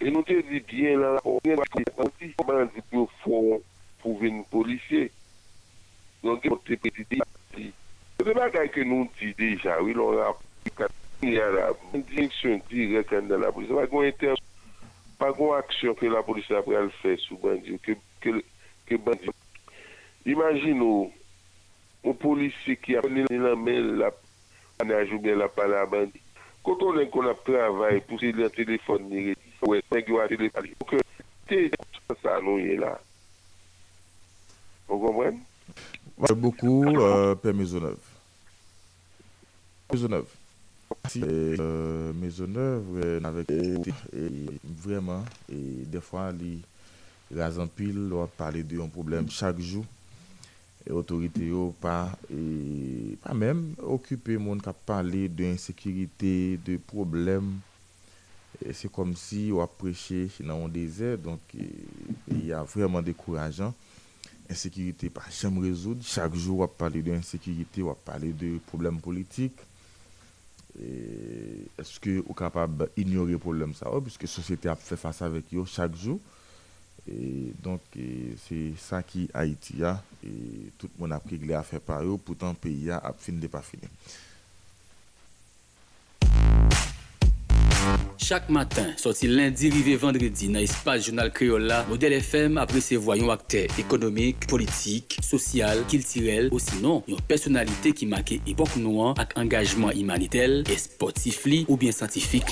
Et 0.00 0.10
nous 0.10 0.22
te 0.22 0.32
dit 0.32 0.60
bien 0.60 0.98
là, 0.98 1.20
on 1.24 1.38
est 1.44 1.56
dit 1.76 2.82
pour 2.90 3.10
fond 3.22 3.62
pour 4.00 4.18
venir 4.18 4.44
policier. 4.50 5.10
Donc, 6.22 6.46
on 6.50 6.56
te 6.56 6.74
petit 6.74 7.06
dit. 7.10 7.72
C'est 8.18 8.34
pas 8.34 8.50
que 8.50 8.80
nous 8.80 9.10
dit 9.20 9.34
déjà, 9.34 9.82
oui, 9.82 9.94
on 9.96 10.18
a 10.18 10.36
il 11.22 11.34
y 11.34 11.40
a 11.40 11.70
une 11.94 12.02
direction 12.02 12.60
directe 12.68 13.14
dans 13.14 13.38
la 13.38 13.50
police. 13.50 13.70
Pas 15.18 15.32
une 15.38 15.54
action 15.54 15.94
que 15.94 16.06
la 16.06 16.22
police 16.22 16.50
a 16.50 16.62
le 16.66 16.88
faire 16.90 17.18
sous 17.20 17.38
bandit, 17.38 17.78
que, 17.78 17.92
que, 18.20 18.44
que 18.86 18.96
bandit. 18.96 19.30
Imaginez, 20.26 21.12
un 22.04 22.12
policier 22.12 22.76
qui 22.76 22.96
a 22.96 23.00
pris 23.00 23.24
la 23.30 23.54
main 23.54 23.80
la 23.80 24.10
an 24.82 24.92
a 24.94 25.04
jou 25.04 25.20
ben 25.22 25.38
la 25.38 25.48
pala 25.52 25.84
bandi. 25.90 26.20
Koto 26.64 26.92
len 26.96 27.10
kon 27.12 27.28
ap 27.28 27.42
travay 27.46 28.00
pou 28.08 28.18
se 28.20 28.32
li 28.32 28.46
an 28.46 28.52
telefon 28.54 29.04
ni 29.10 29.30
redi. 29.30 29.54
Ouè, 29.64 29.82
ten 29.90 30.04
gyo 30.06 30.20
a 30.22 30.28
telefon. 30.28 30.70
Beaucoup, 36.36 36.84
euh, 36.86 37.34
Père 37.34 37.54
Maisonneuve. 37.54 37.98
Maisonneuve. 39.92 40.26
Euh, 41.16 42.12
Maisonneuve, 42.14 43.20
n'avek, 43.20 43.46
vraiment, 44.64 45.24
et 45.50 45.84
des 45.86 46.00
fois, 46.00 46.32
li 46.32 46.62
razan 47.34 47.66
pil, 47.66 48.12
a 48.20 48.26
pale 48.38 48.62
de 48.62 48.78
yon 48.78 48.90
problem 48.92 49.28
chak 49.32 49.58
jou. 49.58 49.84
Et 50.86 50.92
autorités 50.92 51.50
pas 51.80 52.18
et 52.30 53.16
pas 53.22 53.34
même 53.34 53.74
occupé 53.82 54.36
monde 54.36 54.62
qui 54.62 54.70
parlé 54.86 55.28
d'insécurité 55.28 56.58
de 56.64 56.76
problèmes. 56.76 57.58
C'est 58.72 58.90
comme 58.90 59.16
si 59.16 59.50
on 59.52 59.60
a 59.60 59.66
prêché 59.66 60.28
dans 60.40 60.64
un 60.64 60.68
désert 60.68 61.18
donc 61.18 61.40
il 62.28 62.46
y 62.46 62.52
a 62.52 62.62
vraiment 62.62 63.02
décourageant. 63.02 63.74
Insécurité 64.50 65.08
pas 65.08 65.24
jamais 65.30 65.60
résoudre. 65.68 66.02
Chaque 66.04 66.34
jour 66.34 66.60
on 66.60 66.68
parler 66.68 67.02
d'insécurité 67.02 67.82
on 67.82 67.94
parler 67.94 68.32
de 68.32 68.58
problèmes 68.66 69.00
politiques. 69.00 69.58
Est-ce 71.78 71.98
que 72.00 72.22
vous 72.26 72.34
capable 72.34 72.90
d'ignorer 72.96 73.38
problème 73.38 73.74
ça 73.74 73.88
puisque 74.02 74.22
la 74.22 74.28
société 74.28 74.68
a 74.68 74.76
fait 74.76 74.96
face 74.96 75.22
avec 75.22 75.44
eux 75.54 75.64
chaque 75.66 75.94
jour? 75.96 76.20
Et 77.10 77.52
donc, 77.62 77.80
c'est 78.48 78.72
ça 78.78 79.02
qui 79.02 79.28
Haïti 79.34 79.82
a. 79.82 80.02
Et 80.24 80.70
tout 80.78 80.88
le 80.96 81.02
monde 81.02 81.12
a 81.12 81.20
pris 81.20 81.38
à 81.52 81.62
faire 81.62 81.80
par 81.80 82.02
eux. 82.02 82.18
Pourtant, 82.22 82.50
le 82.50 82.54
pays 82.54 82.90
a 82.90 83.14
fini 83.18 83.40
de 83.40 83.46
pas 83.46 83.62
fini. 83.62 83.82
Chaque 88.16 88.48
matin, 88.48 88.86
sorti 88.96 89.26
lundi, 89.26 89.68
rivé 89.68 89.96
vendredi, 89.96 90.48
dans 90.48 90.58
l'espace 90.58 91.04
journal 91.04 91.30
créole 91.30 91.64
là, 91.64 91.84
Modèle 91.90 92.14
FM 92.14 92.58
ses 92.80 92.96
voyons 92.96 93.28
acteurs 93.30 93.66
économiques, 93.78 94.46
politiques, 94.46 95.18
social, 95.20 95.84
culturels, 95.86 96.48
ou 96.50 96.58
sinon, 96.58 97.02
une 97.06 97.20
personnalité 97.20 97.92
qui 97.92 98.06
marque 98.06 98.32
époque 98.46 98.76
noire 98.76 99.14
avec 99.18 99.36
engagement 99.36 99.90
humanitaire 99.90 100.62
sportif 100.78 101.46
ou 101.68 101.76
bien 101.76 101.92
scientifique. 101.92 102.46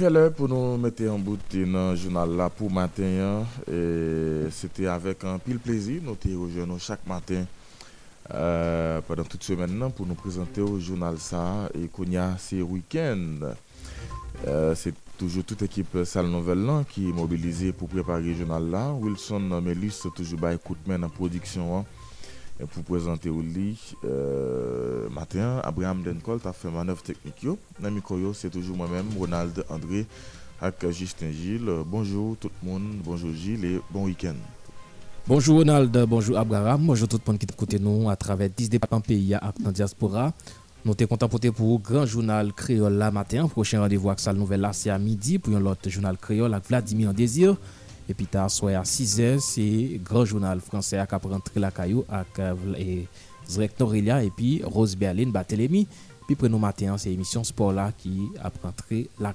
fè 0.00 0.08
lè 0.08 0.30
pou 0.32 0.48
nou 0.48 0.78
mette 0.80 1.04
yon 1.04 1.20
boutè 1.20 1.66
nan 1.68 1.90
jounal 1.92 2.30
la 2.38 2.46
pou 2.52 2.72
maten 2.72 3.10
yon. 3.18 3.42
Se 4.56 4.70
te 4.72 4.86
avèk 4.88 5.26
an 5.28 5.42
pil 5.44 5.58
plezi, 5.60 5.98
nou 6.04 6.16
te 6.16 6.30
rejè 6.32 6.64
nou 6.68 6.80
chak 6.80 7.02
maten 7.10 7.44
euh, 8.32 9.02
padan 9.04 9.28
tout 9.28 9.44
semen 9.44 9.74
nan 9.76 9.92
pou 9.92 10.08
nou 10.08 10.16
prezante 10.16 10.64
ou 10.64 10.80
jounal 10.80 11.20
sa. 11.20 11.42
E 11.76 11.84
konya 11.92 12.30
se 12.40 12.62
wikend. 12.64 13.44
Euh, 14.46 14.72
se 14.78 14.94
toujou 15.20 15.44
tout 15.44 15.66
ekip 15.66 15.98
sal 16.08 16.30
nouvel 16.32 16.64
lan 16.64 16.86
ki 16.88 17.10
mobilize 17.16 17.74
pou 17.76 17.90
prepare 17.92 18.32
jounal 18.38 18.70
la. 18.72 18.86
Wilson 18.96 19.52
Melus 19.60 20.00
toujou 20.06 20.40
bay 20.40 20.56
koutmen 20.64 21.04
nan 21.04 21.12
prodiksyon 21.12 21.82
an. 21.82 21.90
Pour 22.66 22.82
présenter 22.84 23.30
au 23.30 23.40
lit 23.40 23.94
euh, 24.04 25.08
matin, 25.10 25.60
Abraham 25.64 26.02
Dencol 26.02 26.38
a 26.44 26.52
fait 26.52 26.70
manœuvre 26.70 27.02
technique. 27.02 27.42
le 27.42 28.32
c'est 28.34 28.50
toujours 28.50 28.76
moi-même, 28.76 29.06
Ronald 29.18 29.64
André, 29.68 30.06
avec 30.60 30.88
Justin 30.90 31.30
Gilles. 31.30 31.70
Bonjour 31.86 32.36
tout 32.36 32.50
le 32.62 32.68
monde, 32.70 32.82
bonjour 33.04 33.32
Gilles 33.32 33.64
et 33.64 33.80
bon 33.90 34.04
week-end. 34.04 34.34
Bonjour 35.26 35.58
Ronald, 35.58 35.96
bonjour 36.08 36.38
Abraham, 36.38 36.86
bonjour 36.86 37.08
tout 37.08 37.20
le 37.24 37.30
monde 37.30 37.38
qui 37.38 37.46
écoute 37.50 37.74
nous 37.74 38.08
à 38.10 38.16
travers 38.16 38.50
10 38.50 38.68
départements 38.68 39.00
pays 39.00 39.34
à 39.34 39.52
la 39.64 39.72
diaspora. 39.72 40.32
Nous 40.84 40.94
sommes 40.98 41.08
contents 41.08 41.28
pour 41.28 41.40
pour 41.52 41.78
grand 41.80 42.06
journal 42.06 42.52
créole 42.54 42.94
la 42.94 43.10
matin. 43.10 43.46
Prochain 43.48 43.80
rendez-vous 43.80 44.08
avec 44.08 44.20
Salle 44.20 44.36
Nouvelle 44.36 44.62
là, 44.62 44.72
c'est 44.72 44.88
à 44.90 44.98
midi 44.98 45.38
pour 45.38 45.54
un 45.54 45.64
autre 45.66 45.88
journal 45.90 46.16
créole 46.16 46.54
avec 46.54 46.66
Vladimir 46.68 47.12
désir. 47.12 47.56
Et 48.10 48.14
puis 48.14 48.26
tard 48.26 48.50
soir 48.50 48.80
à 48.80 48.82
6h, 48.82 49.38
c'est 49.38 50.00
grand 50.02 50.24
journal 50.24 50.58
français 50.60 50.98
à 50.98 51.06
cap 51.06 51.22
rentrer 51.24 51.60
la 51.60 51.70
caillou 51.70 52.04
avec 52.08 52.40
euh, 52.40 52.54
Zrek 53.48 53.78
Norelia 53.78 54.24
et 54.24 54.30
puis 54.30 54.60
Rose 54.64 54.96
Berlin 54.96 55.28
Barthélemy. 55.28 55.86
Puis 56.26 56.34
pour 56.34 56.48
nous 56.48 56.58
matin, 56.58 56.98
c'est 56.98 57.12
émission 57.12 57.44
sport 57.44 57.72
là 57.72 57.92
qui 57.96 58.22
a 58.42 58.50
rentré 58.64 59.08
la. 59.20 59.32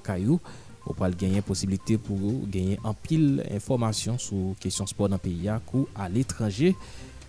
Pour 0.84 0.94
pas 0.94 1.10
gagner 1.10 1.40
possibilité 1.40 1.96
pour 1.96 2.18
gagner 2.46 2.78
en 2.84 2.92
pile 2.92 3.42
information 3.50 4.18
sur 4.18 4.54
question 4.60 4.86
sport 4.86 5.08
dans 5.08 5.16
le 5.16 5.20
pays 5.20 5.48
ou 5.72 5.88
à 5.96 6.10
l'étranger. 6.10 6.76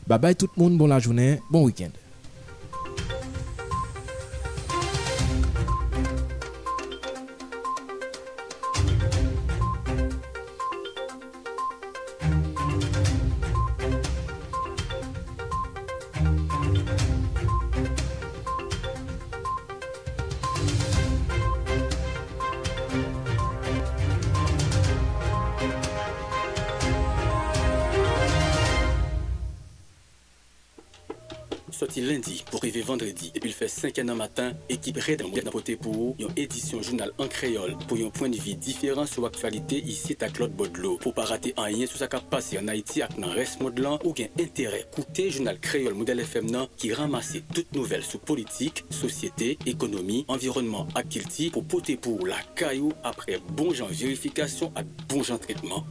Bye 0.05 0.19
bye 0.19 0.35
tout 0.35 0.49
le 0.57 0.61
monde, 0.61 0.77
bon 0.77 0.87
la 0.87 0.99
journée, 0.99 1.39
bon 1.49 1.63
week-end. 1.63 1.91
Vendredi. 32.87 33.31
Depuis 33.35 33.49
le 33.49 33.53
fait 33.53 33.67
5 33.67 33.99
ans 33.99 34.15
matin, 34.15 34.53
équipe 34.69 34.97
Red 34.97 35.21
dans 35.21 35.51
côté 35.51 35.75
pour 35.75 36.15
une 36.19 36.29
édition 36.37 36.81
journal 36.81 37.11
en 37.17 37.27
créole 37.27 37.75
pour 37.87 37.97
un 37.97 38.09
point 38.09 38.29
de 38.29 38.37
vue 38.37 38.55
différent 38.55 39.05
sur 39.05 39.23
l'actualité 39.23 39.77
ici 39.79 40.15
à 40.21 40.29
Claude 40.29 40.53
Baudelot. 40.53 40.97
Pour 40.97 41.13
pas 41.13 41.25
rater 41.25 41.53
un 41.57 41.63
rien 41.63 41.85
sur 41.85 41.97
ce 41.97 42.05
qui 42.05 42.15
a 42.15 42.19
passé 42.19 42.57
en 42.57 42.67
Haïti 42.67 43.01
avec 43.01 43.19
dans 43.19 43.29
reste 43.29 43.59
modelant 43.59 43.99
ou 44.05 44.13
gain 44.13 44.27
intérêt. 44.39 44.87
Écoutez 44.91 45.29
journal 45.29 45.59
créole 45.59 45.93
modèle 45.93 46.21
FM 46.21 46.47
qui 46.77 46.93
ramasse 46.93 47.37
toutes 47.53 47.73
nouvelles 47.73 48.03
sur 48.03 48.21
politique, 48.21 48.85
société, 48.89 49.59
économie, 49.65 50.23
environnement, 50.29 50.87
activité 50.95 51.49
pour 51.49 51.65
poter 51.65 51.97
pour 51.97 52.25
la 52.25 52.37
caillou 52.55 52.93
après 53.03 53.39
bon 53.49 53.73
genre 53.73 53.89
vérification 53.89 54.71
et 54.79 54.83
bon 55.09 55.23
genre 55.23 55.39
traitement. 55.39 55.85